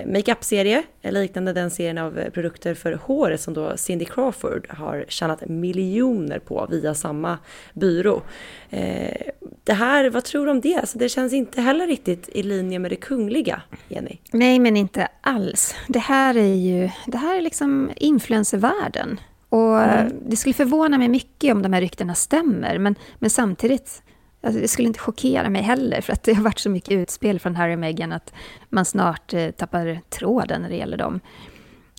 makeup-serie, 0.07 0.83
liknande 1.02 1.52
den 1.52 1.70
serien 1.70 1.98
av 1.98 2.18
eh, 2.18 2.31
produkter 2.31 2.74
för 2.74 2.92
håret 2.92 3.40
som 3.40 3.55
då 3.55 3.76
Cindy 3.76 4.05
Crawford 4.05 4.66
har 4.68 5.05
tjänat 5.09 5.48
miljoner 5.48 6.38
på 6.38 6.66
via 6.70 6.94
samma 6.94 7.38
byrå. 7.74 8.22
Eh, 8.70 9.16
det 9.64 9.72
här, 9.72 10.11
vad 10.11 10.24
tror 10.24 10.46
du 10.46 10.50
om 10.50 10.61
det? 10.61 10.76
Alltså 10.76 10.98
det 10.98 11.09
känns 11.09 11.33
inte 11.33 11.61
heller 11.61 11.87
riktigt 11.87 12.28
i 12.33 12.42
linje 12.42 12.78
med 12.78 12.90
det 12.90 12.96
kungliga, 12.96 13.62
Jenny. 13.88 14.18
Nej, 14.33 14.59
men 14.59 14.76
inte 14.76 15.09
alls. 15.20 15.74
Det 15.88 15.98
här 15.98 16.37
är 16.37 16.55
ju 16.55 16.90
det 17.07 17.18
här 17.18 17.38
är 17.38 17.42
liksom 17.42 17.90
influencervärlden. 17.96 19.20
Och 19.48 19.81
mm. 19.81 20.12
det 20.28 20.37
skulle 20.37 20.55
förvåna 20.55 20.98
mig 20.98 21.09
mycket 21.09 21.52
om 21.52 21.62
de 21.62 21.72
här 21.72 21.81
ryktena 21.81 22.14
stämmer, 22.14 22.78
men, 22.78 22.94
men 23.18 23.31
samtidigt 23.31 24.02
Alltså, 24.42 24.61
det 24.61 24.68
skulle 24.68 24.88
inte 24.88 25.00
chockera 25.00 25.50
mig 25.50 25.62
heller, 25.62 26.00
för 26.00 26.12
att 26.12 26.22
det 26.22 26.35
har 26.35 26.42
varit 26.42 26.59
så 26.59 26.70
mycket 26.70 26.92
utspel 26.92 27.40
från 27.40 27.57
Harry 27.57 27.74
och 27.74 27.78
Meghan 27.78 28.12
att 28.12 28.33
man 28.68 28.85
snart 28.85 29.35
eh, 29.35 29.50
tappar 29.50 30.00
tråden 30.11 30.62
när 30.62 30.68
det 30.68 30.76
gäller 30.76 30.96
dem. 30.96 31.20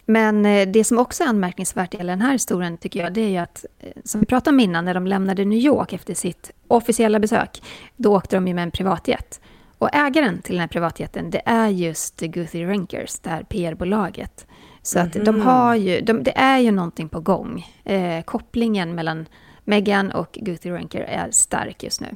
Men 0.06 0.45
eh, 0.45 0.67
det 0.67 0.84
som 0.84 0.99
också 0.99 1.23
är 1.23 1.27
anmärkningsvärt 1.27 1.93
i 1.93 1.97
den 1.97 2.21
här 2.21 2.32
historien 2.32 2.77
tycker 2.77 2.99
jag, 2.99 3.13
det 3.13 3.21
är 3.21 3.29
ju 3.29 3.38
att, 3.38 3.65
eh, 3.79 3.91
som 4.03 4.19
vi 4.19 4.25
pratade 4.25 4.56
om 4.56 4.60
innan, 4.60 4.86
när 4.86 4.93
de 4.93 5.08
lämnade 5.08 5.45
New 5.45 5.60
York 5.60 5.93
efter 5.93 6.13
sitt 6.13 6.51
officiella 6.67 7.19
besök, 7.19 7.63
då 7.95 8.15
åkte 8.15 8.36
de 8.36 8.47
ju 8.47 8.53
med 8.53 8.63
en 8.63 8.71
privatjet. 8.71 9.41
Och 9.77 9.95
ägaren 9.95 10.41
till 10.41 10.53
den 10.53 10.62
här 10.62 10.67
privatjeten, 10.67 11.29
det 11.29 11.41
är 11.45 11.67
just 11.67 12.19
Guthrie 12.19 12.67
Renkers, 12.67 13.19
det 13.19 13.29
här 13.29 13.43
PR-bolaget. 13.43 14.47
Så 14.82 14.99
mm 14.99 15.12
-hmm. 15.12 15.19
att 15.19 15.25
de 15.25 15.36
mhm. 15.36 15.45
har 15.45 15.75
ju, 15.75 16.01
de, 16.01 16.23
det 16.23 16.38
är 16.38 16.60
ju 16.60 16.71
någonting 16.71 17.10
på 17.10 17.19
gång. 17.19 17.65
Eh, 17.84 18.23
kopplingen 18.23 18.95
mellan 18.95 19.25
Meghan 19.63 20.12
och 20.12 20.38
Guthrie 20.41 20.73
Renker 20.73 21.01
är 21.01 21.32
stark 21.32 21.84
just 21.84 22.01
nu. 22.01 22.08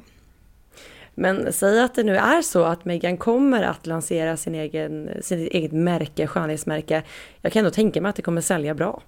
Men 1.18 1.52
säg 1.52 1.80
att 1.80 1.94
det 1.94 2.02
nu 2.04 2.16
är 2.16 2.42
så 2.42 2.64
att 2.64 2.84
Meghan 2.84 3.16
kommer 3.16 3.62
att 3.62 3.86
lansera 3.86 4.36
sin 4.36 4.54
egen, 4.54 5.10
sin 5.22 5.38
eget 5.38 5.72
märke, 5.72 6.26
skönhetsmärke. 6.26 7.02
Jag 7.40 7.52
kan 7.52 7.60
ändå 7.60 7.70
tänka 7.70 8.00
mig 8.00 8.10
att 8.10 8.16
det 8.16 8.22
kommer 8.22 8.40
sälja 8.40 8.74
bra. 8.74 9.02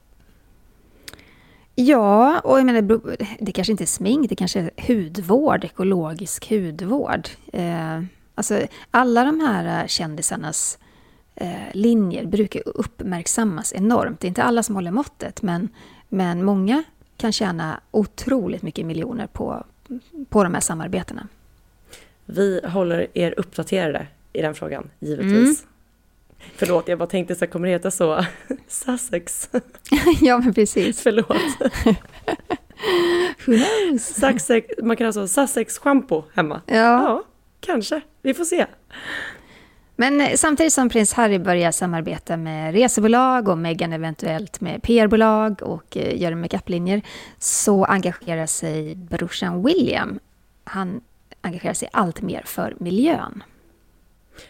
Ja, 1.75 2.41
och 2.41 2.59
jag 2.59 2.67
menar, 2.67 3.01
det 3.41 3.53
kanske 3.53 3.71
inte 3.71 3.85
är 3.85 3.87
smink, 3.87 4.29
det 4.29 4.37
kanske 4.37 4.61
är 4.61 4.71
hudvård, 4.89 5.65
ekologisk 5.65 6.51
hudvård. 6.51 7.29
Eh, 7.53 8.03
alltså, 8.35 8.61
alla 8.91 9.25
de 9.25 9.41
här 9.41 9.83
eh, 9.83 9.87
kändisarnas 9.87 10.79
eh, 11.35 11.51
linjer 11.73 12.27
brukar 12.27 12.63
uppmärksammas 12.69 13.73
enormt. 13.73 14.21
Det 14.21 14.27
är 14.27 14.29
inte 14.29 14.43
alla 14.43 14.63
som 14.63 14.75
håller 14.75 14.91
måttet, 14.91 15.43
men, 15.43 15.69
men 16.09 16.45
många 16.45 16.83
kan 17.17 17.33
tjäna 17.33 17.81
otroligt 17.91 18.63
mycket 18.63 18.87
miljoner 18.87 19.27
på, 19.27 19.65
på 20.29 20.45
de 20.45 20.55
här 20.55 20.61
samarbetena. 20.61 21.29
Vi 22.33 22.61
håller 22.65 23.07
er 23.15 23.35
uppdaterade 23.37 24.07
i 24.33 24.43
den 24.43 24.55
frågan, 24.55 24.91
givetvis. 24.99 25.63
Mm. 25.63 25.71
Förlåt, 26.57 26.89
jag 26.89 26.99
bara 26.99 27.07
tänkte 27.07 27.35
så 27.35 27.47
kommer 27.47 27.67
det 27.67 27.73
heta 27.73 27.91
så? 27.91 28.25
Sussex? 28.69 29.51
ja, 30.21 30.39
men 30.39 30.55
precis. 30.55 31.01
Förlåt. 31.01 31.29
Who 33.47 33.57
knows? 33.57 34.05
Sussex, 34.05 34.67
man 34.83 34.97
kan 34.97 35.07
ha 35.07 35.13
så 35.13 35.29
Sussex 35.29 35.79
schampo 35.79 36.25
hemma. 36.35 36.63
Ja. 36.67 36.75
ja, 36.75 37.25
kanske. 37.61 38.01
Vi 38.23 38.35
får 38.35 38.45
se. 38.45 38.67
Men 39.97 40.21
eh, 40.21 40.35
samtidigt 40.37 40.73
som 40.73 40.89
prins 40.89 41.13
Harry 41.13 41.39
börjar 41.39 41.71
samarbeta 41.71 42.37
med 42.37 42.75
resebolag 42.75 43.49
och 43.49 43.59
Meghan 43.59 43.93
eventuellt 43.93 44.61
med 44.61 44.83
PR-bolag 44.83 45.63
och 45.63 45.97
eh, 45.97 46.21
gör 46.23 46.35
makeup-linjer 46.35 47.03
så 47.39 47.85
engagerar 47.85 48.47
sig 48.47 48.95
brorsan 48.95 49.65
William. 49.65 50.19
Han 50.65 51.01
engagerar 51.41 51.75
sig 51.75 51.89
allt 51.93 52.23
mer 52.23 52.43
för 52.47 52.77
miljön. 52.79 53.43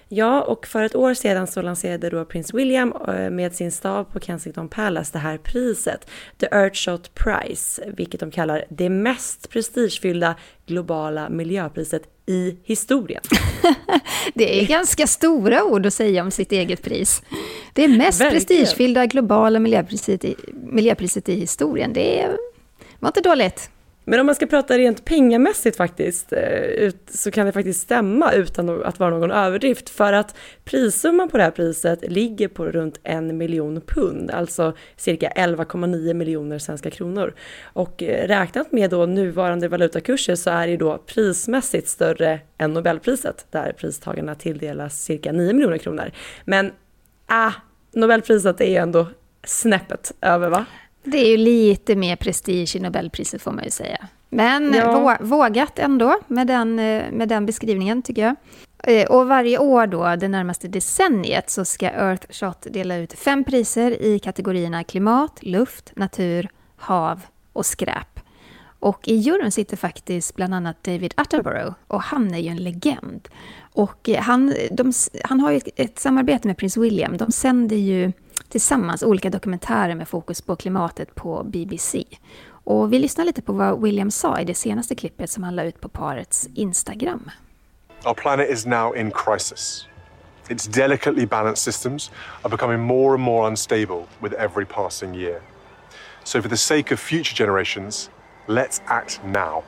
Ja, 0.09 0.43
och 0.43 0.67
för 0.67 0.83
ett 0.83 0.95
år 0.95 1.15
sedan 1.15 1.47
så 1.47 1.63
lanserade 1.63 2.11
då 2.11 2.25
prins 2.25 2.55
William 2.55 2.93
eh, 3.09 3.31
med 3.31 3.55
sin 3.55 3.73
stab 3.73 4.13
på 4.13 4.21
Kensington 4.21 4.69
Palace 4.69 5.11
det 5.13 5.19
här 5.19 5.39
priset, 5.39 6.11
The 6.39 6.47
Earthshot 6.47 7.15
Prize, 7.15 7.83
vilket 7.97 8.21
de 8.21 8.31
kallar 8.31 8.65
det 8.69 8.89
mest 8.89 9.51
prestigefyllda 9.51 10.35
globala 10.67 11.29
miljöpriset 11.29 12.03
i 12.27 12.57
historien. 12.65 13.23
det 14.35 14.61
är 14.63 14.67
ganska 14.67 15.07
stora 15.07 15.65
ord 15.65 15.87
att 15.87 15.95
säga 15.95 16.23
om 16.23 16.31
sitt 16.31 16.53
eget 16.53 16.83
pris. 16.83 17.23
Det 17.73 17.85
är 17.85 17.89
mest 17.89 18.21
Verkligen. 18.21 18.33
prestigefyllda 18.47 19.07
globala 19.07 19.59
miljöpriset 19.59 20.25
i, 20.25 20.37
miljöpriset 20.55 21.29
i 21.29 21.35
historien. 21.35 21.93
Det 21.93 22.29
var 22.99 23.09
inte 23.09 23.21
dåligt. 23.21 23.71
Men 24.11 24.21
om 24.21 24.27
man 24.27 24.35
ska 24.35 24.47
prata 24.47 24.79
rent 24.79 25.05
pengamässigt 25.05 25.77
faktiskt, 25.77 26.33
eh, 26.33 26.91
så 27.11 27.31
kan 27.31 27.47
det 27.47 27.53
faktiskt 27.53 27.81
stämma 27.81 28.33
utan 28.33 28.85
att 28.85 28.99
vara 28.99 29.11
någon 29.11 29.31
överdrift. 29.31 29.91
För 29.91 30.13
att 30.13 30.37
prissumman 30.65 31.29
på 31.29 31.37
det 31.37 31.43
här 31.43 31.51
priset 31.51 32.11
ligger 32.11 32.49
på 32.49 32.65
runt 32.67 33.01
en 33.03 33.39
miljon 33.39 33.81
pund, 33.81 34.31
alltså 34.31 34.77
cirka 34.97 35.29
11,9 35.29 36.15
miljoner 36.15 36.59
svenska 36.59 36.91
kronor. 36.91 37.35
Och 37.63 38.03
eh, 38.03 38.29
räknat 38.29 38.73
med 38.73 38.91
då 38.91 39.07
nuvarande 39.07 39.69
valutakurser 39.69 40.35
så 40.35 40.51
är 40.51 40.67
det 40.67 40.77
då 40.77 40.99
prismässigt 40.99 41.89
större 41.89 42.41
än 42.59 42.73
Nobelpriset, 42.73 43.47
där 43.51 43.73
pristagarna 43.73 44.35
tilldelas 44.35 45.03
cirka 45.03 45.33
9 45.33 45.53
miljoner 45.53 45.79
kronor. 45.79 46.11
Men 46.45 46.73
ah, 47.27 47.53
Nobelpriset 47.93 48.61
är 48.61 48.71
ju 48.71 48.77
ändå 48.77 49.07
snäppet 49.45 50.13
över 50.21 50.49
va? 50.49 50.67
Det 51.03 51.19
är 51.19 51.31
ju 51.31 51.37
lite 51.37 51.97
mer 51.97 52.17
prestige 52.17 52.77
i 52.77 52.81
Nobelpriset 52.81 53.43
får 53.43 53.53
man 53.53 53.65
ju 53.65 53.71
säga. 53.71 54.09
Men 54.29 54.75
Ja. 54.75 54.93
vå- 54.93 55.25
vågat 55.25 55.79
ändå 55.79 56.19
med 56.27 56.47
den, 56.47 56.79
eh, 56.79 57.03
med 57.13 57.29
den 57.29 57.47
beskrivningen 57.47 58.03
tycker 58.03 58.23
jag. 58.23 58.37
Eh, 58.85 59.07
Och 59.11 59.27
varje 59.29 59.59
år 59.59 59.87
då, 59.87 60.17
det 60.17 60.29
närmaste 60.29 60.69
decenniet, 60.69 61.51
så 61.51 61.65
ska 61.65 61.87
Earthshot 61.87 62.67
dela 62.71 62.97
ut 62.97 63.13
fem 63.13 63.45
priser 63.45 64.03
i 64.03 64.19
kategorierna 64.19 64.85
klimat, 64.85 65.39
luft, 65.43 65.93
natur, 65.97 66.49
hav 66.77 67.21
och 67.53 67.67
skräp. 67.67 68.21
Och 68.79 69.09
i 69.09 69.15
juryn 69.15 69.53
sitter 69.53 69.77
faktiskt 69.77 70.35
bland 70.37 70.55
annat 70.55 70.85
David 70.85 71.13
Attenborough 71.17 71.73
och 71.87 72.03
han 72.03 72.35
är 72.35 72.39
ju 72.39 72.49
en 72.49 72.57
legend. 72.65 73.29
Och 73.73 74.09
eh, 74.09 74.21
han, 74.23 74.55
de, 74.71 74.93
han 75.25 75.41
har 75.41 75.51
ju 75.51 75.61
ett 75.77 75.99
samarbete 75.99 76.49
med 76.49 76.57
prins 76.57 76.77
William. 76.77 77.17
De 77.17 77.33
sänder 77.33 77.77
ju 77.77 78.13
tillsammans 78.51 79.03
olika 79.03 79.31
dokumentärer 79.31 79.95
med 79.95 80.09
fokus 80.09 80.43
på 80.43 80.57
klimatet 80.57 81.15
på 81.15 81.43
BBC. 81.43 82.05
Och 82.65 82.93
vi 82.93 82.99
lyssnar 82.99 83.25
lite 83.25 83.43
på 83.43 83.53
vad 83.53 83.83
William 83.83 84.11
sa 84.11 84.41
i 84.41 84.45
det 84.45 84.55
senaste 84.55 84.95
klippet 84.95 85.31
som 85.31 85.43
han 85.43 85.57
la 85.57 85.65
ut 85.65 85.81
på 85.81 85.89
parets 85.89 86.49
Instagram. 86.55 87.31
Our 88.05 88.15
planet 88.15 88.51
is 88.51 88.67
now 88.67 88.97
in 88.97 89.11
crisis. 89.11 89.87
Its 90.49 90.67
delicately 90.67 91.27
balanced 91.27 91.75
systems 91.75 92.11
are 92.43 92.51
becoming 92.51 92.81
more 92.81 93.15
and 93.15 93.23
more 93.23 93.49
unstable 93.49 94.07
with 94.23 94.35
every 94.35 94.67
passing 94.67 95.15
year. 95.15 95.41
So, 96.25 96.43
for 96.43 96.49
the 96.49 96.57
sake 96.57 96.95
of 96.95 97.01
future 97.01 97.35
generations, 97.45 98.11
let's 98.47 98.81
act 98.87 99.21
now. 99.25 99.63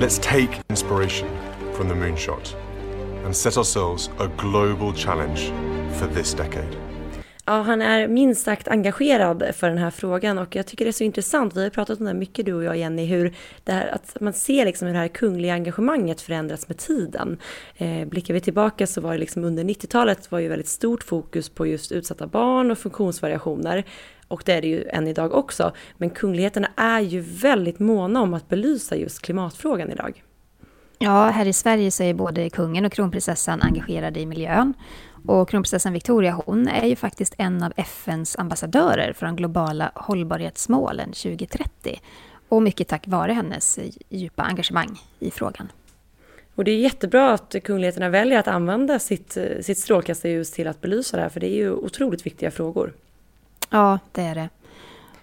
Let's 0.00 0.18
take 0.18 0.60
inspiration 0.68 1.28
from 1.74 1.88
the 1.88 1.94
moonshot 1.94 2.54
and 3.24 3.36
set 3.36 3.56
ourselves 3.56 4.10
a 4.18 4.28
global 4.38 4.94
challenge 4.94 5.52
for 5.98 6.06
this 6.14 6.34
decade. 6.34 6.90
Ja, 7.50 7.62
han 7.62 7.82
är 7.82 8.08
minst 8.08 8.44
sagt 8.44 8.68
engagerad 8.68 9.44
för 9.54 9.68
den 9.68 9.78
här 9.78 9.90
frågan 9.90 10.38
och 10.38 10.56
jag 10.56 10.66
tycker 10.66 10.84
det 10.84 10.90
är 10.90 10.92
så 10.92 11.04
intressant. 11.04 11.56
Vi 11.56 11.62
har 11.62 11.70
pratat 11.70 12.00
om 12.00 12.06
det 12.06 12.14
mycket 12.14 12.46
du 12.46 12.52
och 12.52 12.64
jag 12.64 12.76
Jenny, 12.76 13.06
hur 13.06 13.34
det 13.64 13.72
här, 13.72 13.88
att 13.88 14.16
man 14.20 14.32
ser 14.32 14.64
liksom 14.64 14.86
hur 14.86 14.94
det 14.94 15.00
här 15.00 15.08
kungliga 15.08 15.54
engagemanget 15.54 16.20
förändras 16.20 16.68
med 16.68 16.78
tiden. 16.78 17.38
Eh, 17.76 18.08
blickar 18.08 18.34
vi 18.34 18.40
tillbaka 18.40 18.86
så 18.86 19.00
var 19.00 19.12
det 19.12 19.18
liksom 19.18 19.44
under 19.44 19.64
90-talet 19.64 20.30
var 20.30 20.38
ju 20.38 20.48
väldigt 20.48 20.68
stort 20.68 21.02
fokus 21.02 21.48
på 21.48 21.66
just 21.66 21.92
utsatta 21.92 22.26
barn 22.26 22.70
och 22.70 22.78
funktionsvariationer. 22.78 23.84
Och 24.28 24.42
det 24.46 24.52
är 24.52 24.60
det 24.62 24.68
ju 24.68 24.88
än 24.88 25.06
idag 25.06 25.34
också. 25.34 25.72
Men 25.96 26.10
kungligheterna 26.10 26.68
är 26.76 27.00
ju 27.00 27.20
väldigt 27.20 27.78
måna 27.78 28.20
om 28.20 28.34
att 28.34 28.48
belysa 28.48 28.96
just 28.96 29.22
klimatfrågan 29.22 29.90
idag. 29.90 30.22
Ja, 31.02 31.24
här 31.24 31.46
i 31.46 31.52
Sverige 31.52 31.90
så 31.90 32.02
är 32.02 32.14
både 32.14 32.50
kungen 32.50 32.84
och 32.84 32.92
kronprinsessan 32.92 33.62
engagerade 33.62 34.20
i 34.20 34.26
miljön. 34.26 34.74
Och 35.26 35.48
kronprinsessan 35.48 35.92
Victoria, 35.92 36.40
hon 36.46 36.68
är 36.68 36.86
ju 36.86 36.96
faktiskt 36.96 37.34
en 37.38 37.62
av 37.62 37.72
FNs 37.76 38.36
ambassadörer 38.38 39.12
för 39.12 39.26
de 39.26 39.36
globala 39.36 39.92
hållbarhetsmålen 39.94 41.08
2030. 41.08 42.00
Och 42.48 42.62
mycket 42.62 42.88
tack 42.88 43.06
vare 43.06 43.32
hennes 43.32 43.78
djupa 44.08 44.42
engagemang 44.42 45.00
i 45.18 45.30
frågan. 45.30 45.72
Och 46.54 46.64
det 46.64 46.70
är 46.70 46.78
jättebra 46.78 47.32
att 47.32 47.54
kungligheterna 47.64 48.08
väljer 48.08 48.38
att 48.38 48.48
använda 48.48 48.98
sitt, 48.98 49.38
sitt 49.60 49.78
strålkastarljus 49.78 50.52
till 50.52 50.68
att 50.68 50.80
belysa 50.80 51.16
det 51.16 51.22
här, 51.22 51.30
för 51.30 51.40
det 51.40 51.46
är 51.46 51.56
ju 51.56 51.72
otroligt 51.72 52.26
viktiga 52.26 52.50
frågor. 52.50 52.92
Ja, 53.70 53.98
det 54.12 54.22
är 54.22 54.34
det. 54.34 54.48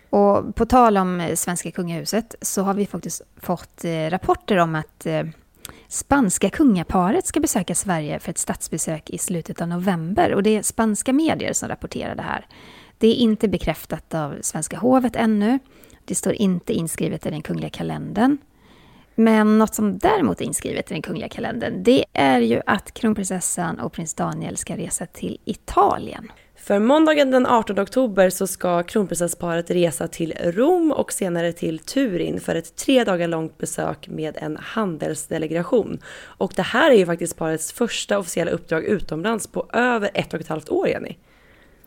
Och 0.09 0.55
på 0.55 0.65
tal 0.65 0.97
om 0.97 1.31
svenska 1.35 1.71
kungahuset 1.71 2.35
så 2.41 2.61
har 2.61 2.73
vi 2.73 2.85
faktiskt 2.85 3.21
fått 3.41 3.85
eh, 3.85 4.09
rapporter 4.09 4.57
om 4.57 4.75
att 4.75 5.05
eh, 5.05 5.23
spanska 5.87 6.49
kungaparet 6.49 7.25
ska 7.25 7.39
besöka 7.39 7.75
Sverige 7.75 8.19
för 8.19 8.29
ett 8.29 8.37
statsbesök 8.37 9.09
i 9.09 9.17
slutet 9.17 9.61
av 9.61 9.67
november. 9.67 10.33
Och 10.33 10.43
det 10.43 10.57
är 10.57 10.61
spanska 10.61 11.13
medier 11.13 11.53
som 11.53 11.69
rapporterar 11.69 12.15
det 12.15 12.21
här. 12.21 12.45
Det 12.97 13.07
är 13.07 13.15
inte 13.15 13.47
bekräftat 13.47 14.13
av 14.13 14.35
svenska 14.41 14.77
hovet 14.77 15.15
ännu. 15.15 15.59
Det 16.05 16.15
står 16.15 16.33
inte 16.33 16.73
inskrivet 16.73 17.25
i 17.25 17.29
den 17.29 17.41
kungliga 17.41 17.69
kalendern. 17.69 18.37
Men 19.15 19.57
något 19.57 19.75
som 19.75 19.97
däremot 19.97 20.41
är 20.41 20.45
inskrivet 20.45 20.91
i 20.91 20.93
den 20.93 21.01
kungliga 21.01 21.29
kalendern, 21.29 21.83
det 21.83 22.05
är 22.13 22.39
ju 22.39 22.61
att 22.65 22.93
kronprinsessan 22.93 23.79
och 23.79 23.93
prins 23.93 24.13
Daniel 24.13 24.57
ska 24.57 24.77
resa 24.77 25.05
till 25.05 25.37
Italien. 25.45 26.31
För 26.67 26.79
måndagen 26.79 27.31
den 27.31 27.45
18 27.45 27.79
oktober 27.79 28.29
så 28.29 28.47
ska 28.47 28.83
kronprinsessparet 28.83 29.71
resa 29.71 30.07
till 30.07 30.33
Rom 30.43 30.91
och 30.91 31.13
senare 31.13 31.53
till 31.53 31.79
Turin 31.79 32.39
för 32.39 32.55
ett 32.55 32.75
tre 32.75 33.03
dagar 33.03 33.27
långt 33.27 33.57
besök 33.57 34.07
med 34.07 34.37
en 34.37 34.57
handelsdelegation. 34.57 35.99
Och 36.23 36.53
det 36.55 36.61
här 36.61 36.91
är 36.91 36.95
ju 36.95 37.05
faktiskt 37.05 37.37
parets 37.37 37.71
första 37.71 38.19
officiella 38.19 38.51
uppdrag 38.51 38.83
utomlands 38.83 39.47
på 39.47 39.65
över 39.73 40.09
ett 40.13 40.33
och 40.33 40.39
ett 40.39 40.47
halvt 40.47 40.69
år, 40.69 40.87
Jenny. 40.87 41.17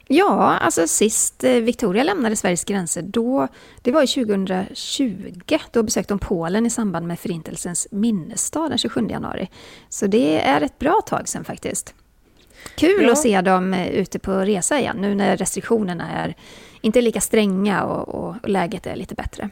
Ja, 0.06 0.58
alltså 0.60 0.86
sist 0.86 1.44
eh, 1.44 1.52
Victoria 1.52 2.04
lämnade 2.04 2.36
Sveriges 2.36 2.64
gränser, 2.64 3.02
då, 3.02 3.48
det 3.82 3.92
var 3.92 4.00
ju 4.00 4.06
2020. 4.06 5.58
Då 5.70 5.82
besökte 5.82 6.14
hon 6.14 6.18
Polen 6.18 6.66
i 6.66 6.70
samband 6.70 7.06
med 7.06 7.18
Förintelsens 7.18 7.88
minnesdag 7.90 8.68
den 8.68 8.78
27 8.78 9.06
januari. 9.10 9.50
Så 9.88 10.06
det 10.06 10.40
är 10.40 10.60
ett 10.60 10.78
bra 10.78 11.00
tag 11.06 11.28
sedan 11.28 11.44
faktiskt. 11.44 11.94
Kul 12.74 13.04
Ja. 13.04 13.12
att 13.12 13.18
se 13.18 13.40
dem 13.40 13.74
eh, 13.74 13.88
ute 13.88 14.18
på 14.18 14.32
resa 14.32 14.78
igen, 14.78 14.96
nu 15.00 15.14
när 15.14 15.36
restriktionerna 15.36 16.10
är 16.10 16.34
inte 16.80 17.00
lika 17.00 17.20
stränga 17.20 17.84
och, 17.84 18.08
och, 18.08 18.36
och 18.42 18.48
läget 18.48 18.86
är 18.86 18.96
lite 18.96 19.14
bättre. 19.14 19.50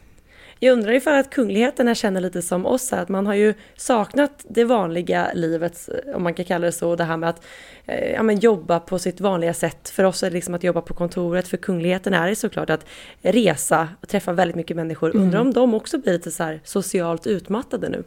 Jag 0.61 0.73
undrar 0.73 0.93
ifall 0.93 1.19
att 1.19 1.31
kungligheterna 1.31 1.95
känner 1.95 2.21
lite 2.21 2.43
som 2.43 2.67
oss 2.67 2.91
här, 2.91 3.03
att 3.03 3.09
man 3.09 3.27
har 3.27 3.35
ju 3.35 3.55
saknat 3.77 4.45
det 4.49 4.65
vanliga 4.65 5.31
livet, 5.35 5.89
om 6.15 6.23
man 6.23 6.35
kan 6.35 6.45
kalla 6.45 6.67
det 6.67 6.73
så, 6.73 6.97
det 6.97 7.05
här 7.05 7.17
med 7.17 7.29
att 7.29 7.45
eh, 7.87 8.13
ja, 8.13 8.23
men 8.23 8.39
jobba 8.39 8.81
på 8.81 8.99
sitt 8.99 9.21
vanliga 9.21 9.55
sätt. 9.55 9.89
För 9.89 10.05
oss 10.05 10.23
är 10.23 10.31
det 10.31 10.35
liksom 10.35 10.55
att 10.55 10.65
jobba 10.65 10.81
på 10.81 10.95
kontoret, 10.95 11.49
för 11.49 11.57
kungligheterna 11.57 12.25
är 12.25 12.29
det 12.29 12.37
såklart 12.37 12.71
att 12.71 12.87
resa 13.23 13.89
och 14.01 14.09
träffa 14.09 14.33
väldigt 14.33 14.57
mycket 14.57 14.77
människor. 14.77 15.17
Undrar 15.17 15.41
om 15.41 15.53
de 15.53 15.75
också 15.75 15.99
blir 15.99 16.13
lite 16.13 16.31
så 16.31 16.59
socialt 16.65 17.27
utmattade 17.27 17.89
nu? 17.89 18.05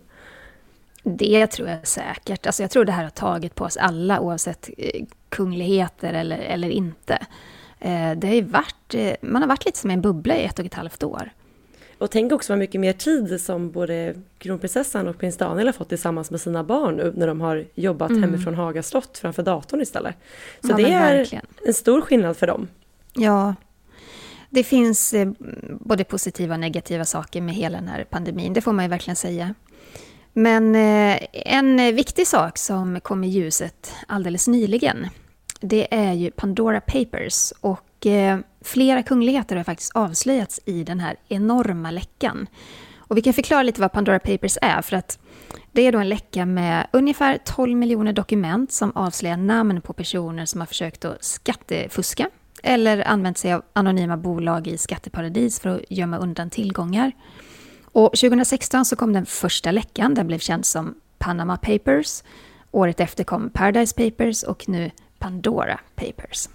Det 1.03 1.47
tror 1.47 1.69
jag 1.69 1.87
säkert. 1.87 2.45
Alltså 2.45 2.63
jag 2.63 2.71
tror 2.71 2.85
det 2.85 2.91
här 2.91 3.03
har 3.03 3.09
tagit 3.09 3.55
på 3.55 3.63
oss 3.65 3.77
alla 3.77 4.19
oavsett 4.19 4.69
eh, 4.77 5.05
kungligheter 5.29 6.13
eller, 6.13 6.37
eller 6.37 6.69
inte. 6.69 7.13
Eh, 7.79 8.11
Det 8.17 8.27
har 8.27 8.41
varit, 8.41 8.93
eh, 8.93 9.13
man 9.21 9.41
har 9.41 9.49
varit 9.49 9.65
lite 9.65 9.77
som 9.79 9.89
en 9.91 10.01
bubbla 10.01 10.35
i 10.37 10.43
ett 10.45 10.59
och 10.59 10.65
ett 10.65 10.73
halvt 10.73 11.03
år. 11.03 11.29
Och 11.97 12.11
tänk 12.11 12.31
också 12.31 12.53
vad 12.53 12.59
mycket 12.59 12.81
mer 12.81 12.93
tid 12.93 13.41
som 13.41 13.71
både 13.71 14.15
kronprinsessan 14.37 15.07
och 15.07 15.17
prins 15.19 15.37
Daniel 15.37 15.67
har 15.67 15.73
fått 15.73 15.89
tillsammans 15.89 16.31
med 16.31 16.41
sina 16.41 16.63
barn 16.63 16.95
nu 16.95 17.13
när 17.15 17.27
de 17.27 17.41
har 17.41 17.65
jobbat 17.75 18.11
hemifrån 18.11 18.55
Haga 18.55 18.83
slott 18.83 19.17
framför 19.17 19.43
datorn 19.43 19.81
istället. 19.81 20.15
Så 20.61 20.69
Ja, 20.71 20.75
det 20.77 20.91
är 20.93 21.17
verkligen. 21.17 21.45
en 21.65 21.73
stor 21.73 22.01
skillnad 22.01 22.37
för 22.37 22.47
dem. 22.47 22.67
Ja, 23.13 23.55
det 24.49 24.63
finns 24.63 25.13
både 25.79 26.03
positiva 26.03 26.53
och 26.53 26.59
negativa 26.59 27.05
saker 27.05 27.41
med 27.41 27.55
hela 27.55 27.77
den 27.77 27.87
här 27.87 28.03
pandemin, 28.09 28.53
det 28.53 28.61
får 28.61 28.73
man 28.73 28.85
ju 28.85 28.89
verkligen 28.89 29.15
säga. 29.15 29.55
Men 30.33 30.75
eh, 30.75 31.19
en 31.31 31.79
eh, 31.79 31.93
viktig 31.93 32.27
sak 32.27 32.57
som 32.57 32.99
kom 32.99 33.23
i 33.23 33.27
ljuset 33.27 33.95
alldeles 34.07 34.47
nyligen, 34.47 35.07
det 35.61 35.93
är 35.93 36.13
ju 36.13 36.31
Pandora 36.31 36.81
Papers. 36.81 37.53
Och 37.61 38.05
eh, 38.05 38.39
flera 38.61 39.03
kungligheter 39.03 39.55
har 39.55 39.63
faktiskt 39.63 39.95
avslöjats 39.95 40.59
i 40.65 40.83
den 40.83 40.99
här 40.99 41.15
enorma 41.27 41.91
läckan. 41.91 42.47
Och 42.97 43.17
vi 43.17 43.21
kan 43.21 43.33
förklara 43.33 43.63
lite 43.63 43.81
vad 43.81 43.91
Pandora 43.91 44.19
Papers 44.19 44.57
är, 44.61 44.81
för 44.81 44.95
att 44.95 45.19
det 45.71 45.81
är 45.81 45.91
då 45.91 45.99
en 45.99 46.09
läcka 46.09 46.45
med 46.45 46.87
ungefär 46.93 47.39
12 47.45 47.77
miljoner 47.77 48.13
dokument 48.13 48.71
som 48.71 48.91
avslöjar 48.95 49.37
namn 49.37 49.81
på 49.81 49.93
personer 49.93 50.45
som 50.45 50.59
har 50.59 50.67
försökt 50.67 51.05
att 51.05 51.23
skattefuska 51.23 52.29
eller 52.63 53.07
använt 53.07 53.37
sig 53.37 53.53
av 53.53 53.63
anonyma 53.73 54.17
bolag 54.17 54.67
i 54.67 54.77
skatteparadis 54.77 55.59
för 55.59 55.69
att 55.69 55.81
gömma 55.89 56.17
undan 56.17 56.49
tillgångar. 56.49 57.11
Och 57.93 58.11
2016 58.11 58.85
så 58.85 58.95
kom 58.95 59.13
den 59.13 59.25
första 59.25 59.71
läckan, 59.71 60.13
den 60.13 60.27
blev 60.27 60.39
känd 60.39 60.65
som 60.65 60.95
Panama 61.17 61.57
Papers. 61.57 62.23
Året 62.71 62.99
efter 62.99 63.23
kom 63.23 63.49
Paradise 63.49 63.95
Papers 63.95 64.43
och 64.43 64.69
nu 64.69 64.91
Pandora 65.19 65.79
Papers. 65.95 66.49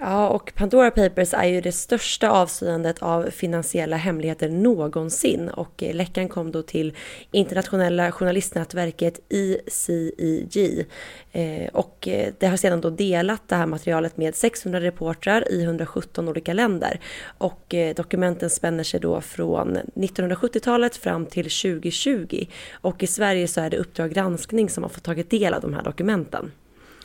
Ja, 0.00 0.28
och 0.28 0.52
Pandora 0.54 0.90
Papers 0.90 1.34
är 1.34 1.44
ju 1.44 1.60
det 1.60 1.72
största 1.72 2.30
avslöjandet 2.30 2.98
av 2.98 3.30
finansiella 3.30 3.96
hemligheter 3.96 4.48
någonsin. 4.48 5.48
Och 5.48 5.82
eh, 5.82 5.94
läckan 5.94 6.28
kom 6.28 6.50
då 6.50 6.62
till 6.62 6.92
internationella 7.30 8.12
journalistnätverket 8.12 9.20
ICIG 9.28 10.86
eh, 11.32 11.68
och 11.72 12.08
eh, 12.08 12.32
det 12.38 12.46
har 12.46 12.56
sedan 12.56 12.80
då 12.80 12.90
delat 12.90 13.48
det 13.48 13.56
här 13.56 13.66
materialet 13.66 14.16
med 14.16 14.34
600 14.34 14.80
reportrar 14.80 15.52
i 15.52 15.62
117 15.62 16.28
olika 16.28 16.52
länder. 16.52 17.00
Och 17.38 17.74
dokumenten 17.96 18.50
spänner 18.50 18.84
sig 18.84 19.00
då 19.00 19.20
från 19.20 19.78
1970-talet 19.94 20.96
fram 20.96 21.26
till 21.26 21.44
2020. 21.44 22.46
Och 22.72 23.02
i 23.02 23.06
Sverige 23.06 23.48
så 23.48 23.60
är 23.60 23.70
det 23.70 23.76
Uppdrag 23.76 24.12
granskning 24.12 24.68
som 24.68 24.82
har 24.82 24.90
fått 24.90 25.04
tagit 25.04 25.30
del 25.30 25.54
av 25.54 25.60
de 25.60 25.74
här 25.74 25.82
dokumenten. 25.82 26.50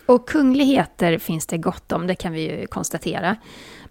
Och 0.06 0.28
kungligheter 0.28 1.18
finns 1.18 1.46
det 1.46 1.58
gott 1.58 1.92
om, 1.92 2.08
det 2.08 2.16
kan 2.16 2.34
vi 2.34 2.42
ju 2.42 2.68
konstatera. 2.68 3.36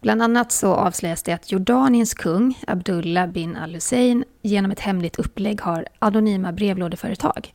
Bland 0.00 0.22
annat 0.22 0.52
så 0.52 0.74
avslöjas 0.74 1.22
det 1.22 1.32
att 1.32 1.52
Jordaniens 1.52 2.14
kung, 2.14 2.58
Abdullah 2.66 3.28
bin 3.28 3.56
al-Hussein, 3.56 4.24
genom 4.42 4.70
ett 4.70 4.80
hemligt 4.80 5.18
upplägg 5.18 5.60
har 5.60 5.86
anonyma 5.98 6.52
brevlådeföretag. 6.52 7.52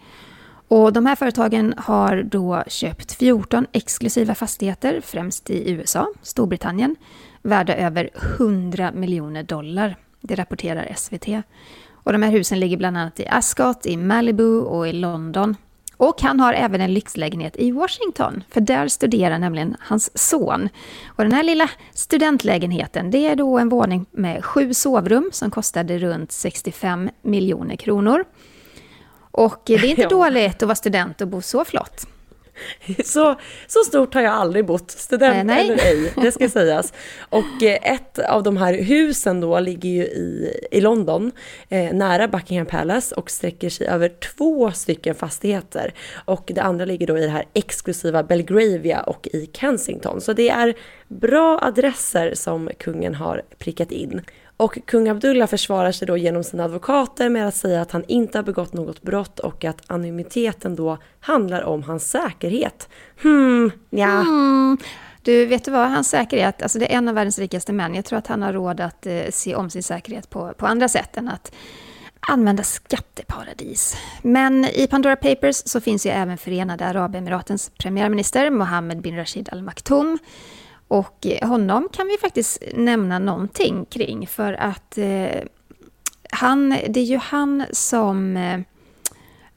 Och 0.67 0.93
de 0.93 1.05
här 1.05 1.15
företagen 1.15 1.73
har 1.77 2.23
då 2.23 2.63
köpt 2.67 3.11
14 3.11 3.67
exklusiva 3.71 4.35
fastigheter, 4.35 5.01
främst 5.03 5.49
i 5.49 5.71
USA, 5.71 6.07
Storbritannien, 6.21 6.95
värda 7.41 7.75
över 7.75 8.09
100 8.39 8.91
miljoner 8.91 9.43
dollar. 9.43 9.95
Det 10.21 10.35
rapporterar 10.35 10.93
SVT. 10.95 11.27
Och 11.91 12.11
de 12.11 12.23
här 12.23 12.31
husen 12.31 12.59
ligger 12.59 12.77
bland 12.77 12.97
annat 12.97 13.19
i 13.19 13.27
Ascot, 13.27 13.85
i 13.85 13.97
Malibu 13.97 14.59
och 14.59 14.87
i 14.87 14.93
London. 14.93 15.55
Och 15.97 16.21
han 16.21 16.39
har 16.39 16.53
även 16.53 16.81
en 16.81 16.93
lyxlägenhet 16.93 17.55
i 17.57 17.71
Washington, 17.71 18.43
för 18.49 18.61
där 18.61 18.87
studerar 18.87 19.39
nämligen 19.39 19.75
hans 19.79 20.29
son. 20.29 20.69
Och 21.07 21.23
den 21.23 21.33
här 21.33 21.43
lilla 21.43 21.69
studentlägenheten, 21.93 23.11
det 23.11 23.27
är 23.27 23.35
då 23.35 23.57
en 23.59 23.69
våning 23.69 24.05
med 24.11 24.45
sju 24.45 24.73
sovrum 24.73 25.29
som 25.33 25.51
kostade 25.51 25.97
runt 25.99 26.31
65 26.31 27.09
miljoner 27.21 27.75
kronor. 27.75 28.23
Och 29.31 29.61
det 29.65 29.73
är 29.73 29.85
inte 29.85 30.01
Ja. 30.01 30.09
dåligt 30.09 30.63
att 30.63 30.67
vara 30.67 30.75
student 30.75 31.21
och 31.21 31.27
bo 31.27 31.41
så 31.41 31.65
flott. 31.65 32.07
Så, 33.05 33.35
så 33.67 33.79
stort 33.79 34.13
har 34.13 34.21
jag 34.21 34.33
aldrig 34.33 34.65
bott, 34.65 34.91
student 34.91 35.35
Eh, 35.37 35.43
nej. 35.43 35.69
eller 35.69 35.83
ej, 35.85 36.13
det 36.15 36.31
ska 36.31 36.49
sägas. 36.49 36.93
Och 37.29 37.63
eh, 37.63 37.93
ett 37.93 38.19
av 38.19 38.43
de 38.43 38.57
här 38.57 38.73
husen 38.73 39.41
då 39.41 39.59
ligger 39.59 39.89
ju 39.89 40.03
i, 40.03 40.53
i 40.71 40.81
London, 40.81 41.31
eh, 41.69 41.93
nära 41.93 42.27
Buckingham 42.27 42.65
Palace 42.65 43.15
och 43.15 43.31
sträcker 43.31 43.69
sig 43.69 43.87
över 43.87 44.09
två 44.09 44.71
stycken 44.71 45.15
fastigheter. 45.15 45.93
Och 46.25 46.51
det 46.55 46.61
andra 46.61 46.85
ligger 46.85 47.07
då 47.07 47.17
i 47.17 47.21
det 47.21 47.29
här 47.29 47.45
exklusiva 47.53 48.23
Belgravia 48.23 49.01
och 49.01 49.27
i 49.33 49.49
Kensington. 49.53 50.21
Så 50.21 50.33
det 50.33 50.49
är 50.49 50.73
bra 51.07 51.59
adresser 51.61 52.33
som 52.33 52.69
kungen 52.79 53.15
har 53.15 53.41
prickat 53.57 53.91
in. 53.91 54.21
Och 54.57 54.77
kung 54.85 55.09
Abdullah 55.09 55.47
försvarar 55.47 55.91
sig 55.91 56.07
då 56.07 56.17
genom 56.17 56.43
sina 56.43 56.63
advokater 56.63 57.29
med 57.29 57.47
att 57.47 57.55
säga 57.55 57.81
att 57.81 57.91
han 57.91 58.03
inte 58.07 58.37
har 58.37 58.43
begått 58.43 58.73
något 58.73 59.01
brott 59.01 59.39
och 59.39 59.65
att 59.65 59.81
anonymiteten 59.87 60.75
då 60.75 60.97
handlar 61.19 61.63
om 61.63 61.83
hans 61.83 62.09
säkerhet. 62.09 62.89
Hmm, 63.21 63.71
ja. 63.89 64.19
Mm. 64.19 64.77
Du, 65.21 65.45
vet 65.45 65.65
du 65.65 65.71
vad? 65.71 65.89
Hans 65.89 66.09
säkerhet, 66.09 66.61
alltså 66.61 66.79
det 66.79 66.93
är 66.93 66.97
en 66.97 67.07
av 67.07 67.15
världens 67.15 67.39
rikaste 67.39 67.73
män. 67.73 67.95
Jag 67.95 68.05
tror 68.05 68.19
att 68.19 68.27
han 68.27 68.41
har 68.41 68.53
råd 68.53 68.81
att 68.81 69.05
eh, 69.05 69.21
se 69.29 69.55
om 69.55 69.69
sin 69.69 69.83
säkerhet 69.83 70.29
på, 70.29 70.53
på 70.57 70.65
andra 70.65 70.87
sätt 70.87 71.17
än 71.17 71.27
att 71.27 71.51
använda 72.19 72.63
skatteparadis. 72.63 73.97
Men 74.21 74.65
i 74.65 74.87
Pandora 74.87 75.15
Papers 75.15 75.55
så 75.65 75.81
finns 75.81 76.05
ju 76.05 76.09
även 76.09 76.37
Förenade 76.37 76.85
Arabemiratens 76.85 77.71
premiärminister 77.77 78.49
Mohammed 78.49 79.01
bin 79.01 79.17
Rashid 79.17 79.49
Al 79.51 79.63
Maktoum. 79.63 80.19
Och 80.87 81.27
honom 81.41 81.89
kan 81.93 82.07
vi 82.07 82.17
faktiskt 82.17 82.63
nämna 82.73 83.19
någonting 83.19 83.85
kring 83.85 84.27
för 84.27 84.53
att 84.53 84.97
eh, 84.97 85.41
han, 86.31 86.69
det 86.69 86.99
är 86.99 87.03
ju 87.03 87.17
han 87.17 87.63
som 87.71 88.37
eh, 88.37 88.59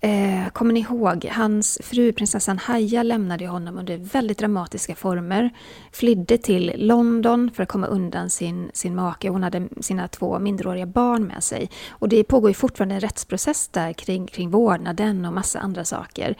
eh 0.01 0.49
kommer 0.49 0.73
ni 0.73 0.81
ihåg? 0.81 1.25
Hans 1.33 1.79
fru 1.83 2.13
prinsessan 2.13 2.59
Haya 2.59 3.03
lämnade 3.03 3.47
honom 3.47 3.79
under 3.79 3.97
väldigt 3.97 4.39
dramatiska 4.39 4.95
former. 4.95 5.51
Flydde 5.93 6.39
till 6.39 6.73
London 6.77 7.51
för 7.55 7.63
att 7.63 7.69
komma 7.69 7.87
undan 7.87 8.31
sin, 8.31 8.71
sin 8.75 8.95
make. 8.95 9.29
Hon 9.29 9.43
hade 9.43 9.69
sina 9.81 10.09
två 10.09 10.39
minderåriga 10.39 10.87
barn 10.87 11.25
med 11.25 11.45
sig. 11.45 11.71
Och 11.91 12.09
det 12.09 12.25
pågår 12.25 12.51
ju 12.51 12.55
fortfarande 12.55 12.95
en 12.95 13.01
rättsprocess 13.01 13.69
där 13.69 13.93
kring, 13.93 14.27
kring 14.27 14.51
vårdnaden 14.51 15.25
och 15.25 15.33
massa 15.33 15.59
andra 15.59 15.85
saker. 15.85 16.37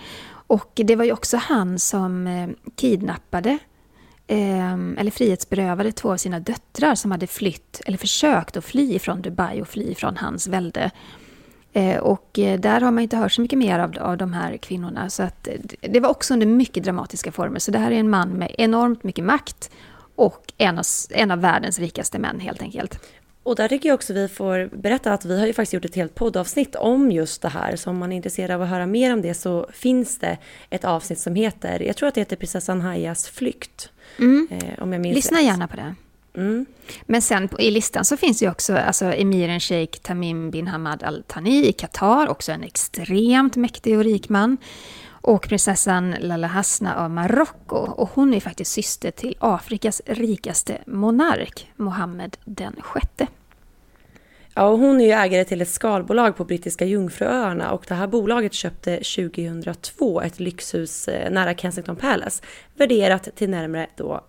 Och 0.47 0.73
det 0.75 0.97
var 0.97 1.05
ju 1.05 1.13
också 1.13 1.37
han 1.37 1.79
som 1.79 2.27
eh, 2.27 2.49
kidnappade 2.77 3.59
Ehm, 4.33 4.99
eller 4.99 5.11
frihetsberövade 5.11 5.93
två 5.93 6.13
av 6.13 6.17
sina 6.17 6.41
döttrar 6.41 6.95
som 6.95 7.11
hade 7.11 7.27
flytt, 7.27 7.81
eller 7.87 7.99
försökt 7.99 8.57
att 8.57 8.65
fly 8.65 8.99
från 8.99 9.23
Dubai 9.23 9.63
och 9.63 9.69
fly 9.69 9.95
från 9.95 10.17
hans 10.17 10.47
välde. 10.47 10.91
Eh, 11.73 11.99
och 11.99 12.39
eh, 12.39 12.61
där 12.61 12.81
har 12.81 12.91
man 12.91 13.03
inte 13.03 13.17
hört 13.17 13.33
så 13.33 13.41
mycket 13.41 13.59
mer 13.59 13.79
av, 13.79 13.99
av 14.01 14.17
de 14.17 14.33
här 14.33 14.57
kvinnorna. 14.57 15.11
Så 15.11 15.23
att, 15.23 15.49
eh, 15.49 15.55
det 15.81 16.01
var 16.01 16.11
också 16.11 16.35
under 16.35 16.47
mycket 16.47 16.85
dramatiska 16.85 17.33
former. 17.33 17.59
Så 17.59 17.71
det 17.71 17.79
här 17.79 17.91
är 17.91 17.97
en 17.97 18.11
man 18.11 18.29
med 18.29 18.55
enormt 18.59 19.05
mycket 19.05 19.25
makt 19.25 19.71
och 20.15 20.53
en 20.57 20.79
av, 20.79 20.85
en 21.11 21.31
av 21.31 21.41
världens 21.41 21.79
rikaste 21.79 22.19
män 22.19 22.41
helt 22.41 22.63
enkelt. 22.63 23.01
Och 23.51 23.57
där 23.57 23.69
tycker 23.69 23.89
jag 23.89 23.95
också 23.95 24.13
vi 24.13 24.29
får 24.29 24.71
berätta 24.77 25.13
att 25.13 25.25
vi 25.25 25.39
har 25.39 25.47
ju 25.47 25.53
faktiskt 25.53 25.73
gjort 25.73 25.85
ett 25.85 25.95
helt 25.95 26.15
poddavsnitt 26.15 26.75
om 26.75 27.11
just 27.11 27.43
det 27.43 27.49
här. 27.49 27.77
Så 27.77 27.91
om 27.91 27.99
man 27.99 28.13
är 28.13 28.17
intresserad 28.17 28.51
av 28.51 28.63
att 28.63 28.69
höra 28.69 28.87
mer 28.87 29.13
om 29.13 29.23
det 29.23 29.35
så 29.35 29.67
finns 29.73 30.19
det 30.19 30.39
ett 30.71 30.85
avsnitt 30.85 31.19
som 31.19 31.35
heter, 31.35 31.83
jag 31.83 31.97
tror 31.97 32.09
att 32.09 32.15
det 32.15 32.21
heter 32.21 32.37
prinsessan 32.37 32.81
Hayas 32.81 33.29
flykt. 33.29 33.91
Eh, 34.51 34.83
om 34.83 34.93
jag 34.93 35.03
minns 35.03 35.15
Lyssna 35.15 35.39
rätt. 35.39 35.45
gärna 35.45 35.69
på 35.69 35.77
det. 35.77 35.95
Mm. 36.35 36.67
Men 37.07 37.23
sen 37.23 37.49
på, 37.49 37.61
i 37.61 37.71
listan 37.71 38.05
så 38.05 38.17
finns 38.17 38.43
ju 38.43 38.51
också 38.51 38.77
alltså, 38.77 39.05
emiren 39.05 39.61
Sheikh 39.61 39.99
Tamim 39.99 40.51
bin 40.51 40.67
Hamad 40.67 41.03
Al 41.03 41.23
Thani 41.27 41.69
i 41.69 41.73
Qatar, 41.73 42.29
också 42.29 42.53
en 42.53 42.63
extremt 42.63 43.57
mäktig 43.57 43.99
och 43.99 44.05
rik 44.05 44.29
man. 44.29 44.57
Och 45.23 45.49
prinsessan 45.49 46.15
Lala 46.21 46.47
Hasna 46.47 46.97
av 46.97 47.11
Marocko. 47.11 47.77
Och 47.77 48.11
hon 48.15 48.35
är 48.35 48.41
faktiskt 48.41 48.73
syster 48.73 49.11
till 49.11 49.37
Afrikas 49.39 50.03
rikaste 50.07 50.79
monark, 50.87 51.71
Mohammed 51.77 52.37
den 52.45 52.77
sjätte. 52.81 53.27
Ja, 54.61 54.67
och 54.67 54.79
hon 54.79 55.01
är 55.01 55.05
ju 55.05 55.11
ägare 55.11 55.45
till 55.45 55.63
ett 55.63 55.69
skalbolag 55.69 56.37
på 56.37 56.45
brittiska 56.45 56.85
Jungfruöarna 56.85 57.73
och 57.73 57.85
det 57.89 57.95
här 57.95 58.07
bolaget 58.07 58.53
köpte 58.53 58.97
2002 58.97 60.21
ett 60.21 60.41
lyxhus 60.41 61.09
eh, 61.09 61.31
nära 61.31 61.55
Kensington 61.55 61.97
Palace 61.97 62.43
värderat 62.75 63.29
till 63.37 63.51
närmare 63.51 63.87
då 63.97 64.21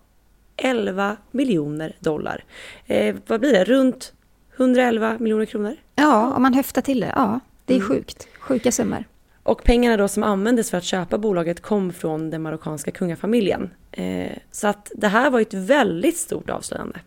11 0.58 1.18
miljoner 1.32 1.96
dollar. 2.00 2.44
Eh, 2.86 3.16
vad 3.28 3.40
blir 3.40 3.54
det? 3.54 3.64
Runt 3.64 4.14
111 4.56 5.18
miljoner 5.20 5.46
kronor? 5.46 5.76
Ja, 5.96 6.34
om 6.36 6.42
man 6.42 6.54
höftar 6.54 6.82
till 6.82 7.00
det. 7.00 7.14
Ja, 7.16 7.40
det 7.66 7.76
är 7.76 7.82
sjukt. 7.82 8.28
Sjuka 8.40 8.72
summor. 8.72 9.04
Och 9.44 9.64
pengarna 9.64 9.98
då 9.98 10.08
som 10.08 10.24
användes 10.24 10.70
för 10.70 10.78
att 10.78 10.84
köpa 10.84 11.18
bolaget 11.18 11.62
kom 11.62 11.94
från 11.94 12.30
den 12.30 12.42
marockanska 12.42 12.92
kungafamiljen. 12.92 13.70
Eh, 13.92 14.38
så 14.52 14.68
att 14.68 14.92
det 14.96 15.08
här 15.08 15.30
var 15.30 15.40
ett 15.40 15.54
väldigt 15.54 16.18
stort 16.18 16.50
avslöjande. 16.50 17.00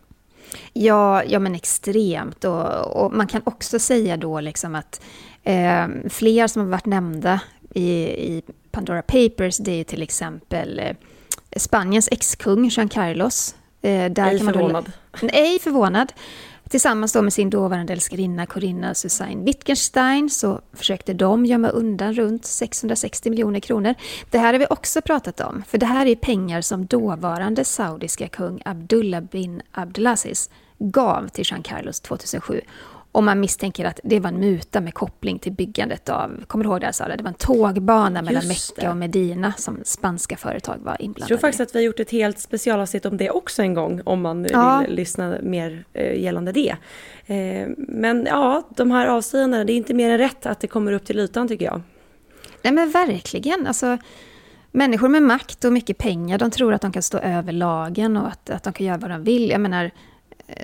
Ja, 0.73 1.25
ja 1.25 1.39
men 1.39 1.55
extremt. 1.55 2.45
Och, 2.45 2.97
och 3.05 3.13
man 3.13 3.27
kan 3.27 3.43
också 3.45 3.79
säga 3.79 4.17
då 4.17 4.41
liksom 4.41 4.75
att 4.75 5.01
eh, 5.43 5.87
fler 6.09 6.47
som 6.47 6.63
har 6.63 6.69
varit 6.69 6.87
nämnda 6.87 7.41
i, 7.75 7.89
i 8.03 8.43
Pandora 8.71 9.03
Papers, 9.03 9.57
det 9.59 9.81
är 9.81 9.85
till 9.85 10.03
exempel 10.03 10.79
eh, 10.79 10.97
Spaniens 11.57 12.09
ex-kung 12.13 12.69
Juan 12.69 12.89
Carlos. 12.89 13.55
Eh, 13.83 14.11
där 14.13 14.31
Ej 14.31 14.37
kan 14.39 14.45
man 14.45 14.55
då- 14.55 14.59
förvånad. 14.61 14.93
Nej, 15.23 15.59
förvånad. 15.59 16.13
Tillsammans 16.69 17.12
då 17.12 17.23
med 17.23 17.33
sin 17.33 17.51
dåvarande 17.51 17.93
älskarinna 17.93 18.47
Corinna 18.47 18.95
Susanne 18.95 19.45
Wittgenstein 19.45 20.31
så 20.31 20.61
försökte 20.73 21.15
de 21.15 21.47
gömma 21.47 21.69
undan 21.69 22.15
runt 22.15 22.45
660 22.45 23.31
miljoner 23.31 23.61
kronor. 23.61 23.95
Det 24.31 24.39
här 24.39 24.53
har 24.53 24.61
vi 24.61 24.67
också 24.71 25.01
pratat 25.01 25.41
om, 25.41 25.62
för 25.69 25.79
det 25.79 25.87
här 25.87 26.07
är 26.07 26.15
pengar 26.15 26.61
som 26.61 26.87
dåvarande 26.87 27.65
saudiska 27.65 28.29
kung 28.29 28.62
Abdullah 28.65 29.23
bin 29.23 29.62
Abdulaziz 29.73 30.51
gav 30.79 31.29
till 31.29 31.45
Jean 31.49 31.62
Carlos 31.62 32.01
2007. 32.01 32.61
Och 33.15 33.23
man 33.25 33.41
misstänker 33.41 33.85
att 33.85 34.01
det 34.05 34.21
var 34.21 34.29
en 34.29 34.41
muta 34.41 34.81
med 34.81 34.95
koppling 34.95 35.39
till 35.39 35.53
byggandet 35.53 36.09
av, 36.09 36.45
kommer 36.47 36.65
du 36.65 36.71
ihåg 36.71 36.81
det 36.81 36.87
jag 36.87 36.95
sa 36.95 37.09
det? 37.09 37.17
Det 37.17 37.23
var 37.23 37.29
en 37.29 37.35
tågbana 37.35 38.23
mellan 38.23 38.43
Just 38.47 38.71
Mecka 38.77 38.87
det. 38.87 38.91
och 38.91 38.97
Medina 38.97 39.53
som 39.57 39.79
spanska 39.85 40.37
företag 40.37 40.77
var 40.83 40.93
Jag 40.93 41.01
inblandade 41.01 41.29
tror 41.29 41.39
faktiskt 41.39 41.61
i. 41.61 41.62
att 41.62 41.75
vi 41.75 41.79
har 41.79 41.85
gjort 41.85 42.01
ett 42.01 42.11
helt 42.11 42.39
specialavsnitt 42.39 43.07
om 43.07 43.17
det 43.17 43.31
också 43.31 43.62
en 43.62 43.75
gång, 43.75 44.01
om 44.05 44.21
man 44.23 44.47
Ja. 44.51 44.83
vill 44.87 44.97
lyssna 44.97 45.37
mer 45.43 45.85
eh, 45.93 46.21
gällande 46.23 46.53
det. 46.53 46.77
Eh, 47.27 47.69
men 47.79 48.27
ja, 48.31 48.62
de 48.77 48.91
här 48.91 49.07
avslöjandena, 49.07 49.65
det 49.65 49.73
är 49.73 49.77
inte 49.77 49.95
mer 49.95 50.11
än 50.11 50.19
rätt 50.19 50.47
att 50.47 50.61
det 50.61 50.67
kommer 50.67 50.93
upp 50.93 51.05
till 51.05 51.19
ytan 51.19 51.49
tycker 51.49 51.65
jag. 51.65 51.81
Nej 52.62 52.73
men 52.73 52.91
verkligen. 52.91 53.67
Alltså, 53.67 53.99
människor 54.73 55.09
med 55.09 55.23
makt 55.23 55.65
och 55.65 55.73
mycket 55.73 55.99
pengar, 55.99 56.39
de 56.39 56.51
tror 56.51 56.73
att 56.75 56.83
de 56.83 56.93
kan 56.93 57.03
stå 57.03 57.19
över 57.19 57.53
lagen 57.53 58.17
och 58.17 58.29
att, 58.29 58.51
att 58.51 58.62
de 58.62 58.73
kan 58.73 58.87
göra 58.87 58.99
vad 58.99 59.11
de 59.11 59.25
vill. 59.25 59.51
Jag 59.51 59.61
menar, 59.61 59.91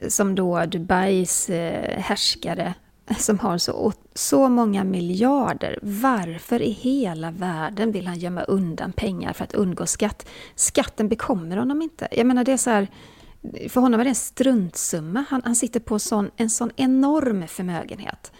som 0.09 0.35
då 0.35 0.67
Dubais 0.67 1.51
eh, 1.51 2.01
härskare 2.01 2.75
som 3.19 3.39
har 3.39 3.59
så, 3.59 3.93
så 4.15 4.49
många 4.49 4.85
miljarder. 4.85 5.79
Varför 5.83 6.63
i 6.63 6.71
hela 6.71 7.31
världen 7.31 7.93
vill 7.93 8.07
han 8.07 8.19
gömma 8.19 8.43
undan 8.43 8.93
pengar 8.93 9.33
för 9.33 9.45
att 9.45 9.55
undgå 9.55 9.87
skatt? 9.87 10.29
Skatten 10.55 11.09
bekommer 11.09 11.57
honom 11.57 11.83
inte. 11.83 12.09
Jag 12.11 12.27
menar, 12.27 12.45
det 12.45 12.53
är 12.53 12.57
så 12.57 12.71
här, 12.71 12.89
för 13.69 13.81
honom 13.81 14.01
är 14.01 14.05
det 14.05 14.11
en 14.11 14.15
struntsumma. 14.15 15.25
Han, 15.29 15.43
han 15.45 15.57
sitter 15.57 15.81
på 15.81 15.99
sån, 15.99 16.31
en 16.37 16.51
sån 16.51 16.71
enorm 16.77 17.49
förmögenhet. 17.49 18.33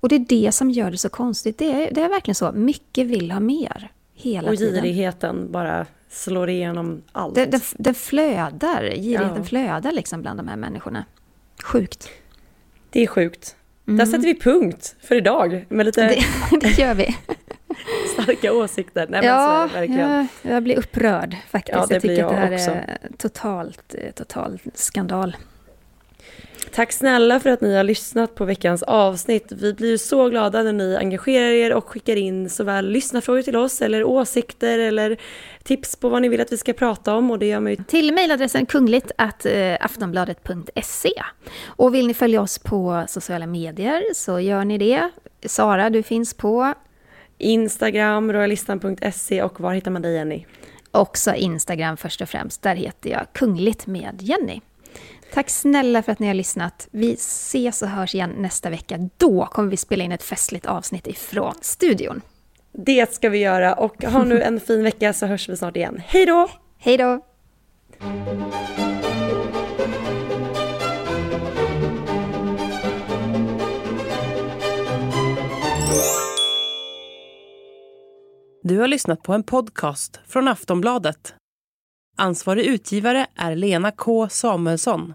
Och 0.00 0.08
det 0.08 0.14
är 0.14 0.26
det 0.28 0.52
som 0.52 0.70
gör 0.70 0.90
det 0.90 0.98
så 0.98 1.08
konstigt. 1.08 1.58
Det 1.58 1.88
är, 1.88 1.94
det 1.94 2.02
är 2.02 2.08
verkligen 2.08 2.34
så. 2.34 2.52
Mycket 2.52 3.06
vill 3.06 3.30
ha 3.30 3.40
mer. 3.40 3.92
Hela 4.14 4.50
Och 4.50 4.56
tiden. 4.56 4.82
girigheten 4.82 5.52
bara 5.52 5.86
slår 6.10 6.50
igenom 6.50 7.02
allt. 7.12 7.34
Den, 7.34 7.50
den, 7.50 7.60
den 7.78 7.94
flödar. 7.94 8.82
Girigheten 8.82 9.36
Ja. 9.36 9.44
flödar 9.44 9.92
liksom 9.92 10.22
bland 10.22 10.38
de 10.38 10.48
här 10.48 10.56
människorna. 10.56 11.04
Sjukt. 11.64 12.08
Det 12.90 13.02
är 13.02 13.06
sjukt. 13.06 13.56
Där 13.84 14.06
sätter 14.06 14.24
vi 14.24 14.40
punkt 14.40 14.96
för 15.00 15.14
idag 15.14 15.66
med 15.68 15.86
lite 15.86 16.02
Mm. 16.02 16.14
Det, 16.50 16.58
det 16.60 16.78
gör 16.78 16.94
vi. 16.94 17.16
starka 18.22 18.52
åsikter. 18.52 19.06
Nej, 19.10 19.24
Ja, 19.24 19.68
det 19.72 19.78
verkligen. 19.80 20.10
jag, 20.42 20.52
jag 20.54 20.62
blir 20.62 20.78
upprörd 20.78 21.36
faktiskt. 21.50 21.76
Ja, 21.78 21.86
det 21.86 21.94
jag 21.94 22.02
tycker 22.02 22.14
blir 22.14 22.24
att 22.24 22.30
det 22.30 22.36
jag 22.40 22.46
här 22.46 22.54
också. 22.54 22.70
är 22.70 22.98
totalt, 23.16 23.94
eh, 23.98 24.10
total 24.10 24.58
skandal. 24.74 25.36
Tack 26.72 26.92
snälla 26.92 27.40
för 27.40 27.50
att 27.50 27.60
ni 27.60 27.76
har 27.76 27.84
lyssnat 27.84 28.34
på 28.34 28.44
veckans 28.44 28.82
avsnitt. 28.82 29.52
Vi 29.52 29.74
blir 29.74 29.96
så 29.96 30.28
glada 30.28 30.62
när 30.62 30.72
ni 30.72 30.96
engagerar 30.96 31.50
er 31.50 31.72
och 31.72 31.88
skickar 31.88 32.16
in 32.16 32.50
såväl 32.50 32.90
lyssnarfrågor 32.90 33.42
till 33.42 33.56
oss 33.56 33.82
eller 33.82 34.04
åsikter 34.04 34.78
eller 34.78 35.16
tips 35.62 35.96
på 35.96 36.08
vad 36.08 36.22
ni 36.22 36.28
vill 36.28 36.40
att 36.40 36.52
vi 36.52 36.56
ska 36.56 36.72
prata 36.72 37.14
om 37.14 37.30
och 37.30 37.38
det 37.38 37.46
gör 37.46 37.60
man 37.60 37.72
ju 37.72 37.76
Till 37.76 38.14
mejladressen 38.14 38.66
kungligt 38.66 39.12
att 39.18 39.46
eh, 39.46 39.76
aftonbladet.se. 39.80 41.12
Och 41.66 41.94
vill 41.94 42.06
ni 42.06 42.14
följa 42.14 42.40
oss 42.40 42.58
på 42.58 43.04
sociala 43.08 43.46
medier 43.46 44.02
så 44.14 44.40
gör 44.40 44.64
ni 44.64 44.78
det. 44.78 45.10
Sara, 45.46 45.90
du 45.90 46.02
finns 46.02 46.34
på 46.34 46.74
Instagram, 47.38 48.32
royalistan.se 48.32 49.42
och 49.42 49.60
var 49.60 49.74
hittar 49.74 49.90
man 49.90 50.02
dig 50.02 50.14
Jenny? 50.14 50.46
också 50.90 51.34
Instagram 51.34 51.96
först 51.96 52.20
och 52.20 52.28
främst. 52.28 52.62
Där 52.62 52.74
heter 52.74 53.10
jag 53.10 53.26
Kungligt 53.32 53.86
med 53.86 54.22
Jenny. 54.22 54.60
Tack 55.32 55.50
snälla 55.50 56.02
för 56.02 56.12
att 56.12 56.18
ni 56.18 56.26
har 56.26 56.34
lyssnat. 56.34 56.88
Vi 56.90 57.12
ses 57.12 57.82
och 57.82 57.88
hörs 57.88 58.14
igen 58.14 58.30
nästa 58.30 58.70
vecka. 58.70 59.08
Då 59.16 59.46
kommer 59.46 59.70
vi 59.70 59.76
spela 59.76 60.04
in 60.04 60.12
ett 60.12 60.22
festligt 60.22 60.66
avsnitt 60.66 61.06
ifrån 61.06 61.54
studion. 61.60 62.20
Det 62.72 63.14
ska 63.14 63.28
vi 63.28 63.38
göra 63.38 63.74
och 63.74 64.04
ha 64.04 64.24
nu 64.24 64.42
en 64.42 64.60
fin 64.66 64.82
vecka 64.82 65.12
så 65.12 65.26
hörs 65.26 65.48
vi 65.48 65.56
snart 65.56 65.76
igen. 65.76 66.02
Hej 66.06 66.26
då! 66.26 66.48
Hej 66.78 66.96
då! 66.96 67.26
Du 78.62 78.78
har 78.78 78.88
lyssnat 78.88 79.22
på 79.22 79.32
en 79.32 79.42
podcast 79.42 80.20
från 80.26 80.48
Aftonbladet. 80.48 81.34
Ansvarig 82.16 82.64
utgivare 82.64 83.26
är 83.36 83.56
Lena 83.56 83.90
K 83.90 84.28
Samuelsson. 84.28 85.14